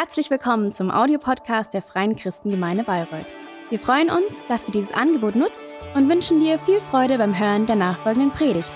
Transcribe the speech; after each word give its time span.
Herzlich 0.00 0.30
willkommen 0.30 0.72
zum 0.72 0.90
Audiopodcast 0.90 1.74
der 1.74 1.82
Freien 1.82 2.16
Christengemeinde 2.16 2.84
Bayreuth. 2.84 3.34
Wir 3.68 3.78
freuen 3.78 4.08
uns, 4.08 4.46
dass 4.48 4.64
du 4.64 4.72
dieses 4.72 4.92
Angebot 4.92 5.36
nutzt 5.36 5.76
und 5.94 6.08
wünschen 6.08 6.40
dir 6.40 6.58
viel 6.58 6.80
Freude 6.80 7.18
beim 7.18 7.38
Hören 7.38 7.66
der 7.66 7.76
nachfolgenden 7.76 8.30
Predigt. 8.30 8.72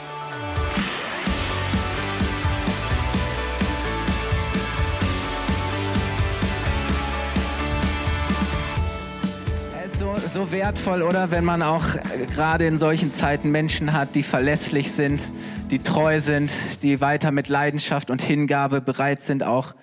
So, 9.94 10.14
so 10.30 10.52
wertvoll, 10.52 11.00
oder? 11.00 11.30
Wenn 11.30 11.44
man 11.44 11.62
auch 11.62 11.94
äh, 11.94 12.26
gerade 12.34 12.66
in 12.66 12.76
solchen 12.76 13.10
Zeiten 13.10 13.50
Menschen 13.50 13.94
hat, 13.94 14.14
die 14.14 14.22
verlässlich 14.22 14.92
sind, 14.92 15.32
die 15.70 15.78
treu 15.78 16.20
sind, 16.20 16.52
die 16.82 17.00
weiter 17.00 17.32
mit 17.32 17.48
Leidenschaft 17.48 18.10
und 18.10 18.20
Hingabe 18.20 18.82
bereit 18.82 19.22
sind, 19.22 19.42
auch 19.42 19.74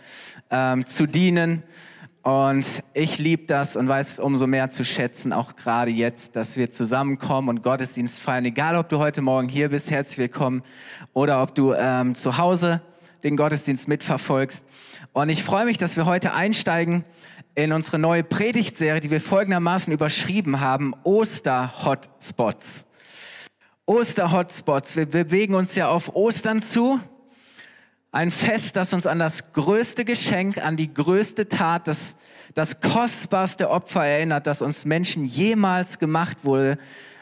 ähm, 0.52 0.86
zu 0.86 1.08
dienen. 1.08 1.64
Und 2.24 2.84
ich 2.94 3.18
liebe 3.18 3.48
das 3.48 3.76
und 3.76 3.88
weiß 3.88 4.14
es 4.14 4.20
umso 4.20 4.46
mehr 4.46 4.70
zu 4.70 4.86
schätzen, 4.86 5.34
auch 5.34 5.56
gerade 5.56 5.90
jetzt, 5.90 6.36
dass 6.36 6.56
wir 6.56 6.70
zusammenkommen 6.70 7.50
und 7.50 7.64
Gottesdienst 7.64 8.22
feiern. 8.22 8.46
Egal, 8.46 8.78
ob 8.78 8.90
du 8.90 9.00
heute 9.00 9.24
Morgen 9.24 9.50
hier 9.50 9.70
bist, 9.70 9.90
herzlich 9.90 10.20
willkommen, 10.20 10.62
oder 11.14 11.42
ob 11.42 11.56
du 11.56 11.74
ähm, 11.74 12.14
zu 12.14 12.38
Hause 12.38 12.82
den 13.24 13.38
Gottesdienst 13.38 13.88
mitverfolgst. 13.88 14.66
Und 15.14 15.30
ich 15.30 15.44
freue 15.44 15.66
mich, 15.66 15.80
dass 15.80 15.98
wir 15.98 16.06
heute 16.06 16.34
einsteigen 16.34 17.06
in 17.56 17.72
unsere 17.74 17.98
neue 17.98 18.24
Predigtserie, 18.24 19.00
die 19.00 19.12
wir 19.12 19.22
folgendermaßen 19.22 19.92
überschrieben 19.92 20.60
haben, 20.60 20.94
Oster-Hotspots. 21.04 22.86
Oster-Hotspots. 23.86 24.96
Wir 24.96 25.06
bewegen 25.06 25.56
uns 25.56 25.76
ja 25.76 25.90
auf 25.90 26.16
Ostern 26.16 26.62
zu. 26.62 27.00
Ein 28.14 28.30
Fest, 28.30 28.76
das 28.76 28.94
uns 28.94 29.08
an 29.08 29.20
das 29.20 29.54
größte 29.54 30.04
Geschenk, 30.04 30.58
an 30.58 30.76
die 30.76 30.94
größte 30.94 31.48
Tat, 31.48 31.88
das, 31.88 32.18
das 32.54 32.82
kostbarste 32.82 33.70
Opfer 33.70 34.06
erinnert, 34.06 34.48
das 34.48 34.62
uns 34.62 34.84
Menschen 34.84 35.24
jemals 35.24 35.98
gemacht 35.98 36.40
wurde, 36.44 36.78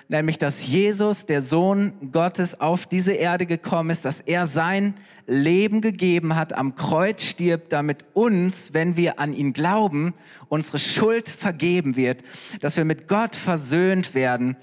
nämlich 0.10 0.40
dass 0.40 0.66
Jesus, 0.66 1.28
der 1.28 1.42
Sohn 1.42 1.94
Gottes, 2.12 2.60
auf 2.60 2.88
diese 2.88 3.14
Erde 3.14 3.46
gekommen 3.46 3.92
ist, 3.92 4.04
dass 4.06 4.20
er 4.20 4.48
sein 4.48 4.96
Leben 5.28 5.82
gegeben 5.82 6.36
hat, 6.36 6.54
am 6.54 6.74
Kreuz 6.74 7.24
stirbt, 7.24 7.72
damit 7.72 8.04
uns, 8.14 8.74
wenn 8.74 8.98
wir 8.98 9.20
an 9.20 9.34
ihn 9.34 9.54
glauben, 9.54 10.16
unsere 10.48 10.80
Schuld 10.80 11.30
vergeben 11.30 11.96
wird, 11.96 12.24
dass 12.60 12.76
wir 12.76 12.86
mit 12.86 13.08
Gott 13.08 13.36
versöhnt 13.36 14.16
werden, 14.16 14.58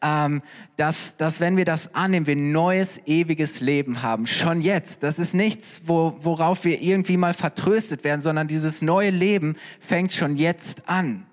ähm, 0.00 0.40
dass, 0.76 1.16
dass 1.16 1.40
wenn 1.40 1.56
wir 1.56 1.64
das 1.64 1.92
annehmen, 1.96 2.28
wir 2.28 2.36
neues, 2.36 3.00
ewiges 3.04 3.60
Leben 3.60 4.02
haben. 4.02 4.28
Schon 4.28 4.60
jetzt. 4.60 5.02
Das 5.02 5.18
ist 5.18 5.34
nichts, 5.34 5.82
wo, 5.84 6.16
worauf 6.20 6.64
wir 6.64 6.80
irgendwie 6.80 7.16
mal 7.16 7.34
vertröstet 7.34 8.04
werden, 8.04 8.20
sondern 8.20 8.46
dieses 8.46 8.82
neue 8.82 9.10
Leben 9.10 9.56
fängt 9.80 10.12
schon 10.12 10.36
jetzt 10.36 10.88
an. 10.88 11.26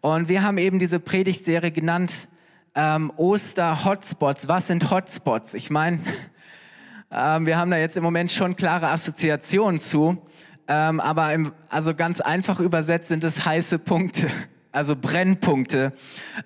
Und 0.00 0.30
wir 0.30 0.42
haben 0.42 0.56
eben 0.56 0.78
diese 0.78 0.98
Predigtserie 0.98 1.70
genannt, 1.70 2.28
ähm, 2.76 3.10
Oster-Hotspots. 3.16 4.46
Was 4.46 4.68
sind 4.68 4.90
Hotspots? 4.90 5.54
Ich 5.54 5.70
meine, 5.70 6.00
ähm, 7.10 7.46
wir 7.46 7.58
haben 7.58 7.70
da 7.70 7.78
jetzt 7.78 7.96
im 7.96 8.04
Moment 8.04 8.30
schon 8.30 8.54
klare 8.54 8.88
Assoziationen 8.88 9.80
zu, 9.80 10.18
ähm, 10.68 11.00
aber 11.00 11.32
im, 11.32 11.52
also 11.68 11.94
ganz 11.94 12.20
einfach 12.20 12.60
übersetzt 12.60 13.08
sind 13.08 13.24
es 13.24 13.44
heiße 13.44 13.80
Punkte. 13.80 14.28
Also 14.72 14.94
Brennpunkte. 14.94 15.94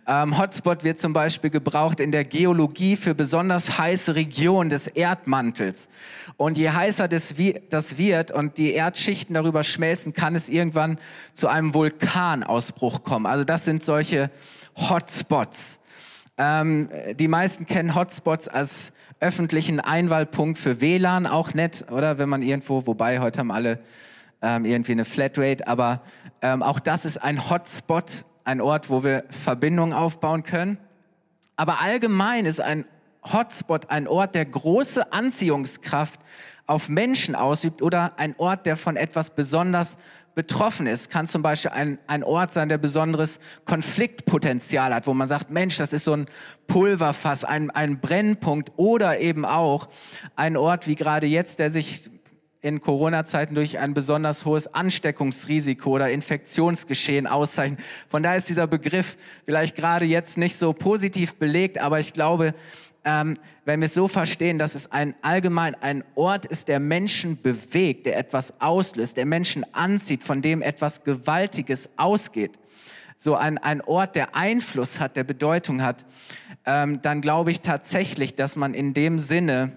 Ähm, 0.07 0.39
Hotspot 0.39 0.85
wird 0.85 1.01
zum 1.01 1.13
Beispiel 1.13 1.51
gebraucht 1.51 1.99
in 1.99 2.13
der 2.13 2.25
Geologie 2.25 2.95
für 2.95 3.13
besonders 3.13 3.77
heiße 3.77 4.15
Regionen 4.15 4.71
des 4.71 4.87
Erdmantels. 4.87 5.89
Und 6.37 6.57
je 6.57 6.71
heißer 6.71 7.09
das, 7.09 7.35
das 7.71 7.99
wird 7.99 8.31
und 8.31 8.57
die 8.57 8.73
Erdschichten 8.73 9.35
darüber 9.35 9.65
schmelzen, 9.65 10.13
kann 10.13 10.37
es 10.37 10.49
irgendwann 10.49 11.01
zu 11.33 11.49
einem 11.49 11.75
Vulkanausbruch 11.75 13.03
kommen. 13.03 13.27
Also 13.27 13.43
das 13.43 13.65
sind 13.65 13.85
solche 13.85 14.31
Hotspots. 14.77 15.80
Ähm, 16.43 16.89
die 17.17 17.29
meisten 17.29 17.67
kennen 17.67 17.95
Hotspots 17.95 18.49
als 18.49 18.95
öffentlichen 19.21 19.79
Einwahlpunkt 19.79 20.59
für 20.59 20.81
WLAN, 20.81 21.27
auch 21.27 21.53
nett, 21.53 21.85
oder? 21.91 22.17
Wenn 22.17 22.31
man 22.31 22.41
irgendwo, 22.41 22.87
wobei 22.87 23.21
heute 23.21 23.41
haben 23.41 23.51
alle 23.51 23.79
ähm, 24.41 24.65
irgendwie 24.65 24.93
eine 24.93 25.05
Flatrate, 25.05 25.69
aber 25.69 26.01
ähm, 26.41 26.63
auch 26.63 26.81
das 26.81 27.05
ist 27.05 27.19
ein 27.19 27.51
Hotspot, 27.51 28.25
ein 28.45 28.63
Ort, 28.63 28.89
wo 28.89 29.05
wir 29.05 29.25
Verbindungen 29.29 29.93
aufbauen 29.93 30.43
können. 30.43 30.79
Aber 31.57 31.83
allgemein 31.83 32.47
ist 32.47 32.63
ein 32.63 32.87
Hotspot 33.23 33.91
ein 33.91 34.09
Ort, 34.09 34.35
der 34.35 34.47
große 34.47 35.13
Anziehungskraft 35.13 36.21
auf 36.67 36.89
Menschen 36.89 37.35
ausübt 37.35 37.83
oder 37.83 38.13
ein 38.17 38.35
Ort, 38.39 38.65
der 38.65 38.79
von 38.79 38.97
etwas 38.97 39.29
besonders 39.29 39.99
betroffen 40.41 40.87
ist, 40.87 41.11
kann 41.11 41.27
zum 41.27 41.43
Beispiel 41.43 41.71
ein, 41.73 41.99
ein 42.07 42.25
Ort 42.25 42.55
sein, 42.55 42.71
der 42.71 42.79
besonderes 42.79 43.41
Konfliktpotenzial 43.67 44.95
hat, 44.95 45.07
wo 45.07 45.13
man 45.13 45.29
sagt, 45.29 45.51
Mensch, 45.51 45.77
das 45.77 45.93
ist 45.93 46.05
so 46.05 46.15
ein 46.15 46.25
Pulverfass, 46.67 47.45
ein, 47.45 47.69
ein 47.69 48.01
Brennpunkt 48.01 48.73
oder 48.79 49.21
eben 49.21 49.45
auch 49.45 49.91
ein 50.37 50.57
Ort 50.57 50.87
wie 50.87 50.95
gerade 50.95 51.27
jetzt, 51.27 51.59
der 51.59 51.71
sich 51.71 52.11
in 52.63 52.81
Corona-Zeiten 52.81 53.55
durch 53.55 53.79
ein 53.79 53.95
besonders 53.95 54.45
hohes 54.45 54.73
Ansteckungsrisiko 54.75 55.91
oder 55.91 56.11
Infektionsgeschehen 56.11 57.27
auszeichnet. 57.27 57.81
Von 58.09 58.23
daher 58.23 58.37
ist 58.37 58.49
dieser 58.49 58.67
Begriff 58.67 59.17
vielleicht 59.47 59.77
gerade 59.77 60.05
jetzt 60.05 60.37
nicht 60.37 60.57
so 60.57 60.73
positiv 60.73 61.35
belegt, 61.37 61.79
aber 61.79 62.01
ich 62.01 62.13
glaube, 62.13 62.55
ähm, 63.05 63.35
wenn 63.65 63.81
wir 63.81 63.87
es 63.87 63.95
so 63.95 64.09
verstehen, 64.09 64.59
dass 64.59 64.75
es 64.75 64.93
ein 64.93 65.15
allgemein 65.23 65.75
ein 65.75 66.05
Ort 66.17 66.45
ist, 66.45 66.69
der 66.69 66.81
Menschen 66.81 67.41
bewegt, 67.41 68.05
der 68.05 68.19
etwas 68.19 68.61
auslöst, 68.61 69.17
der 69.17 69.25
Menschen 69.25 69.65
anzieht, 69.73 70.23
von 70.23 70.43
dem 70.43 70.61
etwas 70.61 71.03
Gewaltiges 71.03 71.89
ausgeht, 71.97 72.59
so 73.17 73.37
ein, 73.37 73.59
ein 73.59 73.81
Ort, 73.83 74.17
der 74.17 74.35
Einfluss 74.35 75.01
hat, 75.01 75.17
der 75.17 75.25
Bedeutung 75.25 75.83
hat, 75.83 76.05
ähm, 76.67 77.01
dann 77.03 77.21
glaube 77.23 77.51
ich 77.51 77.63
tatsächlich, 77.63 78.35
dass 78.35 78.57
man 78.57 78.75
in 78.75 78.93
dem 78.93 79.19
Sinne, 79.19 79.73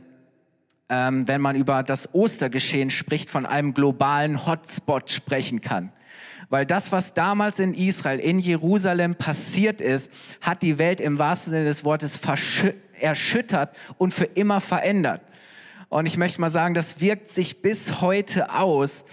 ähm, 0.89 1.27
wenn 1.27 1.41
man 1.41 1.55
über 1.55 1.83
das 1.83 2.13
Ostergeschehen 2.13 2.89
spricht, 2.89 3.29
von 3.29 3.45
einem 3.45 3.73
globalen 3.73 4.45
Hotspot 4.45 5.09
sprechen 5.11 5.61
kann. 5.61 5.91
Weil 6.49 6.65
das, 6.65 6.91
was 6.91 7.13
damals 7.13 7.59
in 7.59 7.73
Israel, 7.73 8.19
in 8.19 8.37
Jerusalem 8.37 9.15
passiert 9.15 9.81
ist, 9.81 10.11
hat 10.41 10.61
die 10.61 10.77
Welt 10.77 11.01
im 11.01 11.17
wahrsten 11.17 11.51
Sinne 11.51 11.65
des 11.65 11.83
Wortes 11.83 12.19
erschüttert 12.99 13.75
und 13.97 14.13
für 14.13 14.25
immer 14.25 14.61
verändert. 14.61 15.21
Und 15.93 16.07
ich 16.07 16.17
möchte 16.17 16.41
mal 16.41 16.49
sagen, 16.49 16.73
das 16.73 17.01
wirkt 17.01 17.29
sich 17.29 17.61
bis 17.61 18.01
heute 18.01 18.51
aus. 18.51 19.05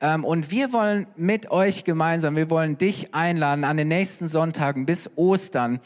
Ähm, 0.00 0.24
und 0.24 0.52
wir 0.52 0.72
wollen 0.72 1.08
mit 1.16 1.50
euch 1.50 1.82
gemeinsam, 1.82 2.36
wir 2.36 2.48
wollen 2.48 2.78
dich 2.78 3.12
einladen 3.12 3.64
an 3.64 3.76
den 3.76 3.88
nächsten 3.88 4.28
Sonntagen 4.28 4.86
bis 4.86 5.10
Ostern, 5.16 5.80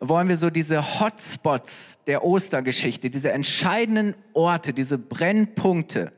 wollen 0.00 0.30
wir 0.30 0.38
so 0.38 0.48
diese 0.48 0.98
Hotspots 0.98 1.98
der 2.06 2.24
Ostergeschichte, 2.24 3.10
diese 3.10 3.32
entscheidenden 3.32 4.14
Orte, 4.32 4.72
diese 4.72 4.96
Brennpunkte, 4.96 6.10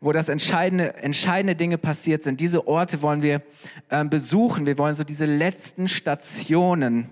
wo 0.00 0.12
das 0.12 0.30
entscheidende, 0.30 0.94
entscheidende 0.94 1.54
Dinge 1.54 1.76
passiert 1.76 2.22
sind. 2.22 2.40
Diese 2.40 2.66
Orte 2.66 3.02
wollen 3.02 3.20
wir 3.20 3.42
äh, 3.90 4.06
besuchen. 4.06 4.64
Wir 4.64 4.78
wollen 4.78 4.94
so 4.94 5.04
diese 5.04 5.26
letzten 5.26 5.86
Stationen 5.86 7.10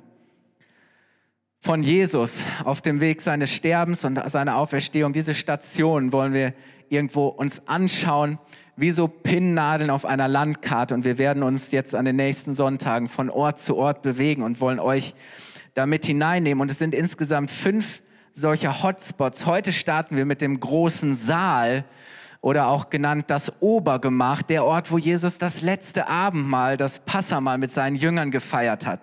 von 1.66 1.82
Jesus 1.82 2.44
auf 2.62 2.80
dem 2.80 3.00
Weg 3.00 3.20
seines 3.20 3.50
Sterbens 3.52 4.04
und 4.04 4.20
seiner 4.30 4.56
Auferstehung. 4.56 5.12
Diese 5.12 5.34
Stationen 5.34 6.12
wollen 6.12 6.32
wir 6.32 6.54
irgendwo 6.90 7.26
uns 7.26 7.66
anschauen, 7.66 8.38
wie 8.76 8.92
so 8.92 9.08
Pinnnadeln 9.08 9.90
auf 9.90 10.04
einer 10.04 10.28
Landkarte. 10.28 10.94
Und 10.94 11.04
wir 11.04 11.18
werden 11.18 11.42
uns 11.42 11.72
jetzt 11.72 11.96
an 11.96 12.04
den 12.04 12.14
nächsten 12.14 12.54
Sonntagen 12.54 13.08
von 13.08 13.30
Ort 13.30 13.58
zu 13.58 13.76
Ort 13.76 14.02
bewegen 14.02 14.44
und 14.44 14.60
wollen 14.60 14.78
euch 14.78 15.16
damit 15.74 16.06
hineinnehmen. 16.06 16.62
Und 16.62 16.70
es 16.70 16.78
sind 16.78 16.94
insgesamt 16.94 17.50
fünf 17.50 18.00
solcher 18.32 18.84
Hotspots. 18.84 19.44
Heute 19.44 19.72
starten 19.72 20.16
wir 20.16 20.24
mit 20.24 20.42
dem 20.42 20.60
großen 20.60 21.16
Saal 21.16 21.84
oder 22.42 22.68
auch 22.68 22.90
genannt 22.90 23.24
das 23.26 23.52
Obergemach, 23.60 24.42
der 24.42 24.64
Ort, 24.64 24.92
wo 24.92 24.98
Jesus 24.98 25.38
das 25.38 25.62
letzte 25.62 26.06
Abendmahl, 26.06 26.76
das 26.76 27.00
Passamal 27.00 27.58
mit 27.58 27.72
seinen 27.72 27.96
Jüngern 27.96 28.30
gefeiert 28.30 28.86
hat. 28.86 29.00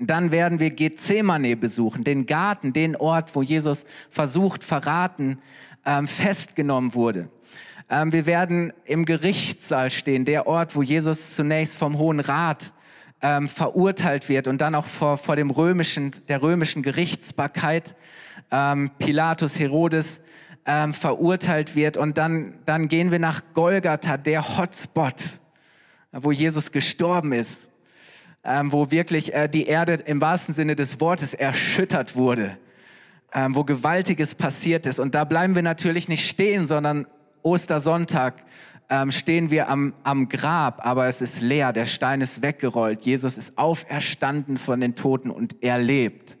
Dann 0.00 0.30
werden 0.30 0.60
wir 0.60 0.70
Gethsemane 0.70 1.56
besuchen, 1.56 2.04
den 2.04 2.26
Garten, 2.26 2.72
den 2.72 2.96
Ort, 2.96 3.34
wo 3.34 3.42
Jesus 3.42 3.84
versucht, 4.10 4.64
verraten, 4.64 5.38
ähm, 5.84 6.06
festgenommen 6.06 6.94
wurde. 6.94 7.28
Ähm, 7.90 8.12
wir 8.12 8.26
werden 8.26 8.72
im 8.84 9.04
Gerichtssaal 9.04 9.90
stehen, 9.90 10.24
der 10.24 10.46
Ort, 10.46 10.76
wo 10.76 10.82
Jesus 10.82 11.34
zunächst 11.34 11.76
vom 11.76 11.98
Hohen 11.98 12.20
Rat 12.20 12.72
ähm, 13.22 13.48
verurteilt 13.48 14.28
wird 14.28 14.46
und 14.46 14.60
dann 14.60 14.74
auch 14.74 14.84
vor, 14.84 15.16
vor 15.16 15.36
dem 15.36 15.50
römischen, 15.50 16.12
der 16.28 16.42
römischen 16.42 16.82
Gerichtsbarkeit 16.82 17.96
ähm, 18.50 18.90
Pilatus, 18.98 19.58
Herodes 19.58 20.22
ähm, 20.66 20.92
verurteilt 20.92 21.74
wird. 21.74 21.96
Und 21.96 22.18
dann, 22.18 22.54
dann 22.66 22.88
gehen 22.88 23.10
wir 23.10 23.18
nach 23.18 23.42
Golgatha, 23.54 24.16
der 24.16 24.58
Hotspot, 24.58 25.40
wo 26.12 26.30
Jesus 26.30 26.70
gestorben 26.72 27.32
ist 27.32 27.70
ähm, 28.48 28.72
wo 28.72 28.90
wirklich 28.90 29.34
äh, 29.34 29.48
die 29.48 29.66
Erde 29.66 29.94
im 29.94 30.20
wahrsten 30.20 30.54
Sinne 30.54 30.74
des 30.74 31.00
Wortes 31.00 31.34
erschüttert 31.34 32.16
wurde, 32.16 32.56
ähm, 33.34 33.54
wo 33.54 33.62
Gewaltiges 33.64 34.34
passiert 34.34 34.86
ist. 34.86 34.98
Und 34.98 35.14
da 35.14 35.24
bleiben 35.24 35.54
wir 35.54 35.62
natürlich 35.62 36.08
nicht 36.08 36.26
stehen, 36.26 36.66
sondern 36.66 37.06
Ostersonntag 37.42 38.42
ähm, 38.88 39.10
stehen 39.10 39.50
wir 39.50 39.68
am, 39.68 39.92
am 40.02 40.30
Grab, 40.30 40.84
aber 40.84 41.06
es 41.06 41.20
ist 41.20 41.42
leer, 41.42 41.74
der 41.74 41.84
Stein 41.84 42.22
ist 42.22 42.42
weggerollt. 42.42 43.02
Jesus 43.02 43.36
ist 43.36 43.58
auferstanden 43.58 44.56
von 44.56 44.80
den 44.80 44.96
Toten 44.96 45.30
und 45.30 45.56
er 45.60 45.78
lebt. 45.78 46.37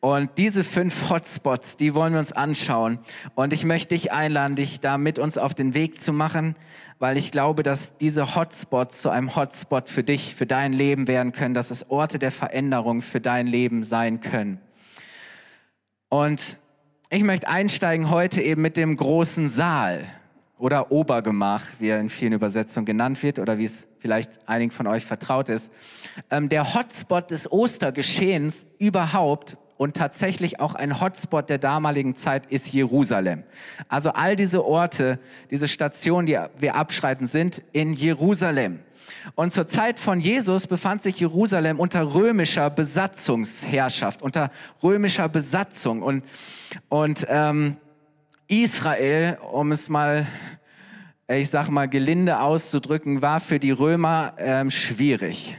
Und 0.00 0.30
diese 0.36 0.62
fünf 0.62 1.10
Hotspots, 1.10 1.76
die 1.76 1.94
wollen 1.94 2.12
wir 2.12 2.20
uns 2.20 2.32
anschauen. 2.32 2.98
Und 3.34 3.52
ich 3.52 3.64
möchte 3.64 3.94
dich 3.94 4.12
einladen, 4.12 4.54
dich 4.54 4.80
da 4.80 4.98
mit 4.98 5.18
uns 5.18 5.38
auf 5.38 5.54
den 5.54 5.74
Weg 5.74 6.00
zu 6.00 6.12
machen, 6.12 6.54
weil 6.98 7.16
ich 7.16 7.32
glaube, 7.32 7.62
dass 7.62 7.96
diese 7.96 8.36
Hotspots 8.36 9.02
zu 9.02 9.10
einem 9.10 9.34
Hotspot 9.34 9.88
für 9.88 10.04
dich, 10.04 10.34
für 10.34 10.46
dein 10.46 10.72
Leben 10.72 11.08
werden 11.08 11.32
können, 11.32 11.54
dass 11.54 11.70
es 11.70 11.90
Orte 11.90 12.18
der 12.18 12.30
Veränderung 12.30 13.02
für 13.02 13.20
dein 13.20 13.46
Leben 13.46 13.82
sein 13.82 14.20
können. 14.20 14.60
Und 16.08 16.58
ich 17.10 17.22
möchte 17.22 17.48
einsteigen 17.48 18.10
heute 18.10 18.42
eben 18.42 18.62
mit 18.62 18.76
dem 18.76 18.96
großen 18.96 19.48
Saal 19.48 20.04
oder 20.58 20.90
Obergemach, 20.90 21.62
wie 21.78 21.88
er 21.88 22.00
in 22.00 22.10
vielen 22.10 22.32
Übersetzungen 22.32 22.86
genannt 22.86 23.22
wird 23.22 23.38
oder 23.38 23.58
wie 23.58 23.64
es 23.64 23.88
vielleicht 23.98 24.48
einigen 24.48 24.70
von 24.70 24.86
euch 24.86 25.04
vertraut 25.04 25.48
ist. 25.48 25.72
Ähm, 26.30 26.48
der 26.48 26.74
Hotspot 26.74 27.30
des 27.30 27.50
Ostergeschehens 27.50 28.66
überhaupt 28.78 29.58
und 29.78 29.96
tatsächlich 29.96 30.60
auch 30.60 30.74
ein 30.74 31.00
Hotspot 31.00 31.48
der 31.50 31.58
damaligen 31.58 32.16
Zeit 32.16 32.46
ist 32.46 32.72
Jerusalem. 32.72 33.42
Also 33.88 34.10
all 34.10 34.36
diese 34.36 34.64
Orte, 34.64 35.18
diese 35.50 35.68
Stationen, 35.68 36.26
die 36.26 36.38
wir 36.58 36.74
abschreiten, 36.74 37.26
sind 37.26 37.62
in 37.72 37.92
Jerusalem. 37.92 38.80
Und 39.34 39.52
zur 39.52 39.66
Zeit 39.66 39.98
von 39.98 40.20
Jesus 40.20 40.66
befand 40.66 41.02
sich 41.02 41.20
Jerusalem 41.20 41.78
unter 41.78 42.14
römischer 42.14 42.70
Besatzungsherrschaft, 42.70 44.22
unter 44.22 44.50
römischer 44.82 45.28
Besatzung. 45.28 46.02
Und, 46.02 46.24
und 46.88 47.26
ähm, 47.28 47.76
Israel, 48.48 49.38
um 49.52 49.72
es 49.72 49.88
mal, 49.88 50.26
ich 51.28 51.50
sag 51.50 51.68
mal, 51.68 51.88
gelinde 51.88 52.40
auszudrücken, 52.40 53.22
war 53.22 53.40
für 53.40 53.58
die 53.58 53.72
Römer 53.72 54.34
ähm, 54.38 54.70
schwierig. 54.70 55.56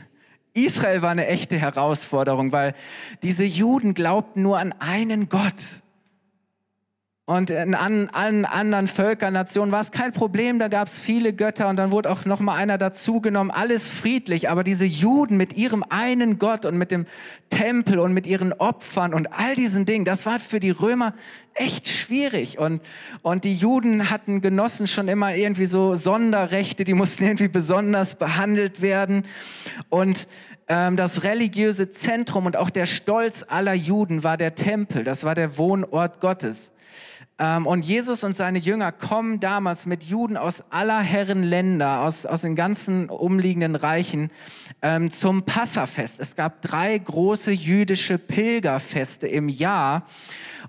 Israel 0.57 1.01
war 1.01 1.11
eine 1.11 1.27
echte 1.27 1.57
Herausforderung, 1.57 2.51
weil 2.51 2.73
diese 3.21 3.45
Juden 3.45 3.93
glaubten 3.93 4.41
nur 4.41 4.57
an 4.57 4.73
einen 4.73 5.29
Gott. 5.29 5.83
Und 7.29 7.49
in 7.49 7.75
allen 7.75 8.45
anderen 8.45 8.87
Völkern, 8.87 9.33
Nationen 9.33 9.73
war 9.73 9.81
es 9.81 9.91
kein 9.91 10.13
Problem, 10.13 10.59
da 10.59 10.69
gab 10.69 10.87
es 10.87 10.97
viele 11.01 11.33
Götter 11.33 11.67
und 11.67 11.75
dann 11.75 11.91
wurde 11.91 12.09
auch 12.09 12.23
noch 12.23 12.39
mal 12.39 12.55
einer 12.55 12.77
dazugenommen, 12.77 13.51
alles 13.51 13.89
friedlich. 13.89 14.49
Aber 14.49 14.63
diese 14.63 14.85
Juden 14.85 15.35
mit 15.35 15.51
ihrem 15.51 15.83
einen 15.89 16.37
Gott 16.37 16.63
und 16.63 16.77
mit 16.77 16.89
dem 16.89 17.05
Tempel 17.49 17.99
und 17.99 18.13
mit 18.13 18.27
ihren 18.27 18.53
Opfern 18.53 19.13
und 19.13 19.33
all 19.33 19.55
diesen 19.55 19.83
Dingen, 19.83 20.05
das 20.05 20.25
war 20.25 20.39
für 20.39 20.61
die 20.61 20.69
Römer 20.69 21.13
echt 21.53 21.89
schwierig. 21.89 22.59
Und, 22.59 22.81
und 23.23 23.43
die 23.43 23.55
Juden 23.55 24.09
hatten 24.09 24.39
genossen 24.39 24.87
schon 24.87 25.09
immer 25.09 25.35
irgendwie 25.35 25.65
so 25.65 25.95
Sonderrechte, 25.95 26.85
die 26.85 26.93
mussten 26.93 27.25
irgendwie 27.25 27.49
besonders 27.49 28.15
behandelt 28.15 28.81
werden. 28.81 29.23
Und 29.89 30.29
ähm, 30.69 30.95
das 30.95 31.23
religiöse 31.23 31.89
Zentrum 31.89 32.45
und 32.45 32.55
auch 32.55 32.69
der 32.69 32.85
Stolz 32.85 33.43
aller 33.45 33.73
Juden 33.73 34.23
war 34.23 34.37
der 34.37 34.55
Tempel, 34.55 35.03
das 35.03 35.25
war 35.25 35.35
der 35.35 35.57
Wohnort 35.57 36.21
Gottes. 36.21 36.71
Ähm, 37.39 37.67
und 37.67 37.85
Jesus 37.85 38.23
und 38.23 38.35
seine 38.35 38.57
Jünger 38.57 38.91
kommen 38.91 39.39
damals 39.39 39.85
mit 39.85 40.03
Juden 40.03 40.37
aus 40.37 40.63
aller 40.71 40.99
Herren 40.99 41.43
Länder, 41.43 42.01
aus, 42.01 42.25
aus 42.25 42.41
den 42.41 42.55
ganzen 42.55 43.09
umliegenden 43.09 43.75
Reichen 43.75 44.31
ähm, 44.81 45.11
zum 45.11 45.43
Passafest. 45.43 46.19
Es 46.19 46.35
gab 46.35 46.61
drei 46.61 46.97
große 46.97 47.51
jüdische 47.51 48.17
Pilgerfeste 48.17 49.27
im 49.27 49.49
Jahr. 49.49 50.07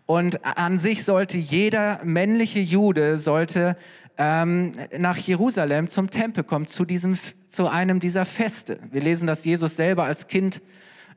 Und 0.04 0.44
an 0.44 0.78
sich 0.78 1.04
sollte 1.04 1.38
jeder 1.38 2.00
männliche 2.04 2.60
Jude 2.60 3.16
sollte 3.16 3.76
ähm, 4.18 4.72
nach 4.96 5.16
Jerusalem 5.16 5.88
zum 5.88 6.10
Tempel 6.10 6.44
kommen, 6.44 6.66
zu, 6.66 6.84
diesem, 6.84 7.16
zu 7.48 7.68
einem 7.68 8.00
dieser 8.00 8.24
Feste. 8.24 8.78
Wir 8.90 9.00
lesen, 9.00 9.26
dass 9.26 9.44
Jesus 9.44 9.76
selber 9.76 10.04
als 10.04 10.28
Kind 10.28 10.60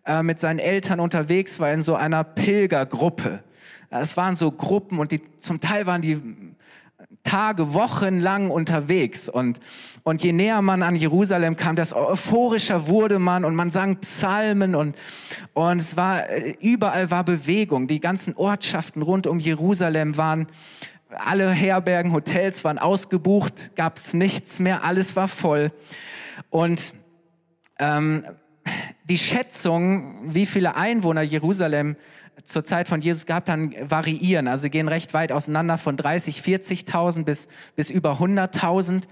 äh, 0.05 0.23
mit 0.23 0.39
seinen 0.39 0.59
Eltern 0.59 0.99
unterwegs 0.99 1.59
war 1.59 1.73
in 1.73 1.83
so 1.83 1.95
einer 1.95 2.23
Pilgergruppe. 2.23 3.43
Es 3.91 4.15
waren 4.15 4.35
so 4.35 4.51
Gruppen 4.51 4.99
und 4.99 5.11
die, 5.11 5.21
zum 5.39 5.59
Teil 5.59 5.85
waren 5.85 6.01
die 6.01 6.21
Tage, 7.23 7.73
Wochen 7.73 8.19
lang 8.19 8.49
unterwegs. 8.49 9.29
Und, 9.29 9.59
und 10.03 10.23
je 10.23 10.31
näher 10.31 10.61
man 10.61 10.81
an 10.81 10.95
Jerusalem 10.95 11.55
kam, 11.55 11.75
desto 11.75 11.97
euphorischer 11.97 12.87
wurde 12.87 13.19
man 13.19 13.45
und 13.45 13.53
man 13.53 13.69
sang 13.69 13.97
Psalmen 13.97 14.75
und, 14.75 14.95
und 15.53 15.77
es 15.77 15.97
war, 15.97 16.23
überall 16.61 17.11
war 17.11 17.23
Bewegung. 17.23 17.87
Die 17.87 17.99
ganzen 17.99 18.35
Ortschaften 18.35 19.01
rund 19.01 19.27
um 19.27 19.39
Jerusalem 19.39 20.17
waren, 20.17 20.47
alle 21.09 21.51
Herbergen, 21.51 22.13
Hotels 22.13 22.63
waren 22.63 22.79
ausgebucht, 22.79 23.71
gab 23.75 23.97
es 23.97 24.13
nichts 24.13 24.59
mehr, 24.59 24.83
alles 24.83 25.15
war 25.17 25.27
voll. 25.27 25.71
Und 26.49 26.93
ähm, 27.77 28.23
die 29.03 29.17
Schätzung, 29.17 30.33
wie 30.33 30.45
viele 30.45 30.75
Einwohner 30.75 31.21
Jerusalem 31.21 31.97
zur 32.43 32.65
Zeit 32.65 32.87
von 32.87 33.01
Jesus 33.01 33.25
gab, 33.25 33.45
dann 33.45 33.73
variieren. 33.81 34.47
Also 34.47 34.69
gehen 34.69 34.87
recht 34.87 35.13
weit 35.13 35.31
auseinander 35.31 35.77
von 35.77 35.97
30, 35.97 36.41
40.000 36.41 37.23
bis, 37.23 37.47
bis 37.75 37.89
über 37.89 38.19
100.000. 38.19 39.03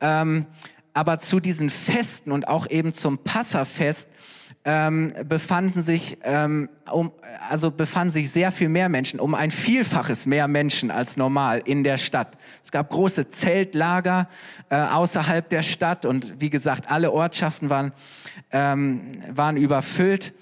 Ähm, 0.00 0.46
aber 0.92 1.18
zu 1.18 1.40
diesen 1.40 1.70
Festen 1.70 2.30
und 2.30 2.46
auch 2.46 2.70
eben 2.70 2.92
zum 2.92 3.18
Passafest 3.18 4.08
ähm, 4.64 5.12
befanden 5.28 5.82
sich 5.82 6.18
ähm, 6.22 6.70
um, 6.90 7.12
also 7.50 7.70
befanden 7.70 8.12
sich 8.12 8.30
sehr 8.30 8.50
viel 8.50 8.68
mehr 8.68 8.88
Menschen, 8.88 9.20
um 9.20 9.34
ein 9.34 9.50
Vielfaches 9.50 10.24
mehr 10.24 10.48
Menschen 10.48 10.90
als 10.90 11.16
normal 11.16 11.62
in 11.64 11.84
der 11.84 11.98
Stadt. 11.98 12.38
Es 12.62 12.70
gab 12.70 12.90
große 12.90 13.28
Zeltlager 13.28 14.28
äh, 14.70 14.76
außerhalb 14.76 15.48
der 15.48 15.62
Stadt 15.62 16.06
und 16.06 16.40
wie 16.40 16.48
gesagt, 16.48 16.90
alle 16.90 17.12
Ortschaften 17.12 17.68
waren, 17.68 17.92
ähm, 18.52 19.08
waren 19.30 19.56
überfüllt. 19.56 20.32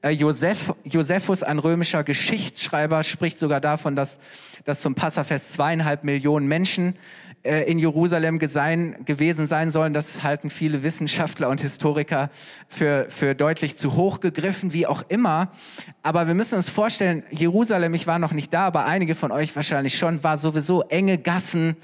Äh, 0.00 0.10
Joseph, 0.10 0.74
Josephus, 0.84 1.42
ein 1.42 1.58
römischer 1.58 2.04
Geschichtsschreiber, 2.04 3.02
spricht 3.02 3.38
sogar 3.38 3.60
davon, 3.60 3.96
dass, 3.96 4.20
dass 4.64 4.80
zum 4.80 4.94
Passafest 4.94 5.52
zweieinhalb 5.54 6.04
Millionen 6.04 6.46
Menschen 6.46 6.94
äh, 7.44 7.70
in 7.70 7.78
Jerusalem 7.78 8.38
gesein, 8.38 8.96
gewesen 9.04 9.46
sein 9.46 9.70
sollen. 9.70 9.94
Das 9.94 10.22
halten 10.22 10.50
viele 10.50 10.82
Wissenschaftler 10.82 11.48
und 11.48 11.60
Historiker 11.60 12.30
für, 12.68 13.06
für 13.10 13.34
deutlich 13.34 13.76
zu 13.76 13.94
hoch 13.94 14.20
gegriffen, 14.20 14.72
wie 14.72 14.86
auch 14.86 15.02
immer. 15.08 15.52
Aber 16.02 16.26
wir 16.26 16.34
müssen 16.34 16.56
uns 16.56 16.70
vorstellen, 16.70 17.22
Jerusalem, 17.30 17.94
ich 17.94 18.06
war 18.06 18.18
noch 18.18 18.32
nicht 18.32 18.52
da, 18.52 18.66
aber 18.66 18.86
einige 18.86 19.14
von 19.14 19.30
euch 19.30 19.54
wahrscheinlich 19.54 19.98
schon, 19.98 20.24
war 20.24 20.36
sowieso 20.36 20.82
enge 20.82 21.18
Gassen, 21.18 21.76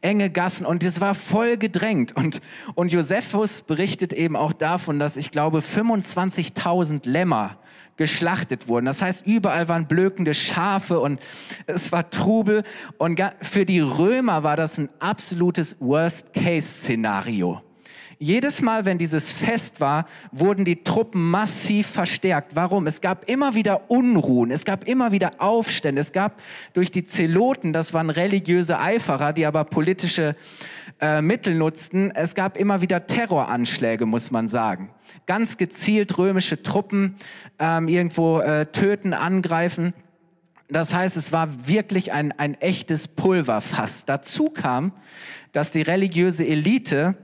enge 0.00 0.28
Gassen 0.28 0.66
und 0.66 0.82
es 0.82 1.00
war 1.00 1.14
voll 1.14 1.56
gedrängt. 1.56 2.16
Und, 2.16 2.40
und 2.74 2.92
Josephus 2.92 3.62
berichtet 3.62 4.12
eben 4.12 4.36
auch 4.36 4.52
davon, 4.52 4.98
dass 4.98 5.16
ich 5.16 5.30
glaube 5.30 5.60
25.000 5.60 7.08
Lämmer 7.08 7.59
geschlachtet 8.00 8.66
wurden. 8.66 8.86
Das 8.86 9.02
heißt, 9.02 9.26
überall 9.26 9.68
waren 9.68 9.86
blökende 9.86 10.32
Schafe 10.32 11.00
und 11.00 11.20
es 11.66 11.92
war 11.92 12.08
Trubel. 12.08 12.62
Und 12.96 13.22
für 13.42 13.66
die 13.66 13.80
Römer 13.80 14.42
war 14.42 14.56
das 14.56 14.78
ein 14.78 14.88
absolutes 15.00 15.76
Worst-Case-Szenario. 15.80 17.60
Jedes 18.18 18.62
Mal, 18.62 18.86
wenn 18.86 18.96
dieses 18.96 19.32
Fest 19.32 19.80
war, 19.80 20.06
wurden 20.32 20.64
die 20.64 20.82
Truppen 20.82 21.30
massiv 21.30 21.88
verstärkt. 21.88 22.56
Warum? 22.56 22.86
Es 22.86 23.02
gab 23.02 23.28
immer 23.28 23.54
wieder 23.54 23.90
Unruhen, 23.90 24.50
es 24.50 24.64
gab 24.64 24.84
immer 24.84 25.12
wieder 25.12 25.32
Aufstände, 25.38 26.00
es 26.00 26.12
gab 26.12 26.40
durch 26.72 26.90
die 26.90 27.04
Zeloten, 27.04 27.74
das 27.74 27.92
waren 27.92 28.08
religiöse 28.08 28.78
Eiferer, 28.78 29.34
die 29.34 29.44
aber 29.44 29.64
politische 29.64 30.36
äh, 31.00 31.22
Mittel 31.22 31.54
nutzten, 31.54 32.10
es 32.10 32.34
gab 32.34 32.56
immer 32.56 32.80
wieder 32.80 33.06
Terroranschläge, 33.06 34.06
muss 34.06 34.30
man 34.30 34.48
sagen. 34.48 34.90
Ganz 35.26 35.56
gezielt 35.56 36.18
römische 36.18 36.62
Truppen 36.62 37.16
ähm, 37.58 37.88
irgendwo 37.88 38.40
äh, 38.40 38.66
töten, 38.66 39.12
angreifen. 39.12 39.94
Das 40.68 40.94
heißt, 40.94 41.16
es 41.16 41.32
war 41.32 41.66
wirklich 41.66 42.12
ein, 42.12 42.32
ein 42.32 42.54
echtes 42.54 43.08
Pulverfass. 43.08 44.04
Dazu 44.04 44.50
kam, 44.50 44.92
dass 45.52 45.72
die 45.72 45.82
religiöse 45.82 46.46
Elite 46.46 47.16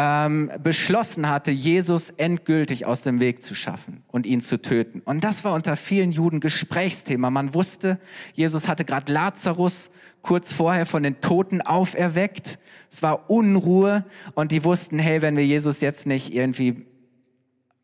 ähm, 0.00 0.48
beschlossen 0.62 1.28
hatte, 1.28 1.50
Jesus 1.50 2.10
endgültig 2.10 2.86
aus 2.86 3.02
dem 3.02 3.18
Weg 3.18 3.42
zu 3.42 3.56
schaffen 3.56 4.04
und 4.06 4.26
ihn 4.26 4.40
zu 4.40 4.62
töten. 4.62 5.02
Und 5.04 5.24
das 5.24 5.42
war 5.42 5.54
unter 5.54 5.74
vielen 5.74 6.12
Juden 6.12 6.38
Gesprächsthema. 6.38 7.30
Man 7.30 7.52
wusste, 7.52 7.98
Jesus 8.32 8.68
hatte 8.68 8.84
gerade 8.84 9.12
Lazarus 9.12 9.90
kurz 10.22 10.52
vorher 10.52 10.86
von 10.86 11.02
den 11.02 11.20
Toten 11.20 11.62
auferweckt. 11.62 12.60
Es 12.88 13.02
war 13.02 13.28
Unruhe 13.28 14.04
und 14.36 14.52
die 14.52 14.62
wussten, 14.62 15.00
hey, 15.00 15.20
wenn 15.20 15.36
wir 15.36 15.44
Jesus 15.44 15.80
jetzt 15.80 16.06
nicht 16.06 16.32
irgendwie 16.32 16.86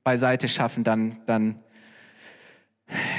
beiseite 0.05 0.47
schaffen, 0.47 0.85
dann, 0.85 1.17
dann, 1.27 1.57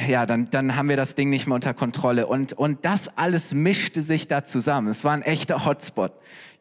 ja, 0.08 0.26
dann, 0.26 0.50
dann 0.52 0.78
haben 0.78 0.88
wir 0.88 0.96
das 0.96 1.16
Ding 1.16 1.30
nicht 1.30 1.48
mehr 1.48 1.56
unter 1.56 1.74
Kontrolle. 1.74 2.28
Und, 2.28 2.54
und 2.54 2.86
das 2.86 3.10
alles 3.18 3.54
mischte 3.54 4.02
sich 4.02 4.30
da 4.30 4.46
zusammen. 4.46 4.88
Es 4.88 5.04
war 5.04 5.12
ein 5.12 5.22
echter 5.22 5.66
Hotspot. 5.66 6.14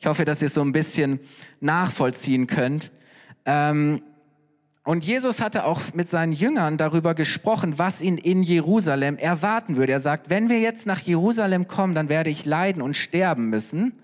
Ich 0.04 0.06
hoffe, 0.06 0.26
dass 0.26 0.42
ihr 0.42 0.49
es 0.49 0.54
so 0.54 0.61
ein 0.61 0.73
bisschen 0.73 1.18
nachvollziehen 1.61 2.46
könnt. 2.46 2.92
Ähm, 3.46 4.02
und 4.84 5.02
Jesus 5.02 5.40
hatte 5.40 5.64
auch 5.64 5.80
mit 5.94 6.11
seinen 6.11 6.34
Jüngern 6.34 6.76
darüber 6.76 7.14
gesprochen, 7.14 7.78
was 7.78 8.02
ihn 8.02 8.18
in 8.18 8.42
Jerusalem 8.42 9.16
erwarten 9.16 9.78
würde. 9.78 9.92
Er 9.92 10.00
sagt, 10.00 10.28
wenn 10.28 10.50
wir 10.50 10.61
jetzt 10.61 10.84
nach 10.84 11.00
Jerusalem 11.00 11.68
kommen, 11.68 11.94
dann 11.94 12.11
werde 12.11 12.28
ich 12.28 12.44
leiden 12.44 12.82
und 12.82 12.99
sterben 12.99 13.49
müssen. 13.49 13.94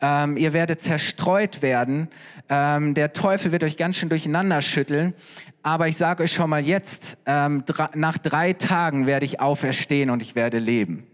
Ähm, 0.00 0.36
ihr 0.36 0.52
werdet 0.52 0.80
zerstreut 0.80 1.62
werden. 1.62 2.08
Ähm, 2.48 2.94
der 2.94 3.12
Teufel 3.12 3.52
wird 3.52 3.62
euch 3.62 3.76
ganz 3.76 3.98
schön 3.98 4.08
durcheinander 4.08 4.60
schütteln. 4.62 5.14
Aber 5.62 5.86
ich 5.86 5.96
sage 5.96 6.24
euch 6.24 6.32
schon 6.32 6.50
mal 6.50 6.66
jetzt, 6.66 7.18
ähm, 7.26 7.62
nach 7.94 8.18
drei 8.18 8.52
Tagen 8.52 9.06
werde 9.06 9.26
ich 9.26 9.38
auferstehen 9.38 10.10
und 10.10 10.22
ich 10.22 10.34
werde 10.34 10.58
leben. 10.58 11.06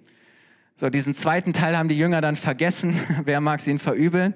So, 0.78 0.90
diesen 0.90 1.14
zweiten 1.14 1.54
Teil 1.54 1.78
haben 1.78 1.88
die 1.88 1.97
Jünger 1.97 2.21
dann 2.21 2.37
vergessen. 2.37 3.00
Wer 3.25 3.40
mag 3.40 3.61
es 3.61 3.66
ihnen 3.66 3.78
verübeln? 3.78 4.35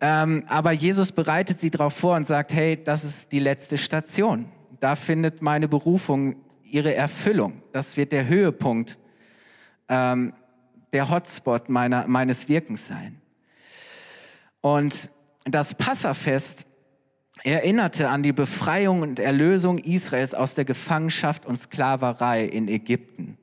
Ähm, 0.00 0.44
aber 0.46 0.70
Jesus 0.70 1.10
bereitet 1.10 1.58
sie 1.58 1.70
darauf 1.70 1.94
vor 1.94 2.14
und 2.14 2.24
sagt, 2.24 2.52
hey, 2.52 2.80
das 2.80 3.02
ist 3.02 3.32
die 3.32 3.40
letzte 3.40 3.76
Station. 3.76 4.46
Da 4.78 4.94
findet 4.94 5.42
meine 5.42 5.66
Berufung 5.66 6.36
ihre 6.62 6.94
Erfüllung. 6.94 7.62
Das 7.72 7.96
wird 7.96 8.12
der 8.12 8.28
Höhepunkt, 8.28 8.96
ähm, 9.88 10.34
der 10.92 11.10
Hotspot 11.10 11.68
meiner, 11.68 12.06
meines 12.06 12.48
Wirkens 12.48 12.86
sein. 12.86 13.20
Und 14.60 15.10
das 15.44 15.74
Passafest 15.74 16.64
erinnerte 17.42 18.08
an 18.08 18.22
die 18.22 18.32
Befreiung 18.32 19.02
und 19.02 19.18
Erlösung 19.18 19.78
Israels 19.78 20.32
aus 20.32 20.54
der 20.54 20.64
Gefangenschaft 20.64 21.44
und 21.44 21.58
Sklaverei 21.58 22.44
in 22.44 22.68
Ägypten. 22.68 23.36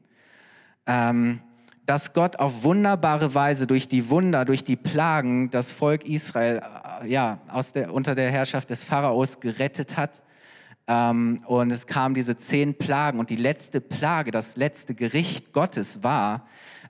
Ähm, 0.85 1.41
dass 1.85 2.13
Gott 2.13 2.37
auf 2.37 2.63
wunderbare 2.63 3.35
Weise 3.35 3.67
durch 3.67 3.87
die 3.87 4.09
Wunder, 4.09 4.45
durch 4.45 4.63
die 4.63 4.75
Plagen 4.75 5.49
das 5.49 5.71
Volk 5.71 6.05
Israel 6.05 6.61
äh, 7.01 7.07
ja, 7.09 7.39
aus 7.49 7.73
der, 7.73 7.93
unter 7.93 8.15
der 8.15 8.31
Herrschaft 8.31 8.69
des 8.69 8.83
Pharaos 8.83 9.39
gerettet 9.39 9.97
hat. 9.97 10.23
Ähm, 10.87 11.41
und 11.45 11.71
es 11.71 11.87
kamen 11.87 12.15
diese 12.15 12.37
zehn 12.37 12.77
Plagen 12.77 13.19
und 13.19 13.29
die 13.29 13.35
letzte 13.35 13.81
Plage, 13.81 14.31
das 14.31 14.55
letzte 14.55 14.95
Gericht 14.95 15.51
Gottes 15.51 16.03
war, 16.03 16.47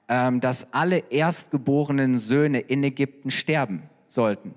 ähm, 0.09 0.41
dass 0.41 0.73
alle 0.73 0.99
erstgeborenen 1.09 2.19
Söhne 2.19 2.59
in 2.59 2.83
Ägypten 2.83 3.31
sterben 3.31 3.83
sollten, 4.07 4.53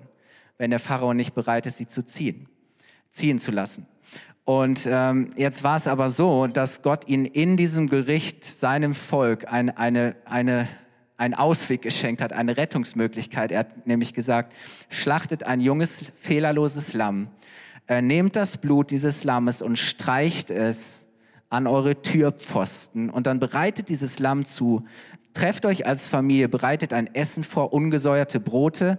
wenn 0.57 0.69
der 0.69 0.79
Pharao 0.79 1.13
nicht 1.13 1.33
bereit 1.33 1.65
ist, 1.65 1.77
sie 1.77 1.87
zu 1.87 2.05
ziehen, 2.05 2.47
ziehen 3.09 3.39
zu 3.39 3.51
lassen. 3.51 3.87
Und 4.47 4.87
ähm, 4.89 5.31
jetzt 5.35 5.65
war 5.65 5.75
es 5.75 5.87
aber 5.87 6.07
so, 6.07 6.47
dass 6.47 6.81
Gott 6.81 7.05
ihnen 7.09 7.25
in 7.25 7.57
diesem 7.57 7.89
Gericht 7.89 8.45
seinem 8.45 8.93
Volk 8.93 9.51
ein, 9.51 9.75
eine, 9.75 10.15
eine, 10.23 10.69
einen 11.17 11.33
Ausweg 11.33 11.81
geschenkt 11.81 12.21
hat, 12.21 12.31
eine 12.31 12.55
Rettungsmöglichkeit. 12.55 13.51
Er 13.51 13.59
hat 13.59 13.87
nämlich 13.87 14.13
gesagt, 14.13 14.55
schlachtet 14.87 15.43
ein 15.43 15.59
junges, 15.59 16.13
fehlerloses 16.15 16.93
Lamm, 16.93 17.27
äh, 17.87 18.01
nehmt 18.01 18.37
das 18.37 18.55
Blut 18.55 18.91
dieses 18.91 19.25
Lammes 19.25 19.61
und 19.61 19.77
streicht 19.77 20.49
es 20.49 21.05
an 21.49 21.67
eure 21.67 22.01
Türpfosten 22.01 23.09
und 23.09 23.27
dann 23.27 23.41
bereitet 23.41 23.89
dieses 23.89 24.17
Lamm 24.17 24.45
zu, 24.45 24.85
trefft 25.37 25.67
euch 25.67 25.85
als 25.85 26.07
Familie, 26.07 26.49
bereitet 26.49 26.93
ein 26.93 27.13
Essen 27.13 27.43
vor, 27.43 27.71
ungesäuerte 27.71 28.39
Brote, 28.39 28.97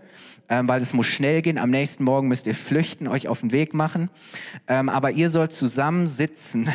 ähm, 0.49 0.69
weil 0.69 0.81
es 0.81 0.93
muss 0.95 1.07
schnell 1.07 1.43
gehen. 1.43 1.59
Am 1.59 1.71
nächsten 1.71 2.05
Morgen 2.05 2.29
müsst 2.29 2.47
ihr 2.47 2.55
flüchten, 2.55 3.09
euch 3.09 3.27
auf 3.27 3.41
den 3.41 3.51
Weg 3.51 3.75
machen. 3.75 4.09
Ähm, 4.69 4.89
aber 4.89 5.11
ihr 5.11 5.31
sollt 5.31 5.53
zusammen 5.53 6.07
sitzen 6.07 6.69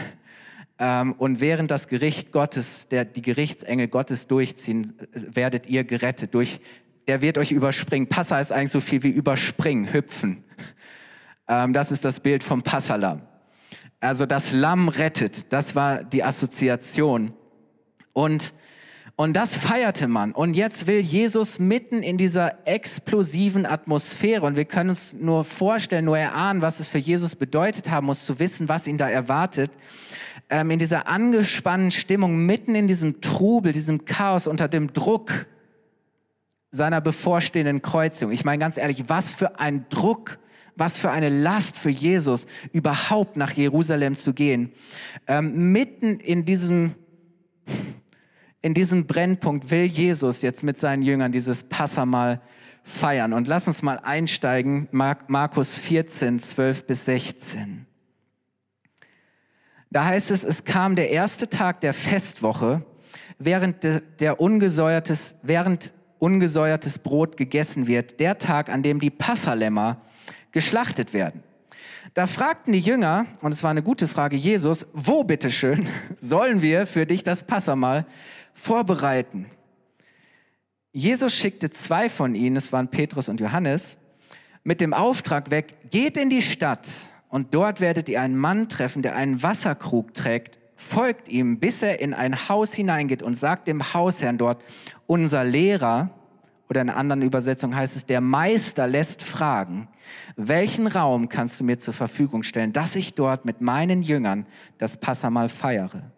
ähm, 0.80 1.14
und 1.14 1.40
während 1.40 1.72
das 1.72 1.88
Gericht 1.88 2.34
Gottes, 2.34 2.90
der, 2.90 3.06
die 3.06 3.22
Gerichtsengel 3.22 3.88
Gottes 3.88 4.28
durchziehen, 4.28 4.96
werdet 5.14 5.68
ihr 5.68 5.86
gerettet. 5.86 6.34
Durch, 6.34 6.60
der 7.08 7.22
wird 7.22 7.38
euch 7.38 7.54
überspringen. 7.54 8.10
Passa 8.10 8.42
ist 8.42 8.52
eigentlich 8.52 8.72
so 8.72 8.82
viel 8.82 9.02
wie 9.04 9.12
überspringen, 9.12 9.94
hüpfen. 9.94 10.44
Ähm, 11.48 11.72
das 11.72 11.90
ist 11.90 12.04
das 12.04 12.20
Bild 12.20 12.44
vom 12.44 12.64
Passalam. 12.64 13.22
Also 14.02 14.26
das 14.26 14.52
Lamm 14.52 14.90
rettet, 14.90 15.54
das 15.54 15.74
war 15.74 16.04
die 16.04 16.22
Assoziation. 16.22 17.34
Und 18.12 18.54
und 19.16 19.34
das 19.34 19.56
feierte 19.56 20.08
man. 20.08 20.32
Und 20.32 20.56
jetzt 20.56 20.88
will 20.88 21.00
Jesus 21.00 21.60
mitten 21.60 22.02
in 22.02 22.18
dieser 22.18 22.68
explosiven 22.68 23.66
Atmosphäre, 23.66 24.46
und 24.46 24.56
wir 24.56 24.66
können 24.66 24.90
uns 24.90 25.14
nur 25.14 25.44
vorstellen, 25.44 26.06
nur 26.06 26.18
erahnen, 26.18 26.62
was 26.62 26.80
es 26.80 26.88
für 26.88 26.98
Jesus 26.98 27.36
bedeutet 27.36 27.92
haben 27.92 28.08
muss, 28.08 28.26
zu 28.26 28.40
wissen, 28.40 28.70
was 28.70 28.88
ihn 28.88 28.98
da 28.98 29.10
erwartet, 29.10 29.72
ähm, 30.50 30.72
in 30.72 30.80
dieser 30.80 31.08
angespannten 31.08 31.92
Stimmung, 31.92 32.46
mitten 32.46 32.74
in 32.74 32.88
diesem 32.88 33.22
Trubel, 33.22 33.72
diesem 33.72 34.06
Chaos, 34.06 34.48
unter 34.48 34.68
dem 34.68 34.94
Druck 34.94 35.46
seiner 36.72 37.00
bevorstehenden 37.00 37.84
Kreuzung. 37.84 38.32
Ich 38.32 38.44
meine 38.44 38.60
ganz 38.60 38.78
ehrlich, 38.78 39.06
was 39.08 39.36
für 39.36 39.60
ein 39.60 39.86
Druck 39.90 40.40
was 40.76 41.00
für 41.00 41.12
eine 41.12 41.30
Last 41.30 41.78
für 41.78 41.90
Jesus, 41.90 42.48
überhaupt 42.72 43.38
nach 43.38 43.52
Jerusalem 43.52 44.16
zu 44.16 44.34
gehen. 44.34 44.74
Ähm, 45.28 45.72
mitten 45.72 46.20
in 46.20 46.46
diesem 46.46 46.96
in 48.64 48.74
diesem 48.74 49.06
Brennpunkt 49.06 49.70
will 49.70 49.84
Jesus 49.84 50.42
jetzt 50.42 50.64
mit 50.64 50.80
seinen 50.80 51.04
Jüngern 51.04 51.34
dieses 51.34 51.64
Passamal 51.64 52.42
feiern. 52.82 53.34
Und 53.34 53.48
lass 53.48 53.68
uns 53.68 53.82
mal 53.82 54.00
einsteigen, 54.00 54.88
Markus 54.92 55.78
14, 55.78 56.40
12 56.40 56.88
bis 56.88 57.06
16. 57.06 57.86
Da 59.92 60.06
heißt 60.06 60.32
es, 60.32 60.46
es 60.46 60.64
kam 60.64 60.96
der 60.96 61.12
erste 61.12 61.50
Tag 61.50 61.82
der 61.82 61.94
Festwoche, 61.94 62.86
während, 63.38 63.84
de, 63.84 64.02
der 64.20 64.40
ungesäuertes, 64.40 65.36
während 65.44 65.94
ungesäuertes 66.20 67.00
Brot 67.00 67.36
gegessen 67.36 67.88
wird, 67.88 68.22
der 68.22 68.38
Tag, 68.38 68.70
an 68.70 68.82
dem 68.82 69.02
die 69.02 69.12
Passalämmer 69.12 70.02
geschlachtet 70.54 71.14
werden. 71.14 71.44
Da 72.14 72.28
fragten 72.28 72.72
die 72.72 72.80
Jünger, 72.80 73.26
und 73.42 73.52
es 73.52 73.62
war 73.62 73.72
eine 73.72 73.84
gute 73.84 74.08
Frage, 74.08 74.38
Jesus, 74.38 74.88
wo 74.94 75.26
bitteschön 75.26 75.90
sollen 76.22 76.62
wir 76.62 76.88
für 76.88 77.06
dich 77.06 77.24
das 77.24 77.44
Passamal 77.44 78.06
vorbereiten. 78.54 79.48
Jesus 80.92 81.34
schickte 81.34 81.70
zwei 81.70 82.08
von 82.08 82.36
ihnen, 82.36 82.56
es 82.56 82.72
waren 82.72 82.88
Petrus 82.90 83.30
und 83.30 83.40
Johannes, 83.40 84.00
mit 84.64 84.80
dem 84.80 84.94
Auftrag 84.94 85.52
weg, 85.52 85.90
geht 85.90 86.18
in 86.18 86.30
die 86.30 86.42
Stadt 86.42 86.88
und 87.30 87.54
dort 87.54 87.82
werdet 87.82 88.10
ihr 88.10 88.22
einen 88.22 88.38
Mann 88.38 88.70
treffen, 88.70 89.02
der 89.02 89.16
einen 89.16 89.42
Wasserkrug 89.42 90.14
trägt, 90.14 90.60
folgt 90.76 91.30
ihm, 91.30 91.60
bis 91.60 91.82
er 91.82 92.00
in 92.00 92.14
ein 92.14 92.48
Haus 92.48 92.74
hineingeht 92.74 93.24
und 93.24 93.36
sagt 93.36 93.68
dem 93.68 93.94
Hausherrn 93.94 94.38
dort, 94.38 94.64
unser 95.08 95.44
Lehrer, 95.44 96.12
oder 96.70 96.82
in 96.82 96.90
einer 96.90 96.98
anderen 96.98 97.22
Übersetzung 97.24 97.76
heißt 97.76 97.96
es, 97.96 98.06
der 98.06 98.22
Meister 98.22 98.88
lässt 98.88 99.22
fragen, 99.22 99.88
welchen 100.36 100.88
Raum 100.88 101.30
kannst 101.30 101.60
du 101.60 101.64
mir 101.64 101.80
zur 101.80 101.94
Verfügung 101.94 102.44
stellen, 102.44 102.74
dass 102.74 102.96
ich 102.96 103.16
dort 103.16 103.46
mit 103.46 103.62
meinen 103.62 104.02
Jüngern 104.02 104.46
das 104.78 104.98
Passamal 104.98 105.50
feiere? 105.50 106.13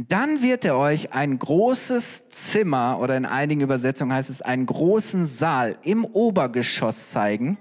Dann 0.00 0.42
wird 0.42 0.64
er 0.64 0.76
euch 0.76 1.12
ein 1.12 1.40
großes 1.40 2.28
Zimmer 2.28 3.00
oder 3.00 3.16
in 3.16 3.26
einigen 3.26 3.62
Übersetzungen 3.62 4.12
heißt 4.12 4.30
es 4.30 4.40
einen 4.40 4.64
großen 4.64 5.26
Saal 5.26 5.76
im 5.82 6.04
Obergeschoss 6.04 7.10
zeigen. 7.10 7.58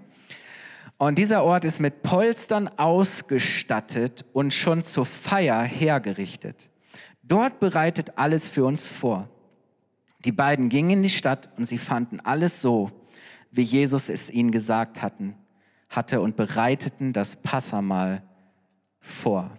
Und 1.00 1.18
dieser 1.18 1.44
Ort 1.44 1.66
ist 1.66 1.80
mit 1.80 2.04
Polstern 2.04 2.68
ausgestattet 2.68 4.24
und 4.34 4.54
schon 4.54 4.84
zur 4.84 5.08
Feier 5.08 5.64
hergerichtet. 5.64 6.70
Dort 7.24 7.60
bereitet 7.60 8.20
alles 8.20 8.50
für 8.50 8.66
uns 8.66 8.88
vor. 8.88 9.28
Die 10.24 10.32
beiden 10.32 10.70
gingen 10.70 10.92
in 10.92 11.04
die 11.04 11.10
Stadt 11.10 11.50
und 11.58 11.66
sie 11.66 11.80
fanden 11.80 12.20
alles 12.20 12.62
so, 12.62 12.92
wie 13.50 13.64
Jesus 13.64 14.10
es 14.10 14.30
ihnen 14.30 14.52
gesagt 14.52 15.02
hatten, 15.02 15.34
hatte 15.90 16.22
und 16.22 16.36
bereiteten 16.36 17.14
das 17.14 17.36
Passamal 17.38 18.22
vor. 19.00 19.58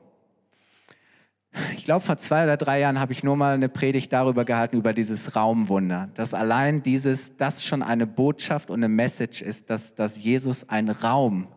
Ich 1.75 1.85
glaube, 1.85 2.05
vor 2.05 2.17
zwei 2.17 2.45
oder 2.45 2.57
drei 2.57 2.81
Jahren 2.81 3.01
habe 3.01 3.13
ich 3.13 3.25
nur 3.25 3.37
mal 3.37 3.55
eine 3.55 3.69
Predigt 3.69 4.13
darüber 4.13 4.45
gehalten, 4.45 4.77
über 4.77 4.93
dieses 4.93 5.35
Raumwunder. 5.35 6.11
Dass 6.15 6.35
allein 6.35 6.83
dieses, 6.83 7.37
das 7.37 7.65
schon 7.65 7.83
eine 7.83 8.07
Botschaft 8.07 8.71
und 8.71 8.81
eine 8.81 8.89
Message 8.89 9.43
ist, 9.43 9.71
dass, 9.71 9.95
dass 9.95 10.23
Jesus 10.23 10.69
einen 10.69 10.91
Raum 10.91 11.49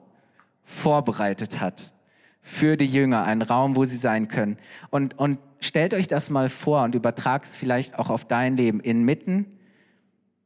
vorbereitet 0.64 1.60
hat 1.60 1.94
für 2.42 2.78
die 2.78 2.88
Jünger, 2.88 3.24
einen 3.24 3.42
Raum, 3.42 3.76
wo 3.76 3.86
sie 3.86 3.98
sein 3.98 4.28
können. 4.28 4.58
Und, 4.90 5.18
und 5.20 5.38
stellt 5.60 5.94
euch 5.94 6.08
das 6.08 6.30
mal 6.30 6.50
vor 6.50 6.84
und 6.84 6.96
übertragt 6.96 7.46
es 7.46 7.58
vielleicht 7.58 8.00
auch 8.00 8.10
auf 8.10 8.26
dein 8.26 8.58
Leben. 8.58 8.80
Inmitten, 8.80 9.46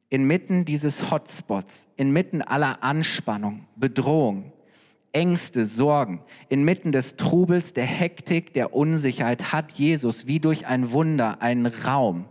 inmitten 0.09 0.65
dieses 0.65 1.11
Hotspots, 1.11 1.87
inmitten 1.95 2.41
aller 2.41 2.83
Anspannung, 2.83 3.67
Bedrohung, 3.75 4.51
Ängste, 5.15 5.65
Sorgen, 5.65 6.21
inmitten 6.49 6.91
des 6.91 7.15
Trubels, 7.15 7.71
der 7.71 7.85
Hektik, 7.85 8.53
der 8.53 8.75
Unsicherheit 8.75 9.53
hat 9.53 9.71
Jesus 9.71 10.27
wie 10.27 10.41
durch 10.41 10.67
ein 10.67 10.91
Wunder 10.91 11.41
einen 11.41 11.67
Raum, 11.67 12.25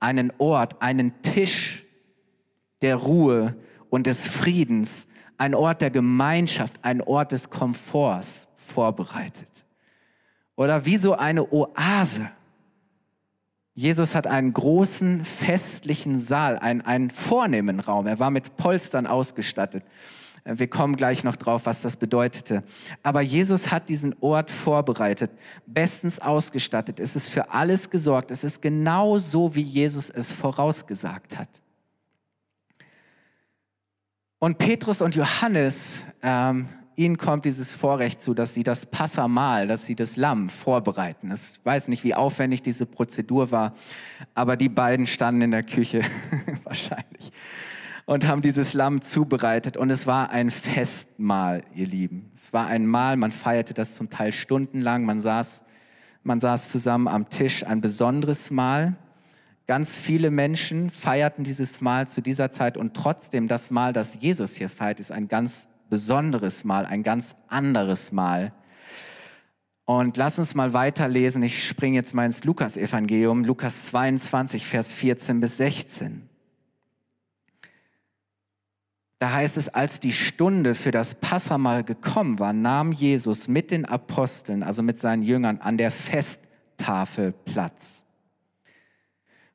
einen 0.00 0.32
Ort, 0.38 0.82
einen 0.82 1.22
Tisch 1.22 1.86
der 2.82 2.96
Ruhe 2.96 3.54
und 3.88 4.08
des 4.08 4.28
Friedens, 4.28 5.06
ein 5.36 5.54
Ort 5.54 5.80
der 5.80 5.90
Gemeinschaft, 5.90 6.74
ein 6.82 7.00
Ort 7.00 7.30
des 7.30 7.50
Komforts 7.50 8.50
vorbereitet. 8.56 9.48
Oder 10.56 10.84
wie 10.86 10.96
so 10.96 11.14
eine 11.14 11.52
Oase. 11.52 12.30
Jesus 13.74 14.16
hat 14.16 14.26
einen 14.26 14.52
großen 14.52 15.24
festlichen 15.24 16.18
Saal, 16.18 16.58
einen, 16.58 16.80
einen 16.80 17.10
vornehmen 17.10 17.78
Raum. 17.78 18.08
Er 18.08 18.18
war 18.18 18.30
mit 18.30 18.56
Polstern 18.56 19.06
ausgestattet. 19.06 19.84
Wir 20.50 20.68
kommen 20.68 20.96
gleich 20.96 21.24
noch 21.24 21.36
drauf, 21.36 21.66
was 21.66 21.82
das 21.82 21.96
bedeutete. 21.96 22.62
Aber 23.02 23.20
Jesus 23.20 23.70
hat 23.70 23.90
diesen 23.90 24.14
Ort 24.20 24.50
vorbereitet, 24.50 25.30
bestens 25.66 26.20
ausgestattet. 26.20 27.00
Es 27.00 27.16
ist 27.16 27.28
für 27.28 27.50
alles 27.50 27.90
gesorgt. 27.90 28.30
Es 28.30 28.44
ist 28.44 28.62
genau 28.62 29.18
so, 29.18 29.54
wie 29.54 29.62
Jesus 29.62 30.08
es 30.08 30.32
vorausgesagt 30.32 31.38
hat. 31.38 31.48
Und 34.38 34.56
Petrus 34.56 35.02
und 35.02 35.16
Johannes, 35.16 36.06
ähm, 36.22 36.68
ihnen 36.96 37.18
kommt 37.18 37.44
dieses 37.44 37.74
Vorrecht 37.74 38.22
zu, 38.22 38.32
dass 38.32 38.54
sie 38.54 38.62
das 38.62 38.86
Passamal, 38.86 39.66
dass 39.66 39.84
sie 39.84 39.96
das 39.96 40.16
Lamm 40.16 40.48
vorbereiten. 40.48 41.30
Ich 41.30 41.60
weiß 41.62 41.88
nicht, 41.88 42.04
wie 42.04 42.14
aufwendig 42.14 42.62
diese 42.62 42.86
Prozedur 42.86 43.50
war, 43.50 43.74
aber 44.34 44.56
die 44.56 44.70
beiden 44.70 45.06
standen 45.06 45.42
in 45.42 45.50
der 45.50 45.62
Küche 45.64 46.00
wahrscheinlich 46.64 47.32
und 48.08 48.26
haben 48.26 48.40
dieses 48.40 48.72
Lamm 48.72 49.02
zubereitet. 49.02 49.76
Und 49.76 49.90
es 49.90 50.06
war 50.06 50.30
ein 50.30 50.50
Festmahl, 50.50 51.62
ihr 51.74 51.86
Lieben. 51.86 52.30
Es 52.34 52.54
war 52.54 52.66
ein 52.66 52.86
Mahl, 52.86 53.18
man 53.18 53.32
feierte 53.32 53.74
das 53.74 53.96
zum 53.96 54.08
Teil 54.08 54.32
stundenlang, 54.32 55.04
man 55.04 55.20
saß, 55.20 55.62
man 56.22 56.40
saß 56.40 56.70
zusammen 56.70 57.06
am 57.06 57.28
Tisch, 57.28 57.66
ein 57.66 57.82
besonderes 57.82 58.50
Mahl. 58.50 58.96
Ganz 59.66 59.98
viele 59.98 60.30
Menschen 60.30 60.88
feierten 60.88 61.44
dieses 61.44 61.82
Mahl 61.82 62.08
zu 62.08 62.22
dieser 62.22 62.50
Zeit 62.50 62.78
und 62.78 62.94
trotzdem 62.94 63.46
das 63.46 63.70
Mahl, 63.70 63.92
das 63.92 64.18
Jesus 64.18 64.56
hier 64.56 64.70
feiert, 64.70 65.00
ist 65.00 65.12
ein 65.12 65.28
ganz 65.28 65.68
besonderes 65.90 66.64
Mahl, 66.64 66.86
ein 66.86 67.02
ganz 67.02 67.36
anderes 67.48 68.10
Mahl. 68.10 68.54
Und 69.84 70.16
lass 70.16 70.38
uns 70.38 70.54
mal 70.54 70.72
weiterlesen. 70.72 71.42
Ich 71.42 71.62
springe 71.68 71.96
jetzt 71.96 72.14
mal 72.14 72.24
ins 72.24 72.42
Lukas-Evangelium, 72.42 73.44
Lukas 73.44 73.84
22, 73.84 74.66
Vers 74.66 74.94
14 74.94 75.40
bis 75.40 75.58
16. 75.58 76.27
Da 79.18 79.32
heißt 79.32 79.56
es, 79.56 79.68
als 79.68 79.98
die 79.98 80.12
Stunde 80.12 80.74
für 80.76 80.92
das 80.92 81.16
Passamal 81.16 81.82
gekommen 81.82 82.38
war, 82.38 82.52
nahm 82.52 82.92
Jesus 82.92 83.48
mit 83.48 83.72
den 83.72 83.84
Aposteln, 83.84 84.62
also 84.62 84.82
mit 84.82 85.00
seinen 85.00 85.24
Jüngern, 85.24 85.58
an 85.58 85.76
der 85.76 85.90
Festtafel 85.90 87.32
Platz. 87.32 88.04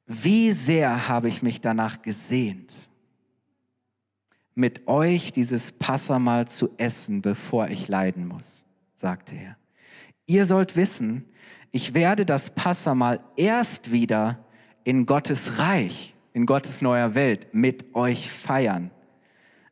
Wie 0.05 0.51
sehr 0.51 1.07
habe 1.07 1.29
ich 1.29 1.41
mich 1.41 1.61
danach 1.61 2.01
gesehnt, 2.01 2.73
mit 4.53 4.87
euch 4.87 5.31
dieses 5.31 5.71
Passamal 5.71 6.47
zu 6.47 6.71
essen, 6.77 7.21
bevor 7.21 7.69
ich 7.69 7.87
leiden 7.87 8.27
muss, 8.27 8.65
sagte 8.93 9.33
er. 9.33 9.57
Ihr 10.25 10.45
sollt 10.45 10.75
wissen, 10.75 11.25
ich 11.71 11.93
werde 11.93 12.25
das 12.25 12.53
Passamal 12.53 13.21
erst 13.37 13.91
wieder 13.91 14.45
in 14.83 15.05
Gottes 15.05 15.57
Reich, 15.57 16.15
in 16.33 16.45
Gottes 16.45 16.81
neuer 16.81 17.15
Welt 17.15 17.47
mit 17.53 17.95
euch 17.95 18.29
feiern 18.29 18.91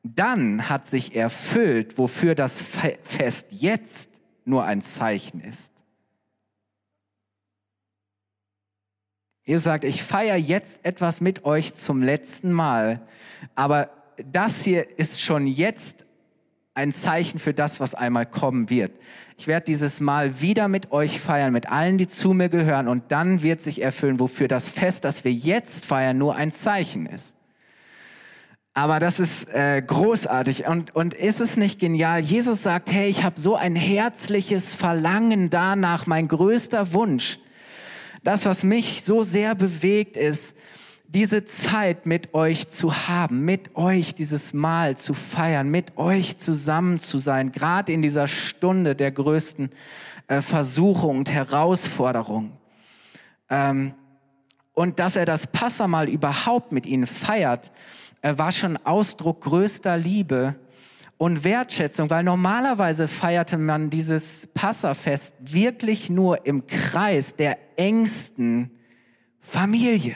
dann 0.03 0.69
hat 0.69 0.87
sich 0.87 1.15
erfüllt, 1.15 1.97
wofür 1.97 2.35
das 2.35 2.61
Fest 2.61 3.47
jetzt 3.51 4.09
nur 4.45 4.63
ein 4.63 4.81
Zeichen 4.81 5.41
ist. 5.41 5.71
Jesus 9.43 9.63
sagt, 9.63 9.83
ich 9.83 10.03
feiere 10.03 10.37
jetzt 10.37 10.85
etwas 10.85 11.19
mit 11.19 11.45
euch 11.45 11.73
zum 11.73 12.01
letzten 12.01 12.51
Mal, 12.51 13.01
aber 13.55 13.89
das 14.31 14.63
hier 14.63 14.99
ist 14.99 15.21
schon 15.21 15.47
jetzt 15.47 16.05
ein 16.73 16.93
Zeichen 16.93 17.39
für 17.39 17.53
das, 17.53 17.79
was 17.79 17.95
einmal 17.95 18.25
kommen 18.25 18.69
wird. 18.69 18.91
Ich 19.37 19.47
werde 19.47 19.65
dieses 19.65 19.99
Mal 19.99 20.39
wieder 20.41 20.67
mit 20.67 20.91
euch 20.91 21.19
feiern, 21.19 21.51
mit 21.51 21.69
allen, 21.69 21.97
die 21.97 22.07
zu 22.07 22.33
mir 22.33 22.49
gehören, 22.49 22.87
und 22.87 23.11
dann 23.11 23.41
wird 23.41 23.61
sich 23.61 23.81
erfüllen, 23.81 24.19
wofür 24.19 24.47
das 24.47 24.71
Fest, 24.71 25.03
das 25.03 25.25
wir 25.25 25.33
jetzt 25.33 25.85
feiern, 25.85 26.17
nur 26.17 26.35
ein 26.35 26.51
Zeichen 26.51 27.07
ist. 27.07 27.35
Aber 28.73 28.99
das 28.99 29.19
ist 29.19 29.49
äh, 29.49 29.81
großartig. 29.85 30.67
Und, 30.67 30.95
und 30.95 31.13
ist 31.13 31.41
es 31.41 31.57
nicht 31.57 31.79
genial? 31.79 32.21
Jesus 32.21 32.63
sagt, 32.63 32.91
hey, 32.91 33.09
ich 33.09 33.23
habe 33.23 33.39
so 33.39 33.55
ein 33.55 33.75
herzliches 33.75 34.73
Verlangen 34.73 35.49
danach, 35.49 36.07
mein 36.07 36.27
größter 36.29 36.93
Wunsch, 36.93 37.39
das, 38.23 38.45
was 38.45 38.63
mich 38.63 39.03
so 39.03 39.23
sehr 39.23 39.55
bewegt, 39.55 40.15
ist, 40.15 40.55
diese 41.07 41.43
Zeit 41.43 42.05
mit 42.05 42.33
euch 42.33 42.69
zu 42.69 43.09
haben, 43.09 43.43
mit 43.43 43.75
euch 43.75 44.15
dieses 44.15 44.53
Mahl 44.53 44.95
zu 44.95 45.13
feiern, 45.13 45.69
mit 45.69 45.97
euch 45.97 46.37
zusammen 46.37 46.99
zu 46.99 47.17
sein, 47.17 47.51
gerade 47.51 47.91
in 47.91 48.01
dieser 48.01 48.27
Stunde 48.27 48.95
der 48.95 49.11
größten 49.11 49.71
äh, 50.27 50.39
Versuchung 50.39 51.17
und 51.17 51.29
Herausforderung. 51.29 52.53
Ähm, 53.49 53.93
und 54.73 54.99
dass 54.99 55.17
er 55.17 55.25
das 55.25 55.47
Passamal 55.47 56.07
überhaupt 56.07 56.71
mit 56.71 56.85
ihnen 56.85 57.05
feiert, 57.05 57.73
war 58.21 58.51
schon 58.51 58.77
Ausdruck 58.77 59.41
größter 59.41 59.97
Liebe 59.97 60.55
und 61.17 61.43
Wertschätzung, 61.43 62.09
weil 62.09 62.23
normalerweise 62.23 63.07
feierte 63.07 63.57
man 63.57 63.89
dieses 63.89 64.47
Passafest 64.53 65.35
wirklich 65.39 66.09
nur 66.09 66.45
im 66.45 66.65
Kreis 66.67 67.35
der 67.35 67.57
engsten 67.77 68.71
Familie. 69.39 70.15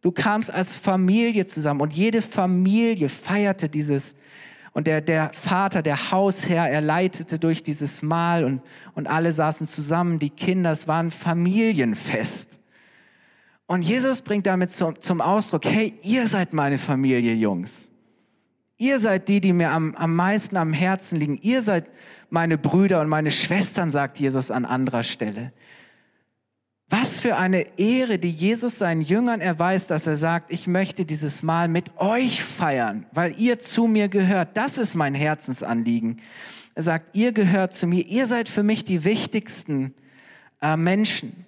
Du 0.00 0.12
kamst 0.12 0.52
als 0.52 0.76
Familie 0.76 1.46
zusammen 1.46 1.80
und 1.80 1.92
jede 1.92 2.22
Familie 2.22 3.08
feierte 3.08 3.68
dieses 3.68 4.14
und 4.72 4.86
der, 4.86 5.00
der 5.00 5.32
Vater, 5.32 5.82
der 5.82 6.12
Hausherr, 6.12 6.70
er 6.70 6.80
leitete 6.80 7.40
durch 7.40 7.64
dieses 7.64 8.00
Mahl 8.00 8.44
und, 8.44 8.62
und 8.94 9.08
alle 9.08 9.32
saßen 9.32 9.66
zusammen, 9.66 10.20
die 10.20 10.30
Kinder, 10.30 10.70
es 10.70 10.86
war 10.86 11.02
ein 11.02 11.10
Familienfest. 11.10 12.57
Und 13.68 13.82
Jesus 13.82 14.22
bringt 14.22 14.46
damit 14.46 14.72
zum, 14.72 14.98
zum 15.02 15.20
Ausdruck, 15.20 15.66
hey, 15.66 15.92
ihr 16.02 16.26
seid 16.26 16.54
meine 16.54 16.78
Familie, 16.78 17.34
Jungs. 17.34 17.92
Ihr 18.78 18.98
seid 18.98 19.28
die, 19.28 19.42
die 19.42 19.52
mir 19.52 19.70
am, 19.72 19.94
am 19.94 20.16
meisten 20.16 20.56
am 20.56 20.72
Herzen 20.72 21.20
liegen. 21.20 21.38
Ihr 21.42 21.60
seid 21.60 21.84
meine 22.30 22.56
Brüder 22.56 23.02
und 23.02 23.10
meine 23.10 23.30
Schwestern, 23.30 23.90
sagt 23.90 24.18
Jesus 24.18 24.50
an 24.50 24.64
anderer 24.64 25.02
Stelle. 25.02 25.52
Was 26.88 27.20
für 27.20 27.36
eine 27.36 27.78
Ehre, 27.78 28.18
die 28.18 28.30
Jesus 28.30 28.78
seinen 28.78 29.02
Jüngern 29.02 29.42
erweist, 29.42 29.90
dass 29.90 30.06
er 30.06 30.16
sagt, 30.16 30.50
ich 30.50 30.66
möchte 30.66 31.04
dieses 31.04 31.42
Mal 31.42 31.68
mit 31.68 31.98
euch 31.98 32.42
feiern, 32.42 33.04
weil 33.12 33.38
ihr 33.38 33.58
zu 33.58 33.86
mir 33.86 34.08
gehört. 34.08 34.56
Das 34.56 34.78
ist 34.78 34.94
mein 34.94 35.14
Herzensanliegen. 35.14 36.22
Er 36.74 36.84
sagt, 36.84 37.14
ihr 37.14 37.32
gehört 37.32 37.74
zu 37.74 37.86
mir. 37.86 38.06
Ihr 38.06 38.26
seid 38.26 38.48
für 38.48 38.62
mich 38.62 38.84
die 38.84 39.04
wichtigsten 39.04 39.92
äh, 40.62 40.78
Menschen. 40.78 41.44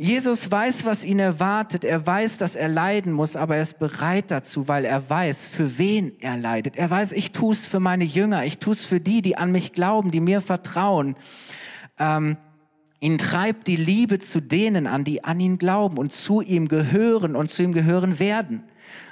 Jesus 0.00 0.48
weiß, 0.48 0.84
was 0.84 1.04
ihn 1.04 1.18
erwartet. 1.18 1.82
Er 1.82 2.06
weiß, 2.06 2.38
dass 2.38 2.54
er 2.54 2.68
leiden 2.68 3.12
muss, 3.12 3.34
aber 3.34 3.56
er 3.56 3.62
ist 3.62 3.80
bereit 3.80 4.30
dazu, 4.30 4.68
weil 4.68 4.84
er 4.84 5.10
weiß, 5.10 5.48
für 5.48 5.76
wen 5.76 6.12
er 6.20 6.36
leidet. 6.36 6.76
Er 6.76 6.88
weiß, 6.88 7.10
ich 7.10 7.32
tue 7.32 7.52
es 7.52 7.66
für 7.66 7.80
meine 7.80 8.04
Jünger, 8.04 8.44
ich 8.44 8.58
tue 8.58 8.74
es 8.74 8.86
für 8.86 9.00
die, 9.00 9.22
die 9.22 9.36
an 9.36 9.50
mich 9.50 9.72
glauben, 9.72 10.12
die 10.12 10.20
mir 10.20 10.40
vertrauen. 10.40 11.16
Ähm, 11.98 12.36
ihn 13.00 13.18
treibt 13.18 13.66
die 13.66 13.74
Liebe 13.74 14.20
zu 14.20 14.40
denen 14.40 14.86
an, 14.86 15.02
die 15.02 15.24
an 15.24 15.40
ihn 15.40 15.58
glauben 15.58 15.98
und 15.98 16.12
zu 16.12 16.42
ihm 16.42 16.68
gehören 16.68 17.34
und 17.34 17.50
zu 17.50 17.64
ihm 17.64 17.72
gehören 17.72 18.20
werden. 18.20 18.62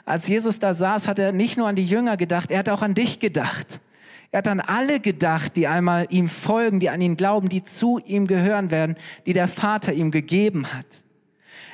Als 0.04 0.28
Jesus 0.28 0.60
da 0.60 0.72
saß, 0.72 1.08
hat 1.08 1.18
er 1.18 1.32
nicht 1.32 1.56
nur 1.56 1.66
an 1.66 1.74
die 1.74 1.84
Jünger 1.84 2.16
gedacht, 2.16 2.52
er 2.52 2.60
hat 2.60 2.68
auch 2.68 2.82
an 2.82 2.94
dich 2.94 3.18
gedacht. 3.18 3.80
Er 4.30 4.38
hat 4.38 4.48
an 4.48 4.60
alle 4.60 5.00
gedacht, 5.00 5.56
die 5.56 5.66
einmal 5.66 6.06
ihm 6.10 6.28
folgen, 6.28 6.80
die 6.80 6.90
an 6.90 7.00
ihn 7.00 7.16
glauben, 7.16 7.48
die 7.48 7.64
zu 7.64 7.98
ihm 8.04 8.26
gehören 8.26 8.70
werden, 8.70 8.96
die 9.24 9.32
der 9.32 9.48
Vater 9.48 9.92
ihm 9.92 10.10
gegeben 10.10 10.72
hat. 10.72 10.86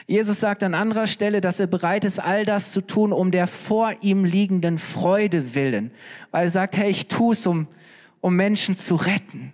Jesus 0.07 0.41
sagt 0.41 0.63
an 0.63 0.75
anderer 0.75 1.07
Stelle, 1.07 1.41
dass 1.41 1.61
er 1.61 1.67
bereit 1.67 2.05
ist, 2.05 2.19
all 2.19 2.45
das 2.45 2.73
zu 2.73 2.81
tun, 2.81 3.13
um 3.13 3.31
der 3.31 3.47
vor 3.47 3.95
ihm 4.01 4.25
liegenden 4.25 4.79
Freude 4.79 5.55
willen. 5.55 5.93
Weil 6.31 6.45
er 6.45 6.51
sagt, 6.51 6.77
hey, 6.77 6.91
ich 6.91 7.09
tue 7.09 7.33
es, 7.33 7.47
um, 7.47 7.67
um 8.21 8.37
Menschen 8.37 8.77
zu 8.77 8.97
retten. 8.97 9.53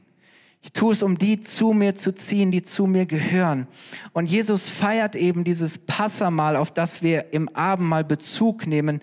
Ich 0.63 0.73
tue 0.73 0.93
es, 0.93 1.03
um 1.03 1.17
die 1.17 1.41
zu 1.41 1.73
mir 1.73 1.95
zu 1.95 2.13
ziehen, 2.13 2.51
die 2.51 2.63
zu 2.63 2.87
mir 2.87 3.07
gehören. 3.07 3.69
Und 4.13 4.27
Jesus 4.27 4.69
feiert 4.69 5.15
eben 5.15 5.45
dieses 5.45 5.79
Passamal, 5.79 6.57
auf 6.57 6.71
das 6.73 7.03
wir 7.03 7.33
im 7.33 7.49
Abendmahl 7.51 8.05
Bezug 8.05 8.67
nehmen, 8.67 9.01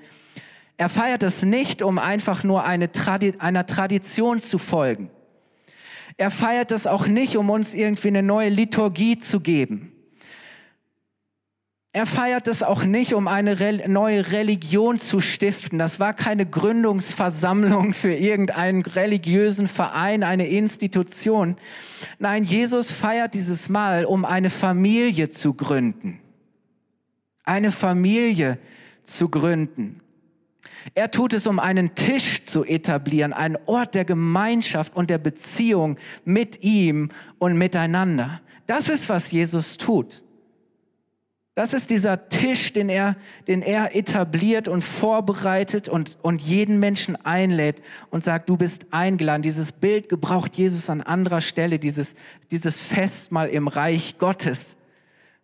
er 0.77 0.89
feiert 0.89 1.23
es 1.23 1.43
nicht, 1.43 1.81
um 1.81 1.99
einfach 1.99 2.43
nur 2.43 2.65
eine 2.65 2.91
Tradi 2.91 3.33
einer 3.39 3.65
Tradition 3.65 4.41
zu 4.41 4.57
folgen. 4.57 5.09
Er 6.17 6.31
feiert 6.31 6.71
es 6.71 6.87
auch 6.87 7.07
nicht, 7.07 7.37
um 7.37 7.49
uns 7.49 7.73
irgendwie 7.73 8.09
eine 8.09 8.23
neue 8.23 8.49
Liturgie 8.49 9.17
zu 9.17 9.39
geben. 9.39 9.91
Er 11.91 12.05
feiert 12.05 12.49
es 12.49 12.61
auch 12.61 12.83
nicht, 12.83 13.13
um 13.13 13.29
eine 13.29 13.61
Re 13.61 13.87
neue 13.87 14.33
Religion 14.33 14.99
zu 14.99 15.21
stiften. 15.21 15.79
Das 15.79 15.97
war 15.97 16.13
keine 16.13 16.45
Gründungsversammlung 16.45 17.93
für 17.93 18.13
irgendeinen 18.13 18.81
religiösen 18.81 19.69
Verein, 19.69 20.23
eine 20.23 20.47
Institution. 20.47 21.55
Nein, 22.19 22.43
Jesus 22.43 22.91
feiert 22.91 23.33
dieses 23.33 23.69
Mal, 23.69 24.03
um 24.03 24.25
eine 24.25 24.49
Familie 24.49 25.29
zu 25.29 25.53
gründen. 25.53 26.19
Eine 27.45 27.71
Familie 27.71 28.57
zu 29.05 29.29
gründen. 29.29 30.01
Er 30.93 31.11
tut 31.11 31.33
es, 31.33 31.47
um 31.47 31.59
einen 31.59 31.95
Tisch 31.95 32.45
zu 32.45 32.63
etablieren, 32.63 33.33
einen 33.33 33.57
Ort 33.65 33.95
der 33.95 34.05
Gemeinschaft 34.05 34.95
und 34.95 35.09
der 35.09 35.17
Beziehung 35.17 35.97
mit 36.23 36.63
ihm 36.63 37.09
und 37.39 37.57
miteinander. 37.57 38.41
Das 38.67 38.89
ist, 38.89 39.09
was 39.09 39.31
Jesus 39.31 39.77
tut. 39.77 40.23
Das 41.55 41.73
ist 41.73 41.89
dieser 41.89 42.27
Tisch, 42.27 42.73
den 42.73 42.89
er, 42.89 43.15
den 43.47 43.61
er 43.61 43.95
etabliert 43.95 44.67
und 44.67 44.83
vorbereitet 44.83 45.87
und, 45.87 46.17
und 46.21 46.41
jeden 46.41 46.81
Menschen 46.81 47.15
einlädt 47.15 47.81
und 48.09 48.25
sagt, 48.25 48.49
du 48.49 48.57
bist 48.57 48.87
eingeladen. 48.91 49.41
Dieses 49.41 49.71
Bild 49.71 50.09
gebraucht 50.09 50.55
Jesus 50.55 50.89
an 50.89 51.01
anderer 51.01 51.39
Stelle, 51.39 51.79
dieses, 51.79 52.15
dieses 52.51 52.81
Festmahl 52.81 53.47
im 53.47 53.69
Reich 53.69 54.17
Gottes 54.17 54.75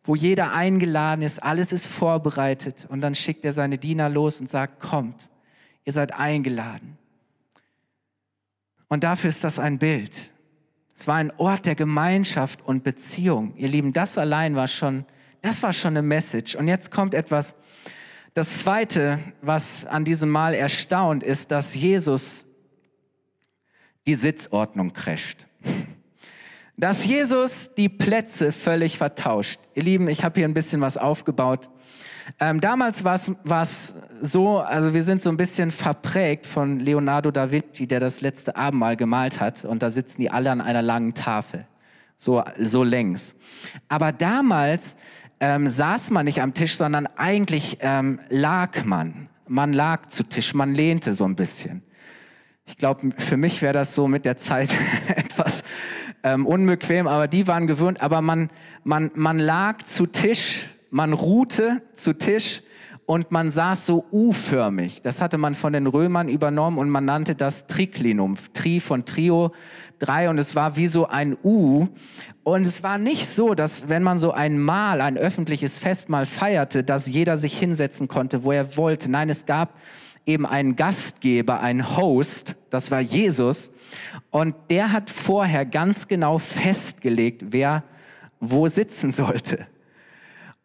wo 0.04 0.16
jeder 0.16 0.54
eingeladen 0.54 1.22
ist, 1.22 1.42
alles 1.42 1.72
ist 1.72 1.88
vorbereitet 1.88 2.88
und 2.90 3.02
dann 3.02 3.16
schickt 3.16 3.46
er 3.46 3.54
seine 3.54 3.78
Diener 3.78 4.10
los 4.10 4.40
und 4.40 4.50
sagt, 4.50 4.80
kommt, 4.80 5.32
Ihr 5.84 5.94
seid 5.94 6.14
eingeladen. 6.14 6.98
Und 8.88 9.04
dafür 9.04 9.30
ist 9.30 9.44
das 9.44 9.58
ein 9.58 9.80
Bild. 9.80 10.34
Es 10.96 11.08
war 11.08 11.16
ein 11.16 11.32
Ort 11.38 11.66
der 11.66 11.76
Gemeinschaft 11.76 12.62
und 12.62 12.84
Beziehung. 12.84 13.56
Ihr 13.56 13.70
Lieben, 13.70 13.94
das 13.94 14.18
allein 14.18 14.56
war 14.56 14.68
schon, 14.68 15.06
das 15.42 15.64
war 15.64 15.74
schon 15.74 15.94
eine 15.98 16.02
Message. 16.02 16.56
Und 16.56 16.68
jetzt 16.68 16.92
kommt 16.92 17.14
etwas, 17.14 17.56
das 18.34 18.60
zweite, 18.60 19.20
was 19.42 19.86
an 19.86 20.06
diesem 20.06 20.30
Mal 20.30 20.54
erstaunt, 20.54 21.24
ist, 21.24 21.52
dass 21.52 21.74
Jesus 21.74 22.46
die 24.06 24.16
Sitzordnung 24.16 24.94
crasht. 24.94 25.48
Dass 26.82 27.06
Jesus 27.06 27.70
die 27.78 27.90
Plätze 27.90 28.52
völlig 28.52 28.98
vertauscht. 28.98 29.60
Ihr 29.76 29.84
Lieben, 29.84 30.08
ich 30.08 30.24
habe 30.24 30.40
hier 30.40 30.48
ein 30.48 30.56
bisschen 30.56 30.82
was 30.82 30.98
aufgebaut. 30.98 31.70
Ähm, 32.40 32.60
damals 32.60 33.04
war 33.04 33.14
es 33.62 33.94
so, 34.20 34.58
also 34.58 34.92
wir 34.92 35.04
sind 35.04 35.22
so 35.22 35.30
ein 35.30 35.38
bisschen 35.38 35.70
verprägt 35.70 36.48
von 36.48 36.80
Leonardo 36.80 37.30
da 37.30 37.52
Vinci, 37.52 37.86
der 37.86 38.00
das 38.00 38.22
letzte 38.22 38.56
Abendmahl 38.56 38.98
gemalt 38.98 39.40
hat. 39.40 39.64
Und 39.64 39.84
da 39.84 39.92
sitzen 39.92 40.22
die 40.22 40.32
alle 40.32 40.50
an 40.50 40.60
einer 40.60 40.82
langen 40.82 41.14
Tafel, 41.14 41.68
so, 42.18 42.44
so 42.60 42.84
längs. 42.84 43.36
Aber 43.88 44.12
damals 44.12 44.96
ähm, 45.40 45.68
saß 45.68 46.10
man 46.10 46.26
nicht 46.26 46.42
am 46.42 46.56
Tisch, 46.56 46.78
sondern 46.78 47.06
eigentlich 47.16 47.78
ähm, 47.82 48.20
lag 48.30 48.86
man. 48.86 49.30
Man 49.48 49.74
lag 49.74 50.08
zu 50.08 50.24
Tisch, 50.24 50.56
man 50.56 50.74
lehnte 50.74 51.14
so 51.14 51.26
ein 51.26 51.36
bisschen. 51.36 51.84
Ich 52.66 52.78
glaube, 52.78 53.12
für 53.18 53.38
mich 53.38 53.62
wäre 53.62 53.74
das 53.74 53.94
so 53.94 54.08
mit 54.08 54.26
der 54.26 54.38
Zeit 54.38 54.74
etwas 55.16 55.64
ähm, 56.24 56.46
unbequem, 56.46 57.08
aber 57.08 57.28
die 57.28 57.48
waren 57.48 57.68
gewöhnt. 57.68 58.02
Aber 58.02 58.22
man, 58.22 58.50
man, 58.84 59.12
man 59.16 59.40
lag 59.40 59.84
zu 59.84 60.06
Tisch 60.06 60.68
man 60.92 61.14
ruhte 61.14 61.82
zu 61.94 62.14
Tisch 62.14 62.62
und 63.06 63.32
man 63.32 63.50
saß 63.50 63.86
so 63.86 64.06
U-förmig. 64.12 65.02
Das 65.02 65.22
hatte 65.22 65.38
man 65.38 65.56
von 65.56 65.74
den 65.74 65.88
Römern 65.88 66.30
übernommen 66.30 66.78
und 66.78 66.90
man 66.90 67.06
nannte 67.06 67.34
das 67.34 67.66
Triklinum. 67.66 68.36
Tri 68.54 68.80
von 68.80 69.06
Trio, 69.06 69.54
drei 70.00 70.30
und 70.30 70.38
es 70.38 70.56
war 70.56 70.76
wie 70.76 70.88
so 70.88 71.08
ein 71.08 71.36
U. 71.44 71.88
Und 72.44 72.64
es 72.64 72.84
war 72.84 72.98
nicht 72.98 73.28
so, 73.28 73.56
dass 73.56 73.90
wenn 73.90 74.04
man 74.04 74.20
so 74.20 74.32
ein 74.32 74.60
Mahl, 74.60 75.02
ein 75.02 75.18
öffentliches 75.18 75.78
Festmahl 75.78 76.26
feierte, 76.26 76.84
dass 76.84 77.08
jeder 77.08 77.38
sich 77.38 77.58
hinsetzen 77.58 78.08
konnte, 78.08 78.44
wo 78.44 78.52
er 78.52 78.78
wollte. 78.78 79.10
Nein, 79.10 79.30
es 79.30 79.46
gab 79.46 79.76
eben 80.26 80.46
einen 80.46 80.76
Gastgeber, 80.76 81.62
einen 81.62 81.98
Host, 81.98 82.56
das 82.70 82.92
war 82.92 83.00
Jesus. 83.00 83.72
Und 84.30 84.56
der 84.70 84.92
hat 84.92 85.10
vorher 85.10 85.66
ganz 85.66 86.08
genau 86.08 86.38
festgelegt, 86.38 87.44
wer 87.48 87.84
wo 88.40 88.68
sitzen 88.68 89.12
sollte. 89.12 89.68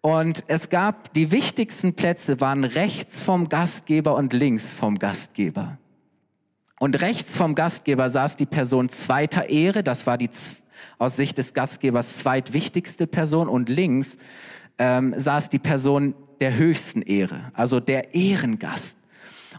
Und 0.01 0.45
es 0.47 0.71
gab, 0.71 1.12
die 1.14 1.31
wichtigsten 1.31 1.95
Plätze 1.95 2.40
waren 2.40 2.64
rechts 2.64 3.21
vom 3.21 3.49
Gastgeber 3.49 4.14
und 4.14 4.33
links 4.33 4.73
vom 4.73 4.99
Gastgeber. 4.99 5.79
Und 6.79 7.01
rechts 7.01 7.37
vom 7.37 7.55
Gastgeber 7.55 8.09
saß 8.09 8.37
die 8.37 8.47
Person 8.47 8.88
zweiter 8.88 9.49
Ehre, 9.49 9.83
das 9.83 10.07
war 10.07 10.19
die 10.19 10.31
aus 10.99 11.16
Sicht 11.16 11.38
des 11.38 11.55
Gastgebers 11.55 12.19
zweitwichtigste 12.19 13.07
Person. 13.07 13.49
Und 13.49 13.69
links 13.69 14.19
ähm, 14.79 15.14
saß 15.16 15.49
die 15.51 15.59
Person 15.59 16.14
der 16.40 16.57
höchsten 16.57 17.03
Ehre, 17.03 17.51
also 17.55 17.81
der 17.81 18.14
Ehrengast. 18.14 18.99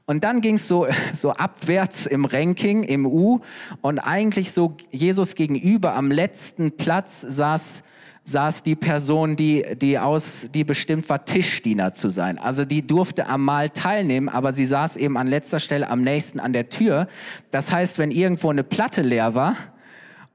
Und 0.05 0.23
dann 0.23 0.41
ging 0.41 0.55
es 0.55 0.67
so, 0.67 0.87
so 1.13 1.31
abwärts 1.31 2.05
im 2.05 2.25
Ranking, 2.25 2.83
im 2.83 3.05
U. 3.05 3.41
Und 3.81 3.99
eigentlich 3.99 4.51
so 4.51 4.77
Jesus 4.91 5.35
gegenüber 5.35 5.95
am 5.95 6.11
letzten 6.11 6.71
Platz 6.71 7.21
saß 7.21 7.83
saß 8.29 8.63
die 8.63 8.75
Person, 8.75 9.37
die, 9.37 9.65
die, 9.77 9.97
aus, 9.97 10.47
die 10.53 10.65
bestimmt 10.65 11.07
war, 11.07 11.23
Tischdiener 11.23 11.93
zu 11.93 12.09
sein. 12.09 12.37
Also 12.37 12.65
die 12.65 12.85
durfte 12.85 13.25
am 13.27 13.45
Mahl 13.45 13.69
teilnehmen, 13.69 14.27
aber 14.27 14.51
sie 14.51 14.65
saß 14.65 14.97
eben 14.97 15.17
an 15.17 15.27
letzter 15.27 15.59
Stelle 15.59 15.89
am 15.89 16.01
nächsten 16.01 16.41
an 16.41 16.51
der 16.51 16.67
Tür. 16.67 17.07
Das 17.51 17.71
heißt, 17.71 17.99
wenn 17.99 18.11
irgendwo 18.11 18.49
eine 18.49 18.65
Platte 18.65 19.01
leer 19.01 19.33
war, 19.33 19.55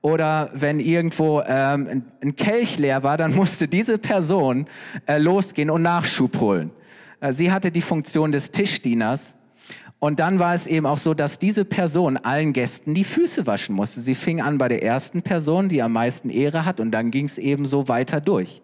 oder 0.01 0.51
wenn 0.53 0.81
irgendwo 0.81 1.43
ähm, 1.47 2.03
ein 2.21 2.35
Kelch 2.35 2.77
leer 2.79 3.05
war, 3.05 3.17
dann 3.17 3.35
musste 3.37 3.69
diese 3.69 3.99
Person 3.99 4.67
äh, 5.07 5.19
losgehen 5.19 5.71
und 5.71 5.83
Nachschub 5.83 6.41
holen. 6.41 6.73
Äh, 7.21 7.33
sie 7.33 7.53
hatte 7.53 7.71
die 7.71 7.83
Funktion 7.83 8.33
des 8.33 8.51
Tischdieners 8.51 9.39
und 10.03 10.19
dann 10.19 10.41
war 10.41 10.53
es 10.53 10.67
eben 10.67 10.85
auch 10.85 10.99
so, 10.99 11.15
dass 11.15 11.39
diese 11.39 11.65
Person 11.65 12.17
allen 12.17 12.53
Gästen 12.53 12.93
die 12.93 13.05
Füße 13.05 13.47
waschen 13.47 13.77
musste. 13.77 14.01
Sie 14.01 14.17
fing 14.17 14.41
an 14.41 14.59
bei 14.59 14.67
der 14.67 14.83
ersten 14.83 15.23
Person, 15.23 15.69
die 15.69 15.81
am 15.81 15.93
meisten 15.93 16.29
Ehre 16.29 16.65
hat, 16.65 16.81
und 16.81 16.91
dann 16.91 17.13
ging 17.13 17.27
es 17.27 17.39
eben 17.39 17.67
so 17.67 17.87
weiter 17.87 18.21
durch. 18.21 18.63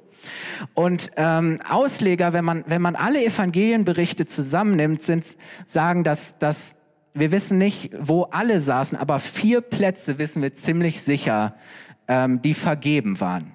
Und 0.74 1.12
ähm, 1.14 1.60
Ausleger, 1.68 2.32
wenn 2.32 2.44
man, 2.44 2.64
wenn 2.66 2.82
man 2.82 2.96
alle 2.96 3.24
Evangelienberichte 3.24 4.26
zusammennimmt, 4.26 5.00
sind, 5.00 5.36
sagen, 5.64 6.02
dass, 6.02 6.36
dass 6.38 6.74
wir 7.14 7.30
wissen 7.30 7.56
nicht, 7.56 7.92
wo 7.96 8.24
alle 8.24 8.58
saßen, 8.58 8.98
aber 8.98 9.20
vier 9.20 9.60
Plätze 9.60 10.18
wissen 10.18 10.42
wir 10.42 10.56
ziemlich 10.56 11.02
sicher, 11.02 11.54
ähm, 12.08 12.42
die 12.42 12.54
vergeben 12.54 13.20
waren. 13.20 13.52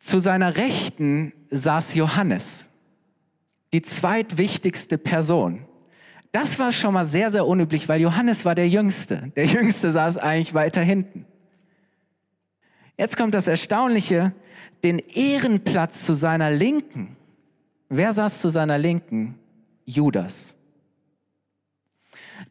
Zu 0.00 0.18
seiner 0.18 0.56
Rechten 0.56 1.32
saß 1.50 1.94
Johannes 1.94 2.68
die 3.72 3.82
zweitwichtigste 3.82 4.98
Person. 4.98 5.66
Das 6.30 6.58
war 6.58 6.72
schon 6.72 6.94
mal 6.94 7.04
sehr, 7.04 7.30
sehr 7.30 7.46
unüblich, 7.46 7.88
weil 7.88 8.00
Johannes 8.00 8.44
war 8.44 8.54
der 8.54 8.68
Jüngste. 8.68 9.32
Der 9.36 9.46
Jüngste 9.46 9.90
saß 9.90 10.18
eigentlich 10.18 10.54
weiter 10.54 10.82
hinten. 10.82 11.26
Jetzt 12.96 13.16
kommt 13.16 13.34
das 13.34 13.48
Erstaunliche, 13.48 14.32
den 14.82 14.98
Ehrenplatz 14.98 16.04
zu 16.04 16.14
seiner 16.14 16.50
Linken. 16.50 17.16
Wer 17.88 18.12
saß 18.12 18.40
zu 18.40 18.48
seiner 18.48 18.78
Linken? 18.78 19.38
Judas. 19.84 20.56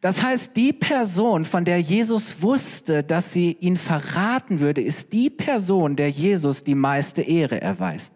Das 0.00 0.22
heißt, 0.22 0.56
die 0.56 0.72
Person, 0.72 1.44
von 1.44 1.64
der 1.64 1.80
Jesus 1.80 2.42
wusste, 2.42 3.02
dass 3.02 3.32
sie 3.32 3.56
ihn 3.60 3.76
verraten 3.76 4.60
würde, 4.60 4.80
ist 4.80 5.12
die 5.12 5.30
Person, 5.30 5.96
der 5.96 6.10
Jesus 6.10 6.64
die 6.64 6.74
meiste 6.74 7.22
Ehre 7.22 7.60
erweist. 7.60 8.14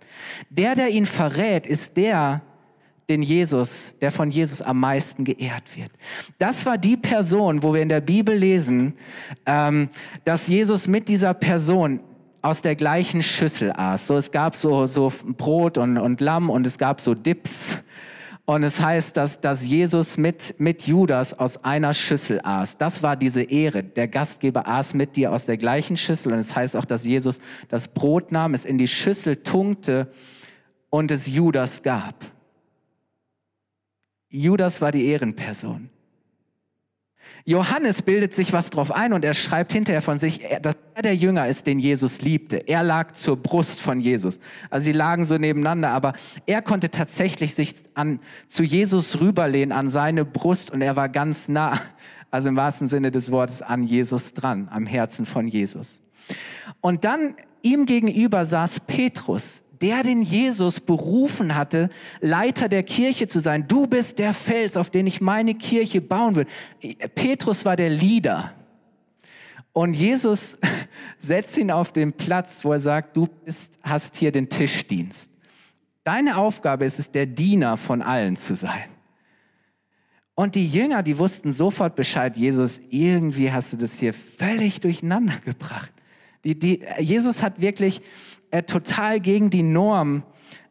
Der, 0.50 0.74
der 0.74 0.90
ihn 0.90 1.06
verrät, 1.06 1.66
ist 1.66 1.96
der, 1.96 2.42
den 3.08 3.22
Jesus, 3.22 3.94
der 4.00 4.10
von 4.10 4.30
Jesus 4.30 4.62
am 4.62 4.80
meisten 4.80 5.24
geehrt 5.24 5.76
wird. 5.76 5.90
Das 6.38 6.66
war 6.66 6.76
die 6.76 6.96
Person, 6.96 7.62
wo 7.62 7.72
wir 7.72 7.82
in 7.82 7.88
der 7.88 8.00
Bibel 8.00 8.36
lesen, 8.36 8.94
ähm, 9.46 9.88
dass 10.24 10.48
Jesus 10.48 10.88
mit 10.88 11.08
dieser 11.08 11.34
Person 11.34 12.00
aus 12.42 12.62
der 12.62 12.74
gleichen 12.76 13.22
Schüssel 13.22 13.72
aß. 13.72 14.08
So, 14.08 14.16
es 14.16 14.30
gab 14.30 14.56
so, 14.56 14.86
so 14.86 15.12
Brot 15.36 15.78
und, 15.78 15.98
und 15.98 16.20
Lamm 16.20 16.50
und 16.50 16.66
es 16.66 16.78
gab 16.78 17.00
so 17.00 17.14
Dips. 17.14 17.78
Und 18.44 18.62
es 18.62 18.80
heißt, 18.80 19.16
dass, 19.16 19.40
dass 19.40 19.66
Jesus 19.66 20.16
mit, 20.16 20.54
mit 20.58 20.82
Judas 20.82 21.36
aus 21.36 21.64
einer 21.64 21.92
Schüssel 21.92 22.40
aß. 22.44 22.78
Das 22.78 23.02
war 23.02 23.16
diese 23.16 23.42
Ehre. 23.42 23.82
Der 23.82 24.06
Gastgeber 24.06 24.68
aß 24.68 24.94
mit 24.94 25.16
dir 25.16 25.32
aus 25.32 25.46
der 25.46 25.56
gleichen 25.56 25.96
Schüssel. 25.96 26.32
Und 26.32 26.38
es 26.38 26.54
heißt 26.54 26.76
auch, 26.76 26.84
dass 26.84 27.04
Jesus 27.04 27.40
das 27.68 27.88
Brot 27.88 28.30
nahm, 28.30 28.54
es 28.54 28.64
in 28.64 28.78
die 28.78 28.86
Schüssel 28.86 29.36
tunkte 29.36 30.12
und 30.90 31.10
es 31.10 31.26
Judas 31.26 31.82
gab. 31.82 32.14
Judas 34.42 34.80
war 34.80 34.92
die 34.92 35.06
Ehrenperson. 35.06 35.90
Johannes 37.44 38.02
bildet 38.02 38.34
sich 38.34 38.52
was 38.52 38.70
drauf 38.70 38.90
ein 38.90 39.12
und 39.12 39.24
er 39.24 39.32
schreibt 39.32 39.72
hinterher 39.72 40.02
von 40.02 40.18
sich, 40.18 40.40
dass 40.62 40.74
er 40.94 41.02
der 41.02 41.14
Jünger 41.14 41.46
ist, 41.46 41.68
den 41.68 41.78
Jesus 41.78 42.20
liebte. 42.20 42.56
Er 42.56 42.82
lag 42.82 43.12
zur 43.12 43.36
Brust 43.36 43.80
von 43.80 44.00
Jesus. 44.00 44.40
Also 44.68 44.86
sie 44.86 44.92
lagen 44.92 45.24
so 45.24 45.38
nebeneinander, 45.38 45.90
aber 45.90 46.14
er 46.46 46.60
konnte 46.60 46.90
tatsächlich 46.90 47.54
sich 47.54 47.74
an, 47.94 48.18
zu 48.48 48.64
Jesus 48.64 49.20
rüberlehnen, 49.20 49.70
an 49.70 49.88
seine 49.88 50.24
Brust 50.24 50.72
und 50.72 50.82
er 50.82 50.96
war 50.96 51.08
ganz 51.08 51.48
nah, 51.48 51.80
also 52.32 52.48
im 52.48 52.56
wahrsten 52.56 52.88
Sinne 52.88 53.12
des 53.12 53.30
Wortes, 53.30 53.62
an 53.62 53.84
Jesus 53.84 54.34
dran, 54.34 54.68
am 54.72 54.84
Herzen 54.84 55.24
von 55.24 55.46
Jesus. 55.46 56.02
Und 56.80 57.04
dann 57.04 57.36
ihm 57.62 57.86
gegenüber 57.86 58.44
saß 58.44 58.80
Petrus, 58.80 59.62
der 59.80 60.02
den 60.02 60.22
Jesus 60.22 60.80
berufen 60.80 61.54
hatte, 61.54 61.90
Leiter 62.20 62.68
der 62.68 62.82
Kirche 62.82 63.28
zu 63.28 63.40
sein. 63.40 63.68
Du 63.68 63.86
bist 63.86 64.18
der 64.18 64.34
Fels, 64.34 64.76
auf 64.76 64.90
den 64.90 65.06
ich 65.06 65.20
meine 65.20 65.54
Kirche 65.54 66.00
bauen 66.00 66.36
will. 66.36 66.46
Petrus 67.14 67.64
war 67.64 67.76
der 67.76 67.90
Leader. 67.90 68.52
Und 69.72 69.94
Jesus 69.94 70.58
setzt 71.18 71.58
ihn 71.58 71.70
auf 71.70 71.92
den 71.92 72.12
Platz, 72.12 72.64
wo 72.64 72.72
er 72.72 72.80
sagt, 72.80 73.16
du 73.16 73.26
bist, 73.44 73.78
hast 73.82 74.16
hier 74.16 74.32
den 74.32 74.48
Tischdienst. 74.48 75.30
Deine 76.04 76.36
Aufgabe 76.36 76.84
ist 76.84 76.98
es, 76.98 77.10
der 77.10 77.26
Diener 77.26 77.76
von 77.76 78.00
allen 78.00 78.36
zu 78.36 78.54
sein. 78.54 78.88
Und 80.34 80.54
die 80.54 80.68
Jünger, 80.68 81.02
die 81.02 81.18
wussten 81.18 81.52
sofort 81.52 81.96
Bescheid, 81.96 82.36
Jesus, 82.36 82.80
irgendwie 82.90 83.50
hast 83.50 83.72
du 83.72 83.76
das 83.76 83.98
hier 83.98 84.14
völlig 84.14 84.80
durcheinander 84.80 85.40
gebracht. 85.44 85.92
Die, 86.44 86.58
die, 86.58 86.84
Jesus 87.00 87.42
hat 87.42 87.60
wirklich 87.60 88.02
äh, 88.50 88.62
total 88.62 89.20
gegen 89.20 89.50
die 89.50 89.62
Norm 89.62 90.22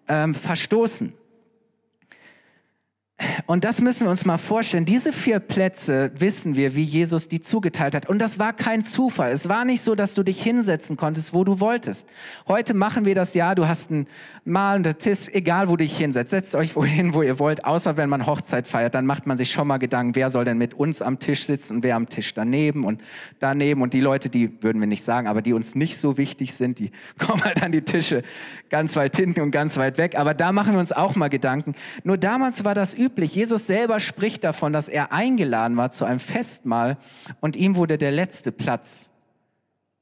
ähm, 0.08 0.34
verstoßen. 0.34 1.14
Und 3.47 3.63
das 3.63 3.80
müssen 3.80 4.06
wir 4.06 4.12
uns 4.12 4.25
mal 4.25 4.38
vorstellen. 4.38 4.84
Diese 4.84 5.13
vier 5.13 5.39
Plätze 5.39 6.12
wissen 6.17 6.56
wir, 6.56 6.75
wie 6.75 6.84
Jesus 6.84 7.30
die 7.30 7.39
zugeteilt 7.39 7.95
hat. 7.95 8.10
Und 8.10 8.19
das 8.19 8.39
war 8.39 8.51
kein 8.51 8.84
Zufall. 8.84 9.32
Es 9.32 9.47
war 9.47 9.63
nicht 9.63 9.82
so, 9.84 9.95
dass 9.95 10.15
du 10.15 10.23
dich 10.23 10.43
hinsetzen 10.43 10.97
konntest, 10.97 11.34
wo 11.34 11.45
du 11.45 11.62
wolltest. 11.62 12.10
Heute 12.45 12.73
machen 12.73 13.06
wir 13.06 13.15
das 13.15 13.34
ja, 13.34 13.56
du 13.56 13.69
hast 13.69 13.89
einen 13.89 14.08
malenden 14.43 14.97
Tisch, 14.97 15.30
egal 15.32 15.69
wo 15.69 15.78
du 15.78 15.86
dich 15.86 15.97
hinsetzt. 15.97 16.32
Setzt 16.32 16.56
euch 16.56 16.75
wohin, 16.75 17.13
wo 17.13 17.21
ihr 17.21 17.39
wollt. 17.39 17.63
Außer 17.63 17.95
wenn 17.95 18.10
man 18.10 18.25
Hochzeit 18.25 18.67
feiert, 18.67 18.95
dann 18.95 19.06
macht 19.06 19.28
man 19.28 19.38
sich 19.38 19.49
schon 19.49 19.67
mal 19.67 19.78
Gedanken, 19.78 20.15
wer 20.15 20.30
soll 20.30 20.43
denn 20.43 20.58
mit 20.58 20.73
uns 20.73 21.01
am 21.01 21.17
Tisch 21.19 21.45
sitzen 21.45 21.78
und 21.78 21.84
wer 21.84 21.95
am 21.95 22.10
Tisch 22.10 22.34
daneben 22.34 22.84
und 22.84 23.01
daneben. 23.39 23.82
Und 23.82 23.93
die 23.93 24.01
Leute, 24.01 24.28
die 24.28 24.62
würden 24.62 24.82
wir 24.82 24.88
nicht 24.88 25.06
sagen, 25.06 25.28
aber 25.28 25.41
die 25.41 25.54
uns 25.54 25.73
nicht 25.73 25.97
so 25.97 26.17
wichtig 26.17 26.54
sind, 26.54 26.80
die 26.80 26.91
kommen 27.17 27.41
halt 27.45 27.63
an 27.63 27.71
die 27.71 27.84
Tische 27.84 28.23
ganz 28.69 28.97
weit 28.97 29.15
hinten 29.15 29.39
und 29.39 29.51
ganz 29.51 29.78
weit 29.78 29.97
weg. 29.97 30.19
Aber 30.19 30.34
da 30.34 30.51
machen 30.51 30.73
wir 30.73 30.82
uns 30.82 30.91
auch 30.91 31.15
mal 31.15 31.30
Gedanken. 31.30 31.75
Nur 32.04 32.17
damals 32.17 32.65
war 32.65 32.75
das 32.75 32.93
üblich. 32.93 33.05
Jesus 33.18 33.68
selber 33.68 34.00
spricht 34.00 34.44
davon, 34.44 34.74
dass 34.74 34.89
er 34.89 35.12
eingeladen 35.12 35.78
war 35.78 35.91
zu 35.91 36.06
einem 36.06 36.20
Festmahl 36.20 36.98
und 37.41 37.56
ihm 37.56 37.76
wurde 37.76 37.98
der 37.98 38.12
letzte 38.12 38.52
Platz 38.52 39.12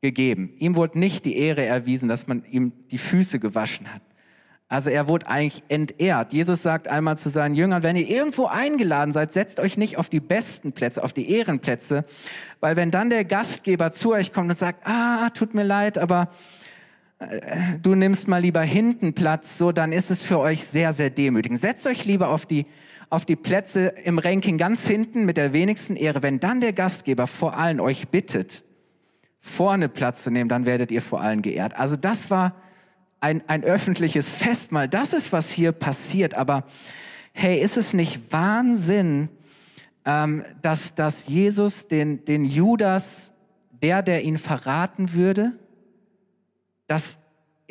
gegeben. 0.01 0.53
Ihm 0.59 0.75
wurde 0.75 0.99
nicht 0.99 1.25
die 1.25 1.37
Ehre 1.37 1.65
erwiesen, 1.65 2.09
dass 2.09 2.27
man 2.27 2.43
ihm 2.51 2.73
die 2.91 2.97
Füße 2.97 3.39
gewaschen 3.39 3.93
hat. 3.93 4.01
Also 4.67 4.89
er 4.89 5.07
wurde 5.07 5.27
eigentlich 5.27 5.63
entehrt. 5.67 6.33
Jesus 6.33 6.63
sagt 6.63 6.87
einmal 6.87 7.15
zu 7.15 7.29
seinen 7.29 7.53
Jüngern, 7.53 7.83
wenn 7.83 7.95
ihr 7.95 8.09
irgendwo 8.09 8.47
eingeladen 8.47 9.13
seid, 9.13 9.31
setzt 9.31 9.59
euch 9.59 9.77
nicht 9.77 9.97
auf 9.97 10.09
die 10.09 10.19
besten 10.19 10.73
Plätze, 10.73 11.03
auf 11.03 11.13
die 11.13 11.29
Ehrenplätze, 11.29 12.05
weil 12.59 12.75
wenn 12.75 12.89
dann 12.89 13.11
der 13.11 13.23
Gastgeber 13.23 13.91
zu 13.91 14.13
euch 14.13 14.33
kommt 14.33 14.49
und 14.49 14.57
sagt, 14.57 14.87
ah, 14.87 15.29
tut 15.29 15.53
mir 15.53 15.63
leid, 15.63 15.99
aber 15.99 16.29
äh, 17.19 17.77
du 17.83 17.93
nimmst 17.93 18.27
mal 18.27 18.41
lieber 18.41 18.61
hinten 18.61 19.13
Platz, 19.13 19.57
so, 19.59 19.71
dann 19.71 19.91
ist 19.91 20.09
es 20.09 20.23
für 20.23 20.39
euch 20.39 20.63
sehr, 20.63 20.91
sehr 20.91 21.11
demütigend. 21.11 21.59
Setzt 21.59 21.85
euch 21.85 22.05
lieber 22.05 22.29
auf 22.29 22.45
die, 22.45 22.65
auf 23.09 23.25
die 23.25 23.35
Plätze 23.35 23.93
im 24.03 24.19
Ranking 24.19 24.57
ganz 24.57 24.87
hinten 24.87 25.25
mit 25.25 25.37
der 25.37 25.53
wenigsten 25.53 25.95
Ehre. 25.95 26.23
Wenn 26.23 26.39
dann 26.39 26.61
der 26.61 26.73
Gastgeber 26.73 27.27
vor 27.27 27.57
allen 27.57 27.79
euch 27.79 28.09
bittet, 28.09 28.63
vorne 29.39 29.89
Platz 29.89 30.23
zu 30.23 30.31
nehmen, 30.31 30.49
dann 30.49 30.65
werdet 30.65 30.91
ihr 30.91 31.01
vor 31.01 31.21
allen 31.21 31.41
geehrt. 31.41 31.75
Also 31.77 31.95
das 31.95 32.29
war 32.29 32.55
ein, 33.19 33.41
ein 33.47 33.63
öffentliches 33.63 34.33
Festmahl. 34.33 34.87
Das 34.87 35.13
ist, 35.13 35.31
was 35.31 35.51
hier 35.51 35.71
passiert. 35.71 36.33
Aber 36.33 36.65
hey, 37.33 37.61
ist 37.61 37.77
es 37.77 37.93
nicht 37.93 38.31
Wahnsinn, 38.31 39.29
ähm, 40.05 40.43
dass, 40.61 40.95
dass 40.95 41.27
Jesus 41.27 41.87
den, 41.87 42.25
den 42.25 42.45
Judas, 42.45 43.31
der, 43.71 44.01
der 44.01 44.23
ihn 44.23 44.37
verraten 44.37 45.13
würde, 45.13 45.53
dass 46.87 47.19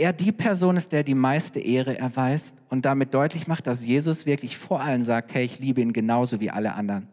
er 0.02 0.12
die 0.12 0.32
Person 0.32 0.76
ist, 0.76 0.90
der 0.90 1.04
die 1.04 1.14
meiste 1.14 1.60
Ehre 1.60 1.96
erweist 1.96 2.56
und 2.68 2.84
damit 2.84 3.14
deutlich 3.14 3.46
macht, 3.46 3.68
dass 3.68 3.86
Jesus 3.86 4.26
wirklich 4.26 4.56
vor 4.58 4.80
allen 4.80 5.04
sagt, 5.04 5.32
hey, 5.32 5.44
ich 5.44 5.60
liebe 5.60 5.80
ihn 5.80 5.92
genauso 5.92 6.40
wie 6.40 6.50
alle 6.50 6.74
anderen. 6.74 7.06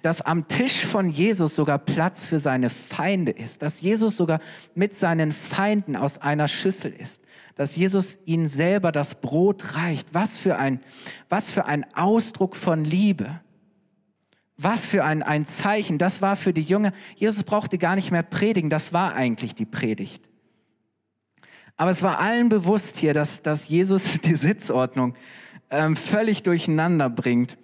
Dass 0.00 0.22
am 0.22 0.48
Tisch 0.48 0.86
von 0.86 1.10
Jesus 1.10 1.56
sogar 1.56 1.78
Platz 1.78 2.26
für 2.26 2.38
seine 2.38 2.70
Feinde 2.70 3.32
ist, 3.32 3.60
dass 3.60 3.82
Jesus 3.82 4.16
sogar 4.16 4.40
mit 4.74 4.96
seinen 4.96 5.32
Feinden 5.32 5.94
aus 5.94 6.16
einer 6.16 6.48
Schüssel 6.48 6.90
ist, 6.92 7.22
dass 7.54 7.76
Jesus 7.76 8.18
ihnen 8.24 8.48
selber 8.48 8.90
das 8.90 9.20
Brot 9.20 9.74
reicht. 9.74 10.14
Was 10.14 10.38
für 10.38 10.56
ein, 10.56 10.80
was 11.28 11.52
für 11.52 11.66
ein 11.66 11.84
Ausdruck 11.94 12.56
von 12.56 12.82
Liebe. 12.82 13.40
Was 14.56 14.88
für 14.88 15.04
ein, 15.04 15.22
ein 15.22 15.44
Zeichen. 15.44 15.98
Das 15.98 16.22
war 16.22 16.36
für 16.36 16.54
die 16.54 16.62
Jünger. 16.62 16.92
Jesus 17.14 17.42
brauchte 17.42 17.76
gar 17.76 17.94
nicht 17.94 18.10
mehr 18.10 18.22
predigen. 18.22 18.70
Das 18.70 18.94
war 18.94 19.14
eigentlich 19.14 19.54
die 19.54 19.66
Predigt. 19.66 20.30
Aber 21.76 21.90
es 21.90 22.02
war 22.02 22.18
allen 22.20 22.48
bewusst 22.48 22.96
hier, 22.96 23.14
dass, 23.14 23.42
dass 23.42 23.68
Jesus 23.68 24.20
die 24.24 24.36
Sitzordnung 24.36 25.14
ähm, 25.70 25.96
völlig 25.96 26.42
durcheinander 26.42 27.10
bringt. 27.10 27.58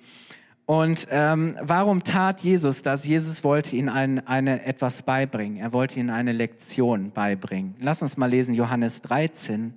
Und 0.66 1.09
ähm, 1.11 1.57
warum 1.61 2.05
tat 2.05 2.42
Jesus 2.42 2.83
das? 2.83 3.05
Jesus 3.05 3.42
wollte 3.42 3.75
ihnen 3.75 3.88
ein, 3.88 4.25
eine, 4.27 4.64
etwas 4.64 5.03
beibringen. 5.03 5.59
Er 5.59 5.73
wollte 5.73 5.99
ihnen 5.99 6.11
eine 6.11 6.31
Lektion 6.31 7.11
beibringen. 7.11 7.75
Lass 7.81 8.03
uns 8.03 8.16
mal 8.16 8.27
lesen 8.27 8.55
Johannes 8.55 9.03
13. 9.03 9.75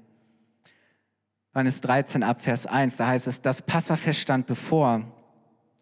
Johannes 1.53 1.81
13 1.81 2.21
ab 2.21 2.41
Vers 2.41 2.67
1. 2.67 2.97
Da 2.97 3.07
heißt 3.07 3.25
es, 3.25 3.41
das 3.41 3.63
Passafest 3.63 4.19
stand 4.19 4.45
bevor. 4.45 5.01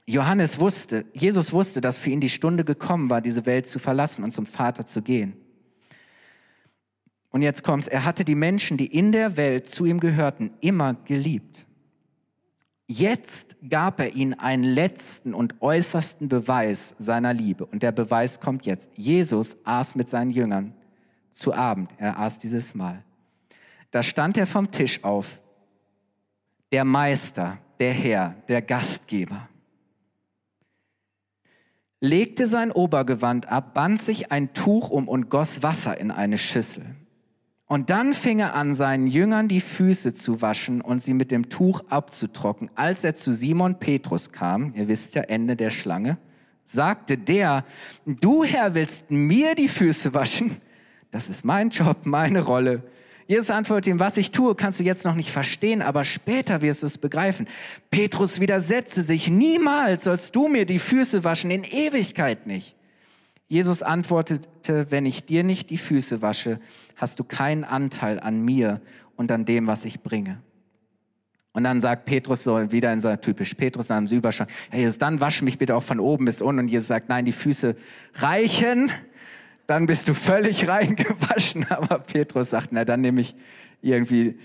Johannes 0.06 0.60
wusste, 0.60 1.06
Jesus 1.14 1.52
wusste, 1.52 1.82
dass 1.82 2.00
für 2.00 2.10
ihn 2.10 2.22
die 2.22 2.30
Stunde 2.30 2.64
gekommen 2.64 3.10
war, 3.10 3.20
diese 3.20 3.46
Welt 3.46 3.68
zu 3.68 3.80
verlassen 3.80 4.24
und 4.24 4.32
zum 4.32 4.46
Vater 4.46 4.86
zu 4.86 5.02
gehen. 5.02 5.41
Und 7.32 7.42
jetzt 7.42 7.64
kommt's, 7.64 7.88
er 7.88 8.06
hatte 8.06 8.26
die 8.26 8.36
Menschen, 8.36 8.78
die 8.78 8.86
in 8.86 9.12
der 9.12 9.38
Welt 9.38 9.68
zu 9.68 9.86
ihm 9.86 10.00
gehörten, 10.00 10.52
immer 10.60 10.94
geliebt. 11.06 11.66
Jetzt 12.88 13.56
gab 13.70 14.00
er 14.02 14.14
ihnen 14.14 14.34
einen 14.34 14.64
letzten 14.64 15.34
und 15.34 15.62
äußersten 15.62 16.28
Beweis 16.28 16.94
seiner 17.00 17.34
Liebe. 17.34 17.66
Und 17.66 17.84
der 17.84 17.94
Beweis 17.94 18.42
kommt 18.42 18.66
jetzt. 18.66 18.92
Jesus 18.98 19.58
aß 19.64 19.96
mit 19.96 20.10
seinen 20.10 20.32
Jüngern 20.32 20.74
zu 21.32 21.54
Abend. 21.54 21.92
Er 21.98 22.20
aß 22.20 22.38
dieses 22.38 22.76
Mal. 22.76 23.04
Da 23.92 24.04
stand 24.04 24.38
er 24.38 24.46
vom 24.46 24.72
Tisch 24.72 25.04
auf, 25.04 25.40
der 26.72 26.84
Meister, 26.84 27.58
der 27.80 27.94
Herr, 27.94 28.36
der 28.48 28.62
Gastgeber 28.62 29.48
legte 32.02 32.48
sein 32.48 32.72
Obergewand 32.72 33.48
ab, 33.50 33.74
band 33.74 34.02
sich 34.02 34.32
ein 34.32 34.54
Tuch 34.54 34.90
um 34.90 35.08
und 35.08 35.30
goss 35.30 35.64
Wasser 35.64 35.98
in 35.98 36.12
eine 36.12 36.38
Schüssel. 36.38 36.84
Und 37.72 37.90
dann 37.90 38.14
fing 38.14 38.40
er 38.40 38.54
an, 38.54 38.76
seinen 38.76 39.08
Jüngern 39.08 39.48
die 39.48 39.62
Füße 39.62 40.14
zu 40.14 40.42
waschen 40.42 40.82
und 40.82 41.02
sie 41.02 41.14
mit 41.14 41.32
dem 41.32 41.48
Tuch 41.48 41.86
abzutrocknen. 41.88 42.70
Als 42.76 43.06
er 43.06 43.16
zu 43.16 43.32
Simon 43.32 43.80
Petrus 43.80 44.34
kam, 44.34 44.74
ihr 44.76 44.90
wisst 44.90 45.16
ja, 45.16 45.22
Ende 45.22 45.56
der 45.56 45.70
Schlange, 45.70 46.18
sagte 46.66 47.18
der, 47.18 47.64
du 48.06 48.44
Herr 48.44 48.76
willst 48.76 49.10
mir 49.10 49.56
die 49.56 49.70
Füße 49.70 50.14
waschen? 50.14 50.58
Das 51.12 51.30
ist 51.30 51.46
mein 51.46 51.70
Job, 51.70 52.00
meine 52.04 52.42
Rolle. 52.42 52.84
Jesus 53.26 53.50
antwortet 53.50 53.88
ihm, 53.88 54.02
was 54.02 54.18
ich 54.18 54.32
tue, 54.32 54.54
kannst 54.54 54.82
du 54.82 54.84
jetzt 54.84 55.06
noch 55.06 55.16
nicht 55.16 55.32
verstehen, 55.32 55.82
aber 55.82 56.04
später 56.04 56.62
wirst 56.62 56.84
du 56.84 56.88
es 56.88 56.98
begreifen. 56.98 57.48
Petrus 57.90 58.42
widersetzte 58.42 59.02
sich, 59.02 59.30
niemals 59.30 60.04
sollst 60.04 60.36
du 60.36 60.50
mir 60.50 60.66
die 60.66 60.78
Füße 60.78 61.24
waschen, 61.24 61.52
in 61.52 61.64
Ewigkeit 61.64 62.48
nicht. 62.48 62.76
Jesus 63.52 63.84
antwortete, 63.84 64.90
wenn 64.92 65.06
ich 65.06 65.26
dir 65.26 65.44
nicht 65.44 65.70
die 65.72 65.78
Füße 65.78 66.22
wasche, 66.22 66.60
hast 66.96 67.20
du 67.20 67.24
keinen 67.26 67.64
Anteil 67.66 68.20
an 68.20 68.42
mir 68.42 68.80
und 69.18 69.32
an 69.32 69.44
dem, 69.44 69.68
was 69.68 69.84
ich 69.84 70.02
bringe. 70.02 70.42
Und 71.52 71.66
dann 71.66 71.82
sagt 71.82 72.06
Petrus 72.06 72.46
so, 72.46 72.72
wieder 72.72 72.94
in 72.94 73.02
seiner 73.02 73.20
typisch 73.20 73.54
Petrus 73.54 73.86
in 73.86 74.08
seinem 74.08 74.18
Überschau, 74.18 74.46
hey 74.70 74.82
Jesus, 74.82 75.00
dann 75.00 75.20
wasch 75.20 75.42
mich 75.42 75.58
bitte 75.58 75.76
auch 75.76 75.84
von 75.84 76.00
oben 76.00 76.24
bis 76.24 76.42
unten. 76.42 76.60
Und 76.60 76.68
Jesus 76.70 76.88
sagt, 76.88 77.10
nein, 77.10 77.26
die 77.26 77.34
Füße 77.34 77.76
reichen 78.16 78.90
dann 79.72 79.86
bist 79.86 80.10
du 80.10 80.14
völlig 80.14 80.68
reingewaschen. 80.68 81.66
Aber 81.70 82.00
Petrus 82.00 82.50
sagt, 82.50 82.72
na, 82.72 82.84
dann 82.84 83.02
nehme 83.02 83.22
ich 83.22 83.36
irgendwie, 83.82 84.38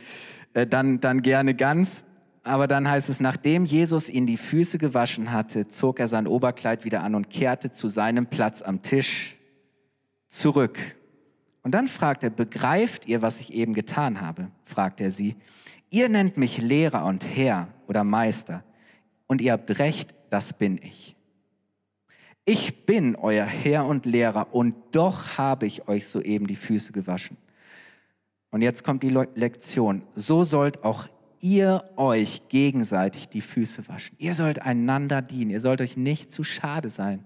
äh, 0.55 0.67
dann, 0.67 1.01
dann 1.01 1.21
gerne 1.23 1.55
ganz. 1.55 2.05
Aber 2.47 2.69
dann 2.69 2.89
heißt 2.89 3.09
es, 3.09 3.19
nachdem 3.19 3.65
Jesus 3.65 4.09
ihn 4.09 4.25
die 4.25 4.37
Füße 4.37 4.79
gewaschen 4.79 5.33
hatte, 5.33 5.67
zog 5.67 5.99
er 5.99 6.07
sein 6.07 6.29
Oberkleid 6.29 6.85
wieder 6.85 7.03
an 7.03 7.17
und 7.17 7.29
kehrte 7.29 7.73
zu 7.73 7.89
seinem 7.89 8.29
Platz 8.29 8.63
am 8.63 8.83
Tisch 8.83 9.37
zurück. 10.29 10.79
Und 11.65 11.75
dann 11.75 11.89
fragt 11.89 12.23
er, 12.23 12.31
begreift 12.31 13.07
ihr, 13.07 13.21
was 13.21 13.41
ich 13.41 13.53
eben 13.53 13.75
getan 13.75 14.21
habe? 14.21 14.53
fragt 14.65 15.01
er 15.01 15.11
sie. 15.11 15.35
Ihr 15.91 16.09
nennt 16.09 16.37
mich 16.37 16.59
Lehrer 16.59 17.05
und 17.07 17.25
Herr 17.25 17.67
oder 17.89 18.05
Meister 18.05 18.63
und 19.27 19.41
ihr 19.41 19.51
habt 19.51 19.81
recht, 19.81 20.15
das 20.31 20.53
bin 20.53 20.79
ich. 20.81 21.17
Ich 22.45 22.87
bin 22.87 23.17
euer 23.17 23.45
Herr 23.45 23.87
und 23.87 24.07
Lehrer 24.07 24.55
und 24.55 24.77
doch 24.93 25.37
habe 25.37 25.67
ich 25.67 25.89
euch 25.89 26.07
soeben 26.07 26.47
die 26.47 26.55
Füße 26.55 26.93
gewaschen. 26.93 27.39
Und 28.53 28.63
jetzt 28.63 28.85
kommt 28.85 29.03
die 29.03 29.11
Lektion. 29.11 30.03
So 30.15 30.45
sollt 30.45 30.85
auch 30.85 31.09
ihr 31.47 31.85
euch 31.95 32.49
gegenseitig 32.49 33.29
die 33.29 33.41
Füße 33.41 33.87
waschen. 33.87 34.17
Ihr 34.19 34.35
sollt 34.35 34.63
einander 34.63 35.23
dienen. 35.23 35.53
Ihr 35.53 35.61
sollt 35.61 35.81
euch 35.81 35.97
nicht 35.97 36.33
zu 36.33 36.43
schade 36.43 36.91
sein, 36.91 37.25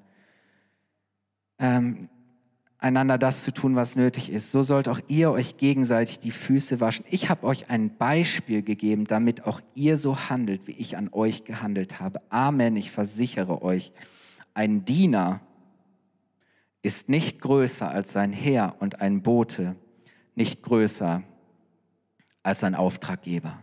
ähm, 1.59 2.11
einander 2.77 3.17
das 3.17 3.45
zu 3.45 3.51
tun, 3.51 3.77
was 3.77 3.97
nötig 3.97 4.31
ist. 4.31 4.53
So 4.53 4.61
sollt 4.61 4.91
auch 4.91 5.01
ihr 5.09 5.31
euch 5.31 5.57
gegenseitig 5.57 6.19
die 6.19 6.33
Füße 6.33 6.81
waschen. 6.81 7.07
Ich 7.09 7.31
habe 7.31 7.47
euch 7.47 7.71
ein 7.71 7.97
Beispiel 7.97 8.63
gegeben, 8.63 9.07
damit 9.07 9.47
auch 9.47 9.63
ihr 9.75 9.97
so 9.97 10.29
handelt, 10.29 10.67
wie 10.67 10.73
ich 10.73 10.99
an 10.99 11.09
euch 11.13 11.45
gehandelt 11.45 11.99
habe. 11.99 12.21
Amen, 12.29 12.77
ich 12.77 12.91
versichere 12.91 13.63
euch 13.63 13.91
ein 14.53 14.85
Diener 14.85 15.41
ist 16.83 17.09
nicht 17.09 17.41
größer 17.41 17.89
als 17.89 18.13
sein 18.13 18.35
Herr 18.35 18.77
und 18.81 19.01
ein 19.01 19.23
Bote 19.23 19.77
nicht 20.35 20.63
größer 20.63 21.23
als 22.43 22.61
sein 22.61 22.75
Auftraggeber. 22.75 23.59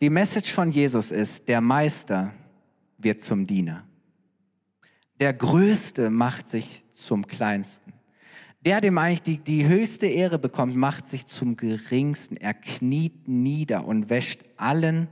Die 0.00 0.10
Message 0.10 0.52
von 0.52 0.70
Jesus 0.70 1.10
ist, 1.10 1.48
der 1.48 1.60
Meister 1.60 2.32
wird 2.98 3.22
zum 3.22 3.46
Diener. 3.46 3.84
Der 5.20 5.34
Größte 5.34 6.08
macht 6.08 6.48
sich 6.48 6.82
zum 6.94 7.26
Kleinsten. 7.26 7.92
Der, 8.64 8.80
dem 8.80 8.98
eigentlich 8.98 9.22
die, 9.22 9.38
die 9.38 9.66
höchste 9.66 10.06
Ehre 10.06 10.38
bekommt, 10.38 10.76
macht 10.76 11.08
sich 11.08 11.26
zum 11.26 11.56
Geringsten. 11.56 12.36
Er 12.36 12.54
kniet 12.54 13.26
nieder 13.26 13.86
und 13.86 14.10
wäscht 14.10 14.44
allen 14.56 15.08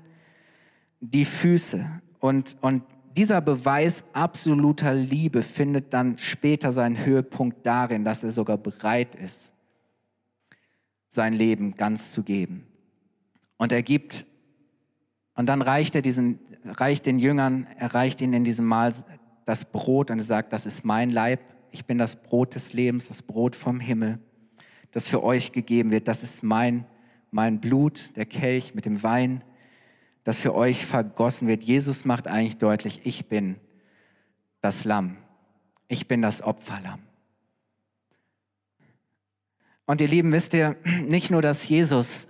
die 1.01 1.25
Füße. 1.25 1.87
Und, 2.21 2.57
und 2.61 2.83
dieser 3.17 3.41
Beweis 3.41 4.05
absoluter 4.13 4.95
Liebe 4.95 5.43
findet 5.43 5.93
dann 5.93 6.19
später 6.19 6.73
seinen 6.73 7.05
Höhepunkt 7.05 7.67
darin, 7.67 8.05
dass 8.05 8.23
er 8.23 8.33
sogar 8.33 8.59
bereit 8.59 9.15
ist, 9.15 9.53
sein 11.07 11.33
Leben 11.33 11.75
ganz 11.75 12.13
zu 12.13 12.23
geben. 12.23 12.67
Und 13.59 13.73
er 13.73 13.83
gibt, 13.83 14.25
und 15.35 15.47
dann 15.47 15.61
reicht 15.61 15.95
er 15.95 16.03
diesen, 16.03 16.39
reicht 16.65 17.05
den 17.07 17.19
Jüngern, 17.19 17.67
er 17.77 17.95
reicht 17.95 18.21
ihnen 18.23 18.33
in 18.33 18.45
diesem 18.45 18.65
Mahl 18.65 18.95
das 19.45 19.65
Brot 19.65 20.11
und 20.11 20.19
er 20.19 20.25
sagt, 20.25 20.53
das 20.53 20.65
ist 20.65 20.85
mein 20.85 21.11
Leib, 21.11 21.41
ich 21.71 21.85
bin 21.85 21.99
das 21.99 22.17
Brot 22.17 22.55
des 22.55 22.73
Lebens, 22.73 23.09
das 23.09 23.23
Brot 23.23 23.55
vom 23.55 23.81
Himmel, 23.81 24.19
das 24.93 25.09
für 25.09 25.23
euch 25.23 25.53
gegeben 25.53 25.91
wird, 25.91 26.09
das 26.09 26.23
ist 26.23 26.43
mein, 26.43 26.87
mein 27.31 27.61
Blut, 27.61 28.17
der 28.17 28.27
Kelch 28.27 28.75
mit 28.75 28.87
dem 28.87 29.03
Wein, 29.03 29.43
das 30.25 30.41
für 30.41 30.55
euch 30.55 30.87
vergossen 30.87 31.49
wird. 31.49 31.63
Jesus 31.63 32.05
macht 32.05 32.27
eigentlich 32.27 32.59
deutlich, 32.59 33.01
ich 33.05 33.27
bin 33.27 33.57
das 34.61 34.85
Lamm, 34.85 35.17
ich 35.89 36.09
bin 36.09 36.23
das 36.23 36.43
Opferlamm. 36.43 37.01
Und 39.87 40.03
ihr 40.03 40.09
Lieben, 40.09 40.33
wisst 40.33 40.53
ihr, 40.53 40.77
nicht 41.07 41.31
nur, 41.31 41.41
dass 41.41 41.67
Jesus, 41.67 42.29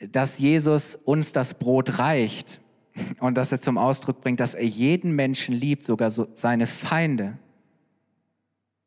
dass 0.00 0.38
Jesus 0.38 0.94
uns 0.94 1.32
das 1.32 1.54
Brot 1.54 1.98
reicht 1.98 2.60
und 3.20 3.36
dass 3.36 3.52
er 3.52 3.60
zum 3.60 3.78
Ausdruck 3.78 4.20
bringt, 4.20 4.40
dass 4.40 4.54
er 4.54 4.66
jeden 4.66 5.12
Menschen 5.14 5.54
liebt, 5.54 5.84
sogar 5.84 6.10
so 6.10 6.28
seine 6.32 6.66
Feinde, 6.66 7.38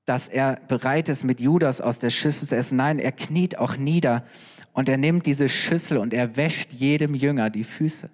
dass 0.05 0.27
er 0.27 0.59
bereit 0.67 1.09
ist, 1.09 1.23
mit 1.23 1.39
Judas 1.39 1.81
aus 1.81 1.99
der 1.99 2.09
Schüssel 2.09 2.47
zu 2.47 2.55
essen. 2.55 2.77
Nein, 2.77 2.99
er 2.99 3.11
kniet 3.11 3.57
auch 3.57 3.77
nieder 3.77 4.25
und 4.73 4.89
er 4.89 4.97
nimmt 4.97 5.25
diese 5.25 5.49
Schüssel 5.49 5.97
und 5.97 6.13
er 6.13 6.35
wäscht 6.35 6.73
jedem 6.73 7.13
Jünger 7.13 7.49
die 7.49 7.63
Füße, 7.63 8.09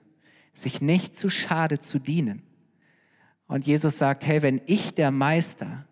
sich 0.54 0.82
nicht 0.82 1.16
zu 1.16 1.30
schade 1.30 1.80
zu 1.80 2.00
dienen. 2.00 2.42
Und 3.48 3.68
Jesus 3.68 3.98
sagt, 3.98 4.26
hey, 4.26 4.42
wenn 4.42 4.62
ich 4.66 4.96
der 4.96 5.12
Meister 5.12 5.86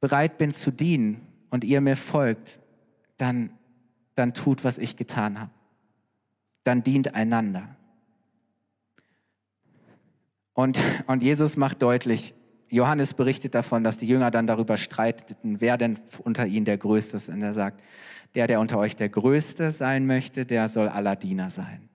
bereit 0.00 0.38
bin 0.38 0.52
zu 0.52 0.70
dienen 0.70 1.26
und 1.50 1.64
ihr 1.64 1.80
mir 1.80 1.96
folgt, 1.96 2.60
dann, 3.16 3.50
dann 4.18 4.34
tut, 4.34 4.64
was 4.64 4.78
ich 4.78 4.96
getan 4.96 5.40
habe. 5.40 5.50
Dann 6.64 6.82
dient 6.82 7.14
einander. 7.14 7.76
Und, 10.54 10.78
und 11.06 11.22
Jesus 11.22 11.56
macht 11.56 11.82
deutlich, 11.82 12.34
Johannes 12.68 13.14
berichtet 13.14 13.54
davon, 13.54 13.84
dass 13.84 13.96
die 13.96 14.08
Jünger 14.08 14.32
dann 14.32 14.48
darüber 14.48 14.76
streiteten, 14.76 15.60
wer 15.60 15.78
denn 15.78 16.00
unter 16.24 16.46
ihnen 16.46 16.64
der 16.64 16.76
Größte 16.76 17.16
ist. 17.16 17.28
Und 17.28 17.42
er 17.42 17.52
sagt, 17.52 17.80
der, 18.34 18.48
der 18.48 18.58
unter 18.58 18.78
euch 18.78 18.96
der 18.96 19.08
Größte 19.08 19.70
sein 19.70 20.06
möchte, 20.06 20.44
der 20.44 20.66
soll 20.66 20.88
aller 20.88 21.14
Diener 21.14 21.50
sein. 21.50 21.88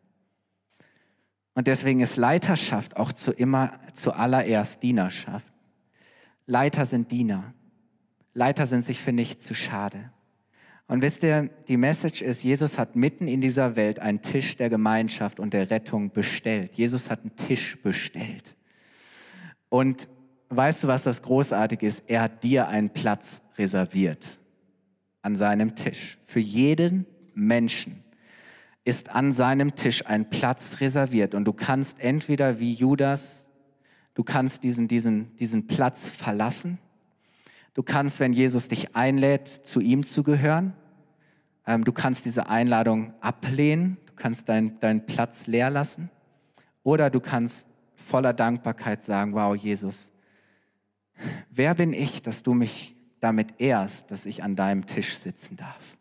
Und 1.55 1.67
deswegen 1.67 1.99
ist 1.99 2.15
Leiterschaft 2.15 2.95
auch 2.95 3.11
zu 3.11 3.33
immer, 3.33 3.79
zuallererst 3.93 4.81
Dienerschaft. 4.81 5.53
Leiter 6.45 6.85
sind 6.85 7.11
Diener. 7.11 7.53
Leiter 8.33 8.65
sind 8.65 8.85
sich 8.85 9.01
für 9.01 9.11
nichts 9.11 9.45
zu 9.45 9.53
schade. 9.53 10.12
Und 10.87 11.01
wisst 11.01 11.23
ihr, 11.23 11.49
die 11.67 11.77
Message 11.77 12.21
ist, 12.21 12.43
Jesus 12.43 12.77
hat 12.77 12.95
mitten 12.95 13.27
in 13.27 13.41
dieser 13.41 13.75
Welt 13.75 13.99
einen 13.99 14.21
Tisch 14.21 14.57
der 14.57 14.69
Gemeinschaft 14.69 15.39
und 15.39 15.53
der 15.53 15.69
Rettung 15.69 16.11
bestellt. 16.11 16.75
Jesus 16.75 17.09
hat 17.09 17.21
einen 17.21 17.35
Tisch 17.35 17.81
bestellt. 17.81 18.55
Und 19.69 20.07
weißt 20.49 20.83
du, 20.83 20.87
was 20.87 21.03
das 21.03 21.21
Großartige 21.21 21.87
ist? 21.87 22.03
Er 22.07 22.21
hat 22.21 22.43
dir 22.43 22.67
einen 22.67 22.89
Platz 22.89 23.41
reserviert 23.57 24.39
an 25.21 25.35
seinem 25.35 25.75
Tisch. 25.75 26.19
Für 26.25 26.41
jeden 26.41 27.05
Menschen 27.33 28.03
ist 28.83 29.09
an 29.09 29.31
seinem 29.31 29.75
Tisch 29.75 30.05
ein 30.05 30.29
Platz 30.29 30.81
reserviert. 30.81 31.33
Und 31.33 31.45
du 31.45 31.53
kannst 31.53 31.99
entweder 32.01 32.59
wie 32.59 32.73
Judas, 32.73 33.47
du 34.13 34.23
kannst 34.23 34.63
diesen, 34.63 34.89
diesen, 34.89 35.35
diesen 35.37 35.67
Platz 35.67 36.09
verlassen 36.09 36.77
Du 37.73 37.83
kannst, 37.83 38.19
wenn 38.19 38.33
Jesus 38.33 38.67
dich 38.67 38.95
einlädt, 38.95 39.47
zu 39.47 39.79
ihm 39.79 40.03
zu 40.03 40.23
gehören. 40.23 40.73
Ähm, 41.65 41.83
du 41.83 41.91
kannst 41.91 42.25
diese 42.25 42.47
Einladung 42.47 43.13
ablehnen. 43.19 43.97
Du 44.05 44.13
kannst 44.13 44.47
deinen 44.49 44.79
dein 44.79 45.05
Platz 45.05 45.47
leer 45.47 45.69
lassen. 45.69 46.09
Oder 46.83 47.09
du 47.09 47.19
kannst 47.19 47.67
voller 47.95 48.33
Dankbarkeit 48.33 49.03
sagen, 49.03 49.33
wow, 49.33 49.55
Jesus, 49.55 50.11
wer 51.49 51.73
bin 51.73 51.93
ich, 51.93 52.21
dass 52.21 52.43
du 52.43 52.53
mich 52.53 52.95
damit 53.19 53.59
ehrst, 53.59 54.11
dass 54.11 54.25
ich 54.25 54.43
an 54.43 54.55
deinem 54.55 54.85
Tisch 54.85 55.15
sitzen 55.15 55.55
darf, 55.55 55.97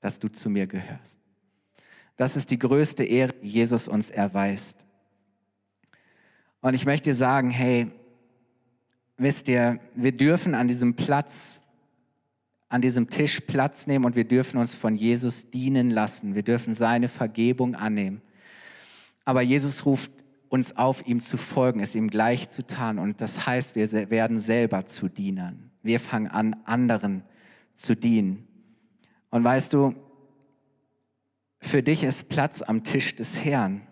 dass 0.00 0.18
du 0.18 0.28
zu 0.28 0.48
mir 0.48 0.66
gehörst. 0.66 1.20
Das 2.16 2.36
ist 2.36 2.50
die 2.50 2.58
größte 2.58 3.04
Ehre, 3.04 3.34
die 3.42 3.48
Jesus 3.48 3.86
uns 3.86 4.10
erweist. 4.10 4.84
Und 6.60 6.74
ich 6.74 6.86
möchte 6.86 7.10
dir 7.10 7.14
sagen, 7.14 7.50
hey, 7.50 7.90
wisst 9.16 9.48
ihr, 9.48 9.80
wir 9.94 10.12
dürfen 10.12 10.54
an 10.54 10.68
diesem 10.68 10.94
Platz, 10.94 11.62
an 12.68 12.80
diesem 12.80 13.08
Tisch 13.08 13.40
Platz 13.40 13.86
nehmen 13.86 14.04
und 14.04 14.16
wir 14.16 14.24
dürfen 14.24 14.58
uns 14.58 14.74
von 14.74 14.96
Jesus 14.96 15.50
dienen 15.50 15.90
lassen. 15.90 16.34
Wir 16.34 16.42
dürfen 16.42 16.74
seine 16.74 17.08
Vergebung 17.08 17.74
annehmen. 17.74 18.22
Aber 19.24 19.42
Jesus 19.42 19.86
ruft 19.86 20.10
uns 20.48 20.76
auf, 20.76 21.06
ihm 21.06 21.20
zu 21.20 21.36
folgen, 21.36 21.80
es 21.80 21.94
ihm 21.94 22.08
gleich 22.08 22.50
zu 22.50 22.66
tun. 22.66 22.98
Und 22.98 23.20
das 23.20 23.46
heißt, 23.46 23.74
wir 23.74 23.90
werden 24.10 24.38
selber 24.38 24.86
zu 24.86 25.08
Dienern. 25.08 25.70
Wir 25.82 26.00
fangen 26.00 26.28
an, 26.28 26.56
anderen 26.64 27.22
zu 27.74 27.94
dienen. 27.94 28.46
Und 29.30 29.42
weißt 29.44 29.72
du, 29.72 29.94
für 31.60 31.82
dich 31.82 32.04
ist 32.04 32.28
Platz 32.28 32.62
am 32.62 32.84
Tisch 32.84 33.16
des 33.16 33.44
Herrn. 33.44 33.82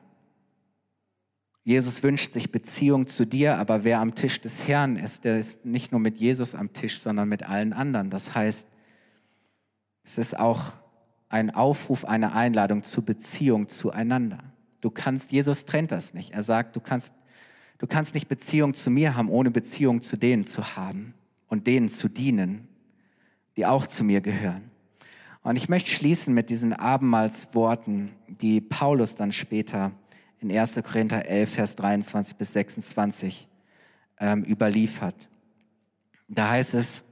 Jesus 1.65 2.03
wünscht 2.03 2.33
sich 2.33 2.51
Beziehung 2.51 3.07
zu 3.07 3.25
dir, 3.25 3.57
aber 3.57 3.85
wer 3.85 4.01
am 4.01 4.17
Tisch 4.17 4.41
des 4.41 4.67
Herrn 4.67 4.97
ist, 4.97 5.25
der 5.25 5.39
ist 5.39 5.65
nicht 5.65 5.93
nur 5.93 6.01
mit 6.01 6.19
Jesus 6.19 6.57
am 6.57 6.73
Tisch, 6.73 6.99
sondern 6.99 7.29
mit 7.29 7.45
allen 7.45 7.73
anderen. 7.73 8.11
Das 8.11 8.35
heißt, 8.35 8.69
es 10.03 10.19
ist 10.19 10.37
auch 10.37 10.73
ein 11.29 11.51
Aufruf, 11.51 12.05
eine 12.05 12.33
Einladung 12.33 12.83
zur 12.83 13.05
Beziehung 13.05 13.69
zueinander. 13.69 14.39
Du 14.81 14.91
kannst, 14.91 15.31
Jesus 15.31 15.65
trennt 15.65 15.93
das 15.93 16.15
nicht. 16.15 16.33
Er 16.33 16.43
sagt, 16.43 16.75
du 16.75 16.81
kannst, 16.81 17.15
du 17.79 17.87
kannst 17.87 18.15
nicht 18.15 18.29
Beziehung 18.29 18.75
zu 18.75 18.91
mir 18.91 19.17
haben, 19.17 19.29
ohne 19.29 19.53
Beziehung 19.53 20.03
zu 20.03 20.17
denen 20.17 20.45
zu 20.45 20.77
haben 20.77 21.15
und 21.47 21.69
denen 21.69 21.89
zu 21.89 22.09
dienen, 22.09 22.67
die 23.57 23.67
auch 23.67 23.87
zu 23.87 24.03
mir 24.03 24.21
gehören. 24.21 24.73
Und 25.45 25.57
ich 25.57 25.69
möchte 25.69 25.91
schließen 25.91 26.35
mit 26.35 26.51
diesen 26.51 26.73
Abendmahlsworten, 26.73 28.11
die 28.27 28.61
Paulus 28.61 29.15
dann 29.15 29.31
später 29.31 29.93
in 30.43 30.57
1. 30.57 30.81
Korinther 30.83 31.27
11, 31.27 31.51
Vers 31.55 31.77
23 31.77 32.37
bis 32.37 32.53
26 32.53 33.49
ähm, 34.19 34.45
überliefert. 34.45 35.29
Da 36.29 36.51
heißt 36.51 36.75
es, 36.75 37.05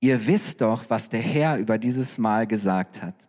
ihr 0.00 0.26
wisst 0.26 0.60
doch, 0.60 0.84
was 0.88 1.08
der 1.08 1.20
Herr 1.20 1.58
über 1.58 1.78
dieses 1.78 2.18
Mal 2.18 2.46
gesagt 2.46 3.02
hat. 3.02 3.28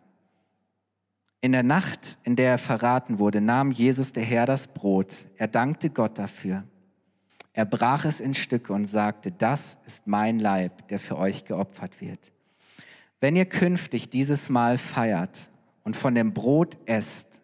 In 1.40 1.52
der 1.52 1.62
Nacht, 1.62 2.18
in 2.22 2.36
der 2.36 2.52
er 2.52 2.58
verraten 2.58 3.18
wurde, 3.18 3.40
nahm 3.40 3.72
Jesus 3.72 4.12
der 4.12 4.24
Herr 4.24 4.46
das 4.46 4.68
Brot. 4.68 5.28
Er 5.36 5.48
dankte 5.48 5.90
Gott 5.90 6.18
dafür. 6.18 6.64
Er 7.52 7.66
brach 7.66 8.04
es 8.04 8.20
in 8.20 8.32
Stücke 8.32 8.72
und 8.72 8.86
sagte, 8.86 9.30
das 9.30 9.76
ist 9.84 10.06
mein 10.06 10.38
Leib, 10.38 10.88
der 10.88 10.98
für 10.98 11.18
euch 11.18 11.44
geopfert 11.44 12.00
wird. 12.00 12.32
Wenn 13.20 13.36
ihr 13.36 13.44
künftig 13.44 14.08
dieses 14.08 14.48
Mal 14.48 14.78
feiert 14.78 15.50
und 15.84 15.96
von 15.96 16.14
dem 16.14 16.32
Brot 16.32 16.78
esst, 16.86 17.41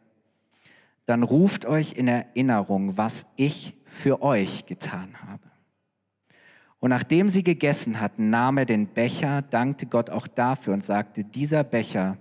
dann 1.09 1.23
ruft 1.23 1.65
euch 1.65 1.95
in 1.95 2.07
Erinnerung, 2.07 2.99
was 2.99 3.25
ich 3.37 3.75
für 3.87 4.21
euch 4.21 4.67
getan 4.67 5.15
habe. 5.27 5.49
Und 6.81 6.91
nachdem 6.91 7.31
sie 7.31 7.43
gegessen 7.43 7.99
hatten, 7.99 8.29
nahm 8.29 8.59
er 8.59 8.67
den 8.67 8.89
Becher, 8.89 9.41
dankte 9.41 9.87
Gott 9.87 10.11
auch 10.11 10.27
dafür 10.27 10.75
und 10.75 10.85
sagte, 10.85 11.25
dieser 11.25 11.65
Becher 11.65 12.19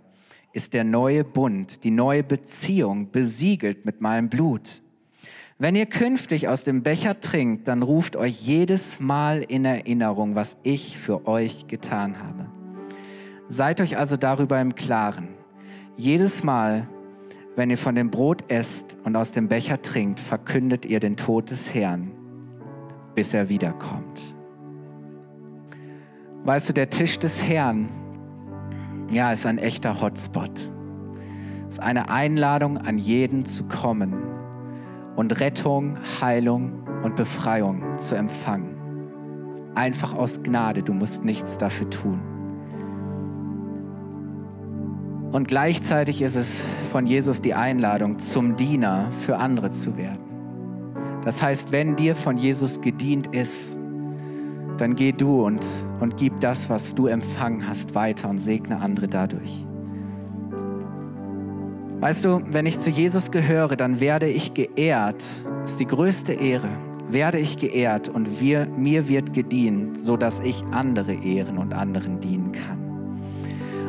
ist 0.53 0.73
der 0.73 0.85
neue 0.85 1.25
Bund, 1.25 1.83
die 1.83 1.91
neue 1.91 2.23
Beziehung, 2.23 3.11
besiegelt 3.11 3.85
mit 3.85 3.99
meinem 3.99 4.29
Blut. 4.29 4.81
Wenn 5.57 5.75
ihr 5.75 5.87
künftig 5.87 6.47
aus 6.47 6.63
dem 6.63 6.81
Becher 6.81 7.19
trinkt, 7.19 7.67
dann 7.67 7.83
ruft 7.83 8.15
euch 8.15 8.39
jedes 8.39 9.01
Mal 9.01 9.43
in 9.43 9.65
Erinnerung, 9.65 10.35
was 10.35 10.55
ich 10.63 10.97
für 10.97 11.27
euch 11.27 11.67
getan 11.67 12.19
habe. 12.19 12.45
Seid 13.49 13.81
euch 13.81 13.97
also 13.97 14.15
darüber 14.15 14.61
im 14.61 14.75
Klaren. 14.75 15.27
Jedes 15.97 16.41
Mal, 16.41 16.87
wenn 17.57 17.71
ihr 17.71 17.77
von 17.79 17.95
dem 17.95 18.11
Brot 18.11 18.43
esst 18.49 18.97
und 19.03 19.15
aus 19.15 19.31
dem 19.31 19.47
Becher 19.47 19.81
trinkt, 19.81 20.19
verkündet 20.19 20.85
ihr 20.85 20.99
den 20.99 21.17
Tod 21.17 21.49
des 21.49 21.73
Herrn, 21.73 22.11
bis 23.15 23.33
er 23.33 23.49
wiederkommt. 23.49 24.35
Weißt 26.43 26.69
du, 26.69 26.73
der 26.73 26.91
Tisch 26.91 27.17
des 27.17 27.43
Herrn, 27.43 27.89
ja, 29.09 29.31
ist 29.31 29.47
ein 29.47 29.57
echter 29.57 29.99
Hotspot. 29.99 30.51
Ist 31.67 31.81
eine 31.81 32.11
Einladung 32.11 32.77
an 32.77 32.99
jeden 32.99 33.45
zu 33.45 33.63
kommen 33.63 34.13
und 35.15 35.39
Rettung, 35.39 35.97
Heilung 36.21 36.83
und 37.03 37.15
Befreiung 37.15 37.97
zu 37.97 38.13
empfangen. 38.13 39.71
Einfach 39.73 40.13
aus 40.13 40.43
Gnade, 40.43 40.83
du 40.83 40.93
musst 40.93 41.25
nichts 41.25 41.57
dafür 41.57 41.89
tun. 41.89 42.36
Und 45.31 45.47
gleichzeitig 45.47 46.21
ist 46.21 46.35
es 46.35 46.63
von 46.91 47.05
Jesus 47.05 47.41
die 47.41 47.53
Einladung, 47.53 48.19
zum 48.19 48.55
Diener 48.55 49.11
für 49.11 49.37
andere 49.37 49.71
zu 49.71 49.97
werden. 49.97 50.19
Das 51.23 51.41
heißt, 51.41 51.71
wenn 51.71 51.95
dir 51.95 52.15
von 52.15 52.37
Jesus 52.37 52.79
gedient 52.79 53.27
ist, 53.35 53.77
dann 54.77 54.95
geh 54.95 55.11
du 55.11 55.45
und, 55.45 55.65
und 55.99 56.17
gib 56.17 56.39
das, 56.39 56.69
was 56.69 56.95
du 56.95 57.07
empfangen 57.07 57.67
hast, 57.67 57.95
weiter 57.95 58.29
und 58.29 58.39
segne 58.39 58.79
andere 58.79 59.07
dadurch. 59.07 59.65
Weißt 61.99 62.25
du, 62.25 62.41
wenn 62.51 62.67
ich 62.67 62.79
zu 62.79 62.91
Jesus 62.91 63.31
gehöre, 63.31 63.75
dann 63.75 63.99
werde 63.99 64.27
ich 64.27 64.53
geehrt. 64.53 65.23
Das 65.61 65.71
ist 65.71 65.79
die 65.79 65.87
größte 65.87 66.33
Ehre. 66.33 66.69
Werde 67.09 67.39
ich 67.39 67.57
geehrt 67.57 68.07
und 68.07 68.39
wir, 68.39 68.67
mir 68.67 69.09
wird 69.09 69.33
gedient, 69.33 69.97
sodass 69.97 70.39
ich 70.41 70.63
andere 70.71 71.13
ehren 71.13 71.57
und 71.57 71.73
anderen 71.73 72.19
dienen 72.19 72.51
kann. 72.51 72.76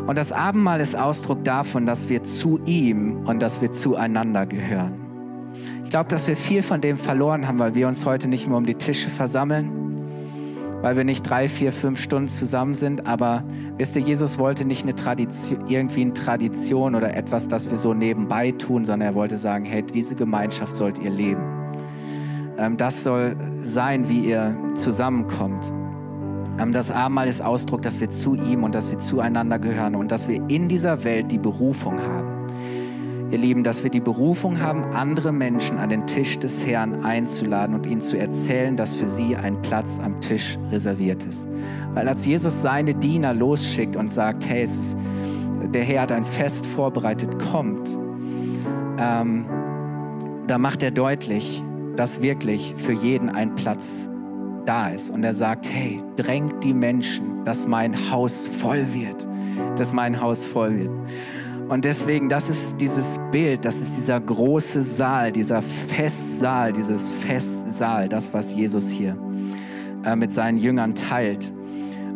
Und 0.09 0.17
das 0.17 0.33
Abendmahl 0.33 0.81
ist 0.81 0.97
Ausdruck 0.97 1.45
davon, 1.45 1.85
dass 1.85 2.09
wir 2.09 2.25
zu 2.25 2.59
ihm 2.65 3.27
und 3.27 3.41
dass 3.43 3.61
wir 3.61 3.73
zueinander 3.73 4.47
gehören. 4.47 4.95
Ich 5.85 5.91
glaube, 5.91 6.09
dass 6.09 6.27
wir 6.27 6.35
viel 6.35 6.63
von 6.63 6.81
dem 6.81 6.97
verloren 6.97 7.47
haben, 7.47 7.59
weil 7.59 7.75
wir 7.75 7.87
uns 7.89 8.07
heute 8.07 8.27
nicht 8.27 8.49
mehr 8.49 8.57
um 8.57 8.65
die 8.65 8.77
Tische 8.77 9.11
versammeln, 9.11 9.71
weil 10.81 10.97
wir 10.97 11.05
nicht 11.05 11.29
drei, 11.29 11.47
vier, 11.47 11.73
fünf 11.73 12.01
Stunden 12.01 12.31
zusammen 12.31 12.75
sind. 12.75 13.07
Aber 13.07 13.45
wisst 13.77 13.97
ihr, 13.97 14.03
Jesus 14.03 14.39
wollte 14.39 14.65
nicht 14.65 14.85
eine 14.85 14.95
Tradition, 14.95 15.69
irgendwie 15.69 16.01
eine 16.01 16.15
Tradition 16.15 16.95
oder 16.95 17.15
etwas, 17.15 17.47
das 17.47 17.71
wir 17.71 17.77
so 17.77 17.93
nebenbei 17.93 18.53
tun, 18.53 18.87
sondern 18.87 19.11
er 19.11 19.15
wollte 19.15 19.37
sagen, 19.37 19.67
hey, 19.67 19.83
diese 19.83 20.15
Gemeinschaft 20.15 20.79
sollt 20.79 20.99
ihr 21.01 21.11
leben. 21.11 21.43
Ähm, 22.57 22.79
das 22.79 23.05
soll 23.05 23.37
sein, 23.63 24.09
wie 24.09 24.21
ihr 24.21 24.57
zusammenkommt. 24.75 25.71
Ähm, 26.59 26.73
das 26.73 26.91
Abendmahl 26.91 27.29
ist 27.29 27.43
Ausdruck, 27.43 27.83
dass 27.83 28.01
wir 28.01 28.11
zu 28.11 28.35
ihm 28.35 28.65
und 28.65 28.75
dass 28.75 28.91
wir 28.91 28.99
zueinander 28.99 29.59
gehören 29.59 29.95
und 29.95 30.11
dass 30.11 30.29
wir 30.29 30.43
in 30.49 30.69
dieser 30.69 31.05
Welt 31.05 31.31
die 31.31 31.39
Berufung 31.39 32.01
haben. 32.01 32.39
Ihr 33.31 33.39
Lieben, 33.39 33.63
dass 33.63 33.85
wir 33.85 33.91
die 33.91 34.01
Berufung 34.01 34.59
haben, 34.59 34.85
andere 34.95 35.33
Menschen 35.33 35.77
an 35.77 35.91
den 35.91 36.07
Tisch 36.07 36.39
des 36.39 36.67
Herrn 36.67 37.05
einzuladen 37.05 37.75
und 37.75 37.85
ihnen 37.85 38.01
zu 38.01 38.17
erzählen, 38.17 38.75
dass 38.75 38.97
für 38.97 39.07
sie 39.07 39.37
ein 39.37 39.61
Platz 39.61 40.01
am 40.03 40.19
Tisch 40.23 40.59
reserviert 40.71 41.25
ist. 41.25 41.47
Weil 41.93 42.09
als 42.09 42.25
Jesus 42.25 42.63
seine 42.63 42.95
Diener 42.95 43.35
losschickt 43.35 43.97
und 43.97 44.11
sagt, 44.11 44.49
hey, 44.49 44.65
ist, 44.65 44.97
der 45.75 45.85
Herr 45.85 46.03
hat 46.03 46.13
ein 46.13 46.25
Fest 46.25 46.65
vorbereitet, 46.65 47.39
kommt, 47.39 47.91
ähm, 48.99 49.45
da 50.47 50.57
macht 50.57 50.83
er 50.83 50.91
deutlich, 50.91 51.63
dass 51.97 52.23
wirklich 52.23 52.75
für 52.79 52.93
jeden 52.93 53.29
ein 53.29 53.55
Platz 53.57 54.09
da 54.69 54.89
ist. 54.91 55.11
Und 55.11 55.25
er 55.25 55.35
sagt, 55.35 55.69
hey, 55.69 56.03
drängt 56.17 56.63
die 56.63 56.75
Menschen, 56.75 57.45
dass 57.45 57.67
mein 57.67 58.11
Haus 58.11 58.47
voll 58.47 58.87
wird, 58.93 59.27
dass 59.77 59.93
mein 59.93 60.21
Haus 60.21 60.47
voll 60.47 60.79
wird. 60.79 60.91
Und 61.69 61.85
deswegen, 61.85 62.29
das 62.29 62.49
ist 62.49 62.81
dieses 62.81 63.19
Bild, 63.31 63.65
das 63.65 63.77
ist 63.77 63.97
dieser 63.97 64.21
große 64.21 64.83
Saal, 64.83 65.33
dieser 65.33 65.63
Festsaal, 65.63 66.73
dieses 66.73 67.11
Festsaal, 67.11 68.09
das, 68.09 68.33
was 68.33 68.55
Jesus 68.55 68.91
hier 68.91 69.17
äh, 70.05 70.17
mit 70.17 70.33
seinen 70.33 70.59
Jüngern 70.59 70.95
teilt. 70.95 71.53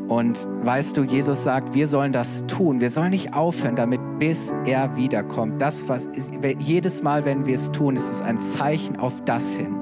Und 0.09 0.47
weißt 0.63 0.97
du, 0.97 1.05
Jesus 1.05 1.45
sagt, 1.45 1.75
wir 1.75 1.87
sollen 1.87 2.13
das 2.13 2.45
tun. 2.47 2.81
Wir 2.81 2.91
sollen 2.91 3.11
nicht 3.11 3.35
aufhören 3.35 3.77
damit, 3.77 4.01
bis 4.19 4.53
er 4.67 4.95
wiederkommt. 4.97 5.61
Das, 5.61 5.89
was 5.89 6.07
ist, 6.07 6.33
jedes 6.59 7.03
Mal, 7.03 7.25
wenn 7.25 7.47
wir 7.47 7.55
es 7.55 7.71
tun, 7.73 7.97
ist 7.97 8.11
es 8.11 8.21
ein 8.21 8.39
Zeichen 8.41 8.97
auf 8.97 9.23
das 9.25 9.55
hin 9.55 9.82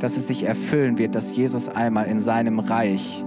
dass 0.00 0.16
es 0.16 0.26
sich 0.26 0.42
erfüllen 0.42 0.98
wird, 0.98 1.14
dass 1.14 1.34
Jesus 1.34 1.68
einmal 1.68 2.06
in 2.06 2.18
seinem 2.18 2.58
Reich 2.58 3.24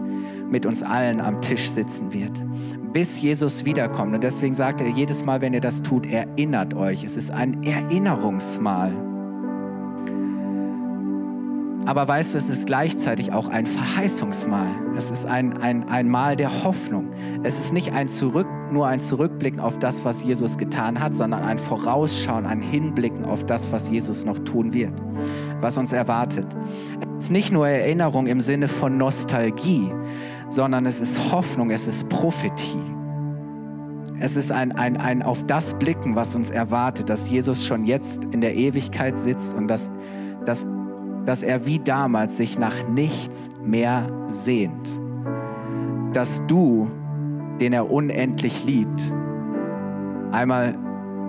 mit 0.50 0.66
uns 0.66 0.84
allen 0.84 1.22
am 1.22 1.42
Tisch 1.42 1.70
sitzen 1.70 2.14
wird, 2.14 2.32
bis 2.92 3.22
Jesus 3.22 3.66
wiederkommt. 3.66 4.14
Und 4.14 4.24
deswegen 4.24 4.54
sagt 4.54 4.82
er 4.82 4.88
jedes 4.90 5.26
Mal, 5.26 5.42
wenn 5.42 5.54
ihr 5.54 5.62
das 5.62 5.82
tut, 5.82 6.06
erinnert 6.06 6.74
euch. 6.74 7.04
Es 7.04 7.18
ist 7.18 7.32
ein 7.32 7.64
Erinnerungsmal. 7.64 9.13
Aber 11.86 12.08
weißt 12.08 12.34
du, 12.34 12.38
es 12.38 12.50
ist 12.50 12.66
gleichzeitig 12.66 13.34
auch 13.34 13.50
ein 13.50 13.66
Verheißungsmal. 13.66 14.68
Es 14.96 15.12
ist 15.12 15.26
ein, 15.26 15.58
ein, 15.58 15.90
ein 15.90 16.10
Mal 16.10 16.36
der 16.38 16.64
Hoffnung. 16.64 17.12
Es 17.44 17.60
ist 17.60 17.74
nicht 17.74 17.92
ein 17.92 18.08
Zurück, 18.08 18.48
nur 18.72 18.88
ein 18.88 19.02
Zurückblicken 19.02 19.60
auf 19.60 19.78
das, 19.80 20.06
was 20.06 20.24
Jesus 20.24 20.58
getan 20.58 21.02
hat, 21.02 21.16
sondern 21.16 21.44
ein 21.44 21.60
Vorausschauen, 21.60 22.46
ein 22.46 22.62
Hinblicken 22.62 23.26
auf 23.26 23.46
das, 23.46 23.72
was 23.72 23.90
Jesus 23.90 24.24
noch 24.24 24.40
tun 24.40 24.74
wird, 24.74 24.94
was 25.60 25.78
uns 25.78 25.92
erwartet. 25.92 26.48
Es 27.18 27.26
ist 27.26 27.32
nicht 27.32 27.52
nur 27.52 27.68
Erinnerung 27.68 28.28
im 28.28 28.40
Sinne 28.40 28.70
von 28.70 28.98
Nostalgie, 28.98 29.92
sondern 30.50 30.86
es 30.86 31.02
ist 31.02 31.32
Hoffnung, 31.32 31.70
es 31.70 31.88
ist 31.88 32.08
Prophetie. 32.08 32.94
Es 34.20 34.38
ist 34.38 34.54
ein, 34.54 34.72
ein, 34.72 34.96
ein 34.96 35.22
auf 35.22 35.46
das 35.48 35.74
Blicken, 35.74 36.16
was 36.16 36.34
uns 36.34 36.50
erwartet, 36.50 37.10
dass 37.10 37.30
Jesus 37.30 37.66
schon 37.66 37.84
jetzt 37.84 38.24
in 38.32 38.40
der 38.40 38.56
Ewigkeit 38.56 39.20
sitzt 39.20 39.54
und 39.54 39.68
dass, 39.68 39.92
dass 40.46 40.66
dass 41.26 41.44
er 41.44 41.66
wie 41.66 41.80
damals 41.80 42.38
sich 42.38 42.58
nach 42.58 42.88
nichts 42.88 43.50
mehr 43.64 44.10
sehnt. 44.28 44.90
Dass 46.14 46.46
du, 46.48 46.90
den 47.60 47.74
er 47.74 47.90
unendlich 47.92 48.66
liebt, 48.66 49.14
einmal 50.32 50.78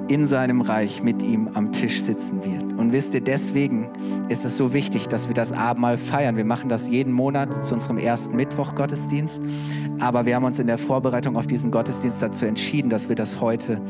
in 0.08 0.26
seinem 0.26 0.60
Reich 0.60 1.02
mit 1.02 1.22
ihm 1.22 1.48
am 1.54 1.72
Tisch 1.72 2.02
sitzen 2.02 2.44
wird. 2.44 2.74
Und 2.74 2.92
wisst 2.92 3.14
ihr, 3.14 3.22
deswegen 3.22 3.88
ist 4.28 4.44
es 4.44 4.56
so 4.56 4.74
wichtig, 4.74 5.08
dass 5.08 5.28
wir 5.28 5.34
das 5.34 5.52
Abendmahl 5.52 5.96
feiern. 5.96 6.36
Wir 6.36 6.44
machen 6.44 6.68
das 6.68 6.88
jeden 6.88 7.12
Monat 7.12 7.54
zu 7.64 7.72
unserem 7.74 7.96
ersten 7.96 8.36
Mittwoch-Gottesdienst. 8.36 9.42
Aber 10.00 10.26
wir 10.26 10.36
haben 10.36 10.44
uns 10.44 10.58
in 10.58 10.66
der 10.66 10.76
Vorbereitung 10.76 11.36
auf 11.36 11.46
diesen 11.46 11.70
Gottesdienst 11.70 12.20
dazu 12.20 12.44
entschieden, 12.44 12.90
dass 12.90 13.08
wir 13.08 13.16
das 13.16 13.40
heute 13.40 13.80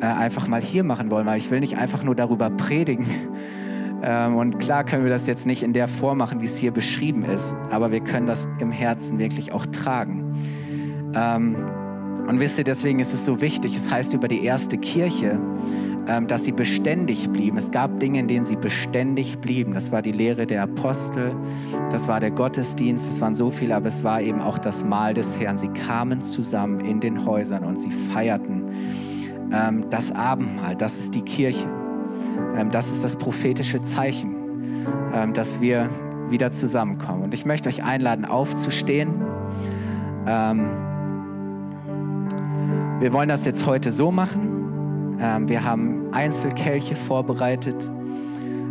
äh, 0.00 0.06
einfach 0.06 0.48
mal 0.48 0.60
hier 0.60 0.84
machen 0.84 1.10
wollen, 1.10 1.26
weil 1.26 1.38
ich 1.38 1.50
will 1.50 1.60
nicht 1.60 1.78
einfach 1.78 2.04
nur 2.04 2.14
darüber 2.14 2.50
predigen, 2.50 3.06
und 4.04 4.58
klar 4.58 4.84
können 4.84 5.04
wir 5.04 5.10
das 5.10 5.26
jetzt 5.26 5.46
nicht 5.46 5.62
in 5.62 5.72
der 5.72 5.88
Form 5.88 6.18
machen, 6.18 6.42
wie 6.42 6.46
es 6.46 6.58
hier 6.58 6.72
beschrieben 6.72 7.24
ist, 7.24 7.54
aber 7.70 7.90
wir 7.90 8.00
können 8.00 8.26
das 8.26 8.46
im 8.58 8.70
Herzen 8.70 9.18
wirklich 9.18 9.52
auch 9.52 9.64
tragen. 9.66 10.34
Ähm, 11.14 11.56
und 12.28 12.40
wisst 12.40 12.58
ihr, 12.58 12.64
deswegen 12.64 12.98
ist 12.98 13.14
es 13.14 13.24
so 13.24 13.40
wichtig, 13.40 13.76
es 13.76 13.90
heißt 13.90 14.12
über 14.14 14.28
die 14.28 14.44
erste 14.44 14.76
Kirche, 14.78 15.38
ähm, 16.06 16.26
dass 16.26 16.44
sie 16.44 16.52
beständig 16.52 17.30
blieben. 17.30 17.56
Es 17.56 17.70
gab 17.70 17.98
Dinge, 18.00 18.18
in 18.18 18.28
denen 18.28 18.44
sie 18.44 18.56
beständig 18.56 19.38
blieben. 19.38 19.72
Das 19.72 19.90
war 19.92 20.02
die 20.02 20.12
Lehre 20.12 20.46
der 20.46 20.62
Apostel, 20.64 21.34
das 21.90 22.08
war 22.08 22.20
der 22.20 22.30
Gottesdienst, 22.30 23.08
das 23.08 23.20
waren 23.20 23.34
so 23.34 23.50
viele, 23.50 23.74
aber 23.74 23.86
es 23.86 24.04
war 24.04 24.20
eben 24.20 24.40
auch 24.40 24.58
das 24.58 24.84
Mahl 24.84 25.14
des 25.14 25.38
Herrn. 25.38 25.56
Sie 25.56 25.68
kamen 25.68 26.20
zusammen 26.22 26.80
in 26.80 27.00
den 27.00 27.24
Häusern 27.24 27.64
und 27.64 27.78
sie 27.78 27.90
feierten 27.90 28.64
das 29.88 30.10
Abendmahl, 30.10 30.74
das 30.74 30.98
ist 30.98 31.14
die 31.14 31.22
Kirche. 31.22 31.68
Ähm, 32.56 32.70
das 32.70 32.90
ist 32.90 33.04
das 33.04 33.16
prophetische 33.16 33.82
Zeichen, 33.82 34.34
ähm, 35.14 35.32
dass 35.32 35.60
wir 35.60 35.90
wieder 36.30 36.52
zusammenkommen. 36.52 37.22
Und 37.22 37.34
ich 37.34 37.44
möchte 37.44 37.68
euch 37.68 37.82
einladen, 37.82 38.24
aufzustehen. 38.24 39.22
Ähm, 40.26 40.66
wir 43.00 43.12
wollen 43.12 43.28
das 43.28 43.44
jetzt 43.44 43.66
heute 43.66 43.92
so 43.92 44.10
machen. 44.10 44.50
Wir 45.46 45.64
haben 45.64 46.12
Einzelkelche 46.12 46.96
vorbereitet. 46.96 47.76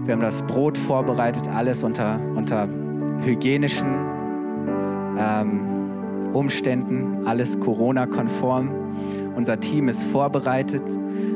Wir 0.04 0.14
haben 0.14 0.22
das 0.22 0.42
Brot 0.42 0.78
vorbereitet, 0.78 1.48
alles 1.48 1.84
unter, 1.84 2.20
unter 2.36 2.68
hygienischen 3.24 3.88
Umständen, 6.34 7.26
alles 7.26 7.60
Corona-konform. 7.60 8.70
Unser 9.36 9.60
Team 9.60 9.90
ist 9.90 10.04
vorbereitet. 10.04 10.84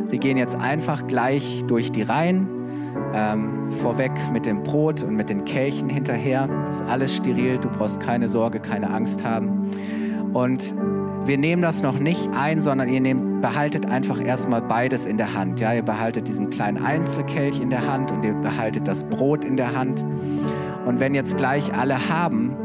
Sie 0.06 0.18
gehen 0.18 0.38
jetzt 0.38 0.56
einfach 0.56 1.08
gleich 1.08 1.64
durch 1.68 1.91
die 1.91 2.04
Reihen. 2.04 2.48
Ähm, 3.14 3.72
vorweg 3.72 4.12
mit 4.32 4.45
dem 4.45 4.64
Brot 4.64 5.04
und 5.04 5.16
mit 5.16 5.30
den 5.30 5.45
Kelchen 5.45 5.89
hinterher. 5.89 6.48
Das 6.66 6.78
ist 6.78 6.84
alles 6.84 7.16
steril, 7.16 7.58
du 7.58 7.70
brauchst 7.70 8.00
keine 8.00 8.28
Sorge, 8.28 8.60
keine 8.60 8.89
Angst 8.89 9.24
haben. 9.24 9.70
Und 10.34 10.74
wir 11.26 11.38
nehmen 11.38 11.62
das 11.62 11.82
noch 11.82 12.00
nicht 12.00 12.30
ein, 12.34 12.62
sondern 12.62 12.89
ihr 12.89 13.02
nehmt, 13.02 13.41
behaltet 13.41 13.86
einfach 13.86 14.20
erstmal 14.20 14.62
beides 14.62 15.06
in 15.06 15.18
der 15.18 15.34
Hand. 15.34 15.60
Ja, 15.60 15.74
ihr 15.74 15.84
behaltet 15.84 16.28
diesen 16.28 16.50
kleinen 16.50 16.84
Einzelkelch 16.84 17.60
in 17.60 17.70
der 17.70 17.86
Hand 17.86 18.12
und 18.12 18.24
ihr 18.24 18.34
behaltet 18.34 18.88
das 18.88 19.04
Brot 19.04 19.43
in 19.43 19.58
der 19.58 19.76
Hand. 19.76 20.04
Und 20.86 21.00
wenn 21.00 21.14
jetzt 21.14 21.38
gleich 21.38 21.74
alle 21.74 22.10
haben, 22.10 22.56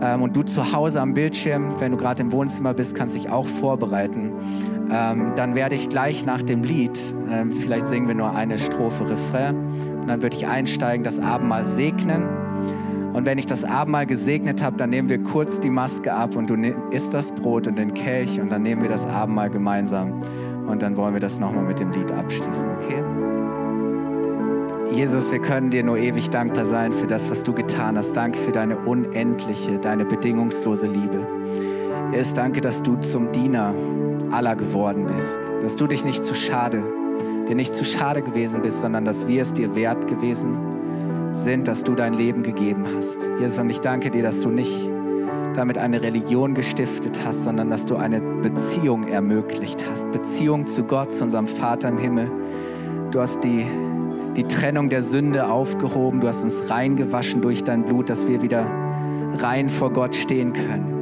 ähm, 0.00 0.22
und 0.22 0.36
du 0.36 0.42
zu 0.42 0.72
Hause 0.72 1.00
am 1.00 1.14
Bildschirm, 1.14 1.74
wenn 1.80 1.92
du 1.92 1.98
gerade 1.98 2.22
im 2.22 2.32
Wohnzimmer 2.32 2.74
bist, 2.74 2.94
kannst 2.94 3.14
dich 3.14 3.28
auch 3.28 3.46
vorbereiten. 3.46 4.32
Ähm, 4.90 5.32
dann 5.36 5.54
werde 5.54 5.74
ich 5.74 5.88
gleich 5.88 6.24
nach 6.24 6.42
dem 6.42 6.62
Lied, 6.62 6.98
ähm, 7.30 7.52
vielleicht 7.52 7.88
singen 7.88 8.08
wir 8.08 8.14
nur 8.14 8.34
eine 8.34 8.58
Strophe 8.58 9.08
Refrain, 9.08 9.56
und 10.00 10.08
dann 10.08 10.22
würde 10.22 10.36
ich 10.36 10.46
einsteigen, 10.46 11.04
das 11.04 11.18
Abendmahl 11.18 11.66
segnen. 11.66 12.26
Und 13.12 13.26
wenn 13.26 13.36
ich 13.36 13.46
das 13.46 13.64
Abendmahl 13.64 14.06
gesegnet 14.06 14.62
habe, 14.62 14.76
dann 14.76 14.90
nehmen 14.90 15.08
wir 15.08 15.22
kurz 15.22 15.60
die 15.60 15.70
Maske 15.70 16.12
ab 16.12 16.36
und 16.36 16.48
du 16.48 16.54
isst 16.90 17.12
das 17.14 17.32
Brot 17.32 17.66
und 17.66 17.76
den 17.76 17.92
Kelch 17.92 18.40
und 18.40 18.50
dann 18.50 18.62
nehmen 18.62 18.82
wir 18.82 18.88
das 18.88 19.06
Abendmahl 19.06 19.50
gemeinsam. 19.50 20.22
Und 20.66 20.82
dann 20.82 20.96
wollen 20.96 21.14
wir 21.14 21.20
das 21.20 21.40
nochmal 21.40 21.64
mit 21.64 21.80
dem 21.80 21.90
Lied 21.92 22.12
abschließen, 22.12 22.68
okay? 22.70 23.02
Jesus, 24.92 25.30
wir 25.30 25.40
können 25.40 25.70
dir 25.70 25.82
nur 25.82 25.98
ewig 25.98 26.30
dankbar 26.30 26.64
sein 26.64 26.92
für 26.92 27.06
das, 27.06 27.30
was 27.30 27.42
du 27.42 27.52
getan 27.52 27.98
hast. 27.98 28.12
Danke 28.12 28.38
für 28.38 28.52
deine 28.52 28.76
unendliche, 28.78 29.78
deine 29.78 30.04
bedingungslose 30.04 30.86
Liebe. 30.86 31.26
Jesus, 32.12 32.34
danke, 32.34 32.60
dass 32.60 32.82
du 32.82 32.96
zum 32.96 33.32
Diener 33.32 33.74
aller 34.30 34.56
geworden 34.56 35.06
bist, 35.06 35.38
dass 35.62 35.76
du 35.76 35.86
dich 35.86 36.04
nicht 36.04 36.24
zu 36.24 36.34
schade, 36.34 36.82
dir 37.48 37.54
nicht 37.54 37.74
zu 37.74 37.84
schade 37.84 38.22
gewesen 38.22 38.62
bist, 38.62 38.80
sondern 38.80 39.04
dass 39.04 39.28
wir 39.28 39.42
es 39.42 39.52
dir 39.52 39.74
wert 39.74 40.06
gewesen 40.08 40.56
sind, 41.32 41.68
dass 41.68 41.84
du 41.84 41.94
dein 41.94 42.14
Leben 42.14 42.42
gegeben 42.42 42.86
hast. 42.96 43.28
Jesus, 43.38 43.58
und 43.58 43.70
ich 43.70 43.80
danke 43.80 44.10
dir, 44.10 44.22
dass 44.22 44.40
du 44.40 44.48
nicht 44.48 44.90
damit 45.54 45.76
eine 45.76 46.00
Religion 46.00 46.54
gestiftet 46.54 47.20
hast, 47.24 47.44
sondern 47.44 47.68
dass 47.68 47.84
du 47.84 47.96
eine 47.96 48.20
Beziehung 48.20 49.06
ermöglicht 49.06 49.84
hast. 49.90 50.10
Beziehung 50.10 50.66
zu 50.66 50.84
Gott, 50.84 51.12
zu 51.12 51.24
unserem 51.24 51.46
Vater 51.46 51.88
im 51.88 51.98
Himmel. 51.98 52.30
Du 53.10 53.20
hast 53.20 53.42
die, 53.42 53.66
die 54.36 54.44
Trennung 54.44 54.88
der 54.88 55.02
Sünde 55.02 55.48
aufgehoben. 55.48 56.20
Du 56.20 56.28
hast 56.28 56.42
uns 56.42 56.70
reingewaschen 56.70 57.42
durch 57.42 57.64
dein 57.64 57.84
Blut, 57.84 58.08
dass 58.08 58.28
wir 58.28 58.40
wieder 58.40 58.66
rein 59.38 59.68
vor 59.68 59.92
Gott 59.92 60.14
stehen 60.14 60.52
können. 60.52 60.97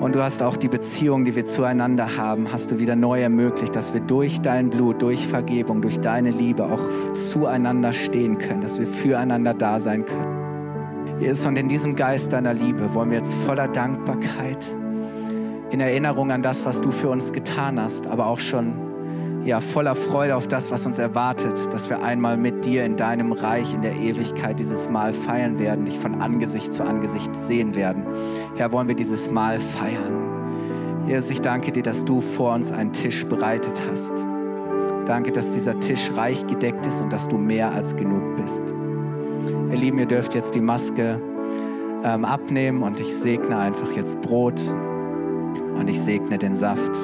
Und 0.00 0.14
du 0.14 0.22
hast 0.22 0.42
auch 0.42 0.56
die 0.56 0.68
Beziehung, 0.68 1.24
die 1.24 1.34
wir 1.34 1.46
zueinander 1.46 2.16
haben, 2.16 2.52
hast 2.52 2.70
du 2.70 2.78
wieder 2.78 2.94
neu 2.94 3.22
ermöglicht, 3.22 3.74
dass 3.74 3.94
wir 3.94 4.00
durch 4.00 4.40
dein 4.40 4.70
Blut, 4.70 5.00
durch 5.00 5.26
Vergebung, 5.26 5.80
durch 5.80 6.00
deine 6.00 6.30
Liebe 6.30 6.64
auch 6.64 7.14
zueinander 7.14 7.92
stehen 7.92 8.38
können, 8.38 8.60
dass 8.60 8.78
wir 8.78 8.86
füreinander 8.86 9.54
da 9.54 9.80
sein 9.80 10.04
können. 10.04 11.18
Jesus, 11.18 11.46
und 11.46 11.56
in 11.56 11.68
diesem 11.68 11.96
Geist 11.96 12.32
deiner 12.32 12.52
Liebe 12.52 12.92
wollen 12.92 13.10
wir 13.10 13.18
jetzt 13.18 13.34
voller 13.46 13.68
Dankbarkeit, 13.68 14.66
in 15.70 15.80
Erinnerung 15.80 16.30
an 16.30 16.42
das, 16.42 16.64
was 16.66 16.80
du 16.82 16.92
für 16.92 17.08
uns 17.08 17.32
getan 17.32 17.80
hast, 17.80 18.06
aber 18.06 18.26
auch 18.26 18.38
schon 18.38 18.85
ja, 19.46 19.60
voller 19.60 19.94
Freude 19.94 20.34
auf 20.34 20.48
das, 20.48 20.72
was 20.72 20.86
uns 20.86 20.98
erwartet, 20.98 21.72
dass 21.72 21.88
wir 21.88 22.02
einmal 22.02 22.36
mit 22.36 22.64
dir 22.64 22.84
in 22.84 22.96
deinem 22.96 23.30
Reich 23.30 23.72
in 23.72 23.80
der 23.80 23.94
Ewigkeit 23.94 24.58
dieses 24.58 24.90
Mal 24.90 25.12
feiern 25.12 25.60
werden, 25.60 25.84
dich 25.84 25.96
von 25.96 26.20
Angesicht 26.20 26.74
zu 26.74 26.82
Angesicht 26.82 27.34
sehen 27.34 27.76
werden. 27.76 28.04
Herr, 28.56 28.72
wollen 28.72 28.88
wir 28.88 28.96
dieses 28.96 29.30
Mal 29.30 29.60
feiern. 29.60 31.06
Jesus, 31.06 31.30
ich 31.30 31.40
danke 31.40 31.70
dir, 31.70 31.84
dass 31.84 32.04
du 32.04 32.20
vor 32.20 32.54
uns 32.54 32.72
einen 32.72 32.92
Tisch 32.92 33.24
bereitet 33.24 33.80
hast. 33.88 34.14
Danke, 35.06 35.30
dass 35.30 35.52
dieser 35.52 35.78
Tisch 35.78 36.10
reich 36.16 36.44
gedeckt 36.48 36.84
ist 36.84 37.00
und 37.00 37.12
dass 37.12 37.28
du 37.28 37.38
mehr 37.38 37.70
als 37.70 37.94
genug 37.94 38.34
bist. 38.34 38.64
Ihr 39.70 39.76
Lieben, 39.78 40.00
ihr 40.00 40.06
dürft 40.06 40.34
jetzt 40.34 40.56
die 40.56 40.60
Maske 40.60 41.22
ähm, 42.02 42.24
abnehmen 42.24 42.82
und 42.82 42.98
ich 42.98 43.14
segne 43.14 43.56
einfach 43.56 43.92
jetzt 43.92 44.20
Brot 44.22 44.60
und 45.76 45.86
ich 45.86 46.00
segne 46.00 46.36
den 46.36 46.56
Saft. 46.56 46.96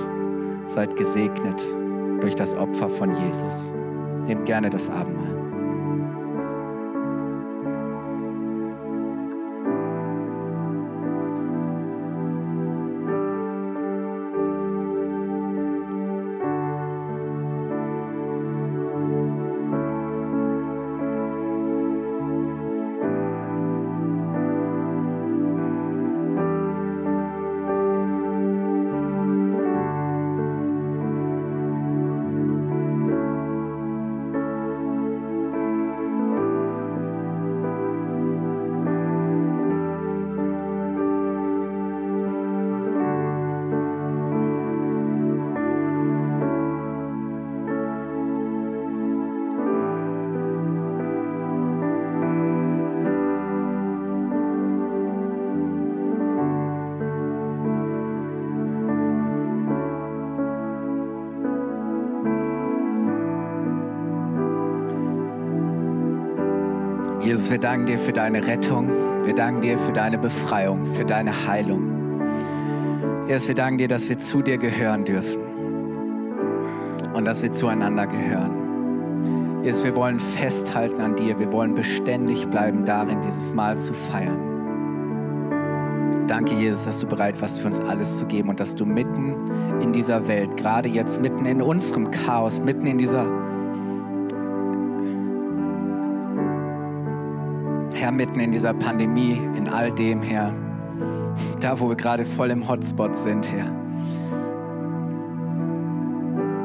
Seid 0.66 0.96
gesegnet 0.96 1.62
durch 2.22 2.36
das 2.36 2.54
Opfer 2.54 2.88
von 2.88 3.14
Jesus. 3.16 3.72
Nehmt 4.26 4.46
gerne 4.46 4.70
das 4.70 4.88
Abendmahl. 4.88 5.31
Jesus, 67.42 67.50
wir 67.50 67.58
danken 67.58 67.86
dir 67.86 67.98
für 67.98 68.12
deine 68.12 68.46
Rettung. 68.46 68.88
Wir 69.24 69.34
danken 69.34 69.62
dir 69.62 69.76
für 69.76 69.90
deine 69.90 70.16
Befreiung, 70.16 70.86
für 70.94 71.04
deine 71.04 71.48
Heilung. 71.48 72.22
Jesus, 73.26 73.48
wir 73.48 73.56
danken 73.56 73.78
dir, 73.78 73.88
dass 73.88 74.08
wir 74.08 74.16
zu 74.16 74.42
dir 74.42 74.58
gehören 74.58 75.04
dürfen 75.04 75.40
und 77.12 77.24
dass 77.24 77.42
wir 77.42 77.50
zueinander 77.50 78.06
gehören. 78.06 79.64
Jesus, 79.64 79.82
wir 79.82 79.96
wollen 79.96 80.20
festhalten 80.20 81.00
an 81.00 81.16
dir. 81.16 81.36
Wir 81.40 81.50
wollen 81.52 81.74
beständig 81.74 82.46
bleiben 82.46 82.84
darin, 82.84 83.20
dieses 83.22 83.52
Mal 83.52 83.76
zu 83.80 83.92
feiern. 83.92 84.38
Danke, 86.28 86.54
Jesus, 86.54 86.84
dass 86.84 87.00
du 87.00 87.08
bereit 87.08 87.42
warst, 87.42 87.58
für 87.58 87.66
uns 87.66 87.80
alles 87.80 88.18
zu 88.18 88.26
geben 88.26 88.50
und 88.50 88.60
dass 88.60 88.76
du 88.76 88.86
mitten 88.86 89.34
in 89.80 89.92
dieser 89.92 90.28
Welt, 90.28 90.56
gerade 90.56 90.88
jetzt 90.88 91.20
mitten 91.20 91.44
in 91.44 91.60
unserem 91.60 92.08
Chaos, 92.12 92.60
mitten 92.60 92.86
in 92.86 92.98
dieser 92.98 93.26
Herr, 98.12 98.16
mitten 98.16 98.40
in 98.40 98.52
dieser 98.52 98.74
Pandemie, 98.74 99.40
in 99.56 99.68
all 99.68 99.90
dem, 99.90 100.20
Herr, 100.20 100.52
da 101.60 101.80
wo 101.80 101.88
wir 101.88 101.96
gerade 101.96 102.26
voll 102.26 102.50
im 102.50 102.68
Hotspot 102.68 103.16
sind, 103.16 103.50
Herr, 103.50 103.70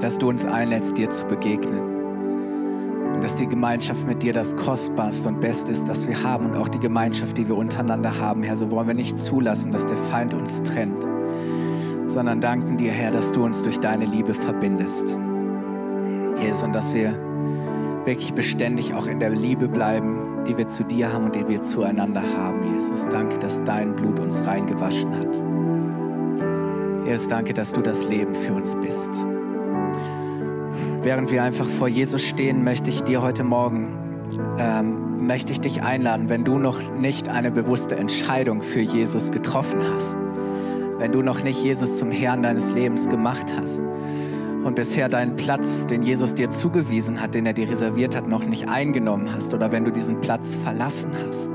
dass 0.02 0.18
du 0.18 0.28
uns 0.28 0.44
einlädst, 0.44 0.98
dir 0.98 1.10
zu 1.10 1.26
begegnen. 1.26 3.14
Und 3.14 3.24
dass 3.24 3.36
die 3.36 3.48
Gemeinschaft 3.48 4.06
mit 4.06 4.22
dir 4.24 4.34
das 4.34 4.58
Kostbarste 4.58 5.30
und 5.30 5.40
Beste 5.40 5.72
ist, 5.72 5.88
das 5.88 6.06
wir 6.06 6.22
haben 6.22 6.48
und 6.48 6.58
auch 6.58 6.68
die 6.68 6.80
Gemeinschaft, 6.80 7.38
die 7.38 7.48
wir 7.48 7.56
untereinander 7.56 8.20
haben, 8.20 8.44
Herr. 8.44 8.58
So 8.58 8.70
wollen 8.70 8.88
wir 8.88 8.94
nicht 8.94 9.18
zulassen, 9.18 9.72
dass 9.72 9.86
der 9.86 9.98
Feind 9.98 10.34
uns 10.34 10.62
trennt, 10.64 11.08
sondern 12.08 12.42
danken 12.42 12.76
dir, 12.76 12.92
Herr, 12.92 13.12
dass 13.12 13.32
du 13.32 13.46
uns 13.46 13.62
durch 13.62 13.80
deine 13.80 14.06
Liebe 14.06 14.34
verbindest. 14.34 15.18
Jesus, 16.42 16.64
und 16.64 16.74
dass 16.74 16.94
wir 16.94 17.18
wirklich 18.04 18.34
beständig 18.34 18.94
auch 18.94 19.08
in 19.08 19.20
der 19.20 19.30
Liebe 19.30 19.70
bleiben, 19.70 20.17
die 20.48 20.58
wir 20.58 20.68
zu 20.68 20.84
dir 20.84 21.12
haben 21.12 21.26
und 21.26 21.36
die 21.36 21.48
wir 21.48 21.62
zueinander 21.62 22.22
haben. 22.22 22.74
Jesus, 22.74 23.08
danke, 23.10 23.38
dass 23.38 23.64
dein 23.64 23.96
Blut 23.96 24.20
uns 24.20 24.46
reingewaschen 24.46 25.12
hat. 25.16 25.44
Jesus, 27.06 27.28
danke, 27.28 27.54
dass 27.54 27.74
du 27.74 27.82
das 27.82 28.08
Leben 28.08 28.36
für 28.36 28.54
uns 28.54 28.76
bist. 28.76 29.12
Während 31.02 31.32
wir 31.32 31.44
einfach 31.44 31.68
vor 31.68 31.88
Jesus 31.88 32.24
stehen, 32.24 32.64
möchte 32.64 32.90
ich 32.90 33.04
dir 33.04 33.22
heute 33.22 33.44
Morgen, 33.44 33.98
ähm, 34.58 35.26
möchte 35.26 35.52
ich 35.52 35.62
dich 35.62 35.82
einladen, 35.82 36.30
wenn 36.30 36.44
du 36.44 36.58
noch 36.58 36.82
nicht 36.96 37.30
eine 37.30 37.52
bewusste 37.52 37.96
Entscheidung 37.96 38.62
für 38.62 38.82
Jesus 38.82 39.32
getroffen 39.32 39.80
hast, 39.82 40.18
wenn 40.98 41.12
du 41.12 41.22
noch 41.22 41.44
nicht 41.44 41.64
Jesus 41.64 41.98
zum 41.98 42.12
Herrn 42.12 42.44
deines 42.44 42.72
Lebens 42.72 43.08
gemacht 43.08 43.46
hast, 43.58 43.82
und 44.68 44.76
bisher 44.76 45.08
deinen 45.08 45.38
Platz, 45.38 45.88
den 45.88 46.04
Jesus 46.04 46.36
dir 46.36 46.50
zugewiesen 46.50 47.22
hat, 47.22 47.34
den 47.34 47.46
er 47.46 47.54
dir 47.54 47.70
reserviert 47.70 48.16
hat, 48.16 48.28
noch 48.28 48.44
nicht 48.44 48.68
eingenommen 48.68 49.34
hast 49.34 49.54
oder 49.54 49.72
wenn 49.72 49.86
du 49.86 49.92
diesen 49.92 50.20
Platz 50.20 50.58
verlassen 50.58 51.12
hast, 51.26 51.50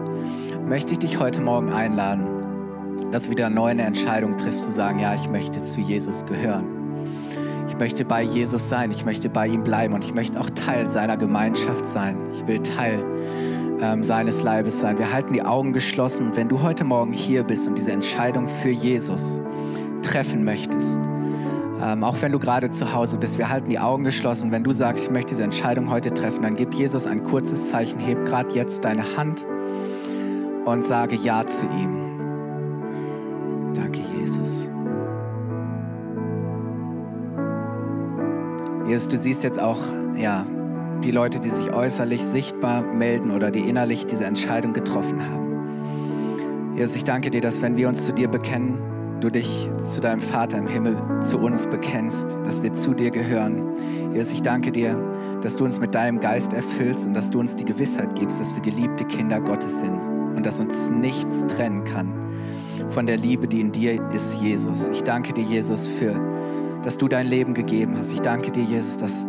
möchte 0.67 0.93
ich 0.93 0.99
dich 0.99 1.21
heute 1.21 1.43
Morgen 1.43 1.73
einladen, 1.73 3.11
dass 3.13 3.25
du 3.25 3.31
wieder 3.31 3.51
neu 3.51 3.69
eine 3.69 3.83
Entscheidung 3.83 4.39
triffst, 4.39 4.65
zu 4.65 4.73
sagen, 4.73 4.99
ja, 4.99 5.15
ich 5.15 5.29
möchte 5.29 5.63
zu 5.63 5.83
Jesus 5.83 6.25
gehören. 6.25 6.65
Ich 7.69 7.77
möchte 7.77 8.07
bei 8.07 8.23
Jesus 8.23 8.71
sein, 8.71 8.91
ich 8.91 9.05
möchte 9.05 9.29
bei 9.29 9.47
ihm 9.47 9.63
bleiben 9.63 9.93
und 9.93 10.05
ich 10.05 10.15
möchte 10.15 10.41
auch 10.41 10.49
Teil 10.49 10.89
seiner 10.89 11.19
Gemeinschaft 11.19 11.87
sein. 11.87 12.17
Ich 12.33 12.47
will 12.47 12.61
Teil 12.61 13.05
ähm, 13.83 14.03
seines 14.03 14.43
Leibes 14.43 14.81
sein. 14.81 14.99
Wir 14.99 15.13
halten 15.13 15.35
die 15.35 15.43
Augen 15.43 15.75
geschlossen 15.75 16.29
und 16.29 16.37
wenn 16.37 16.49
du 16.49 16.63
heute 16.63 16.85
Morgen 16.85 17.13
hier 17.13 17.43
bist 17.43 17.69
und 17.69 17.77
diese 17.77 17.93
Entscheidung 17.93 18.49
für 18.49 18.71
Jesus 18.71 19.43
treffen 20.03 20.45
möchtest, 20.45 21.01
ähm, 21.83 22.05
auch 22.05 22.23
wenn 22.23 22.31
du 22.31 22.39
gerade 22.39 22.71
zu 22.71 22.93
Hause 22.93 23.17
bist, 23.19 23.39
wir 23.39 23.49
halten 23.49 23.69
die 23.69 23.81
Augen 23.81 24.05
geschlossen. 24.05 24.53
Wenn 24.53 24.63
du 24.63 24.71
sagst, 24.71 25.05
ich 25.05 25.11
möchte 25.11 25.31
diese 25.31 25.43
Entscheidung 25.43 25.91
heute 25.91 26.15
treffen, 26.15 26.43
dann 26.43 26.55
gib 26.55 26.75
Jesus 26.75 27.09
ein 27.09 27.25
kurzes 27.25 27.71
Zeichen, 27.71 27.99
heb 27.99 28.25
gerade 28.25 28.55
jetzt 28.55 28.85
deine 28.85 29.17
Hand 29.17 29.45
und 30.65 30.85
sage 30.85 31.17
Ja 31.17 31.45
zu 31.45 31.67
ihm. 31.67 31.99
Danke, 33.75 33.99
Jesus. 34.17 34.71
Jesus, 38.87 39.09
du 39.09 39.17
siehst 39.17 39.43
jetzt 39.43 39.61
auch, 39.61 39.81
ja, 40.17 40.47
die 41.03 41.11
Leute, 41.11 41.41
die 41.41 41.51
sich 41.51 41.73
äußerlich 41.73 42.23
sichtbar 42.23 42.83
melden 42.83 43.33
oder 43.33 43.51
die 43.51 43.69
innerlich 43.69 44.07
diese 44.07 44.25
Entscheidung 44.25 44.73
getroffen 44.73 45.21
haben. 45.21 46.77
Jesus, 46.77 46.95
ich 46.95 47.03
danke 47.03 47.31
dir, 47.31 47.41
dass 47.41 47.61
wenn 47.61 47.77
wir 47.77 47.89
uns 47.89 48.07
zu 48.07 48.13
dir 48.13 48.29
bekennen, 48.29 48.92
du 49.23 49.31
dich 49.31 49.71
zu 49.83 50.01
deinem 50.01 50.21
Vater 50.21 50.59
im 50.59 50.67
Himmel, 50.67 50.97
zu 51.21 51.39
uns 51.39 51.67
bekennst, 51.67 52.37
dass 52.45 52.63
wir 52.63 52.73
zu 52.73 52.93
dir 52.93 53.11
gehören. 53.11 53.73
Jesus, 54.13 54.33
ich 54.33 54.43
danke 54.43 54.73
dir, 54.73 54.97
dass 55.43 55.57
du 55.57 55.65
uns 55.65 55.81
mit 55.81 55.95
deinem 55.95 56.21
Geist 56.21 56.53
erfüllst 56.53 57.07
und 57.07 57.15
dass 57.15 57.31
du 57.31 57.41
uns 57.41 57.57
die 57.57 57.65
Gewissheit 57.65 58.15
gibst, 58.15 58.41
dass 58.41 58.55
wir 58.55 58.63
geliebte 58.63 59.05
Kinder 59.05 59.41
Gottes 59.41 59.81
sind 59.81 59.99
und 60.37 60.45
dass 60.45 60.61
uns 60.61 60.91
nichts 60.91 61.47
trennen 61.47 61.85
kann 61.85 62.23
von 62.89 63.07
der 63.07 63.17
Liebe, 63.17 63.49
die 63.49 63.61
in 63.61 63.73
dir 63.73 64.01
ist, 64.13 64.41
Jesus. 64.41 64.89
Ich 64.89 65.03
danke 65.03 65.33
dir, 65.33 65.45
Jesus, 65.45 65.87
für, 65.87 66.15
dass 66.83 66.99
du 66.99 67.09
dein 67.09 67.27
Leben 67.27 67.55
gegeben 67.55 67.97
hast. 67.97 68.13
Ich 68.13 68.21
danke 68.21 68.51
dir, 68.51 68.65
Jesus, 68.65 68.97
dass, 68.97 69.27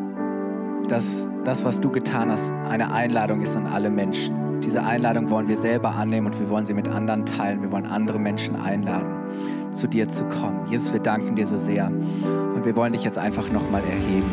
dass 0.88 1.28
das, 1.46 1.64
was 1.64 1.80
du 1.80 1.90
getan 1.90 2.32
hast, 2.32 2.52
eine 2.70 2.92
Einladung 2.92 3.42
ist 3.42 3.56
an 3.56 3.68
alle 3.68 3.90
Menschen. 3.90 4.60
Diese 4.62 4.84
Einladung 4.84 5.30
wollen 5.30 5.48
wir 5.48 5.58
selber 5.58 5.92
annehmen 5.92 6.28
und 6.28 6.40
wir 6.40 6.50
wollen 6.50 6.66
sie 6.66 6.74
mit 6.74 6.88
anderen 6.88 7.26
teilen. 7.26 7.62
Wir 7.62 7.72
wollen 7.72 7.86
andere 7.86 8.20
Menschen 8.20 8.56
einladen, 8.56 9.23
zu 9.72 9.88
dir 9.88 10.10
zu 10.10 10.26
kommen. 10.26 10.66
Jesus, 10.68 10.94
wir 10.94 11.00
danken 11.00 11.36
dir 11.36 11.46
so 11.46 11.58
sehr 11.58 11.88
und 11.88 12.66
wir 12.66 12.76
wollen 12.76 12.94
dich 12.94 13.04
jetzt 13.04 13.18
einfach 13.18 13.50
nochmal 13.50 13.84
erheben. 13.84 14.32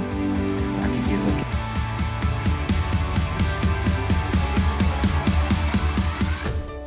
Danke, 0.80 0.98
Jesus. 1.10 1.36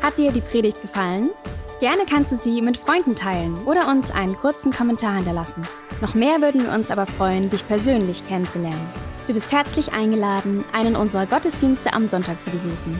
Hat 0.01 0.18
dir 0.18 0.32
die 0.32 0.41
Predigt 0.41 0.82
gefallen? 0.82 1.32
Gerne 1.80 2.03
kannst 2.09 2.32
du 2.32 2.38
sie 2.38 2.61
mit 2.61 2.78
Freunden 2.78 3.16
teilen 3.16 3.55
oder 3.66 3.89
uns 3.89 4.11
einen 4.11 4.36
kurzen 4.38 4.72
Kommentar 4.72 5.16
hinterlassen. 5.16 5.64
Noch 6.01 6.14
mehr 6.14 6.41
würden 6.41 6.64
wir 6.64 6.74
uns 6.74 6.91
aber 6.91 7.05
freuen, 7.05 7.49
dich 7.49 7.68
persönlich 7.68 8.24
kennenzulernen. 8.24 8.89
Du 9.28 9.34
bist 9.34 9.51
herzlich 9.51 9.93
eingeladen, 9.93 10.64
einen 10.74 10.95
unserer 10.95 11.26
Gottesdienste 11.26 11.93
am 11.93 12.07
Sonntag 12.07 12.43
zu 12.43 12.51
besuchen. 12.51 12.99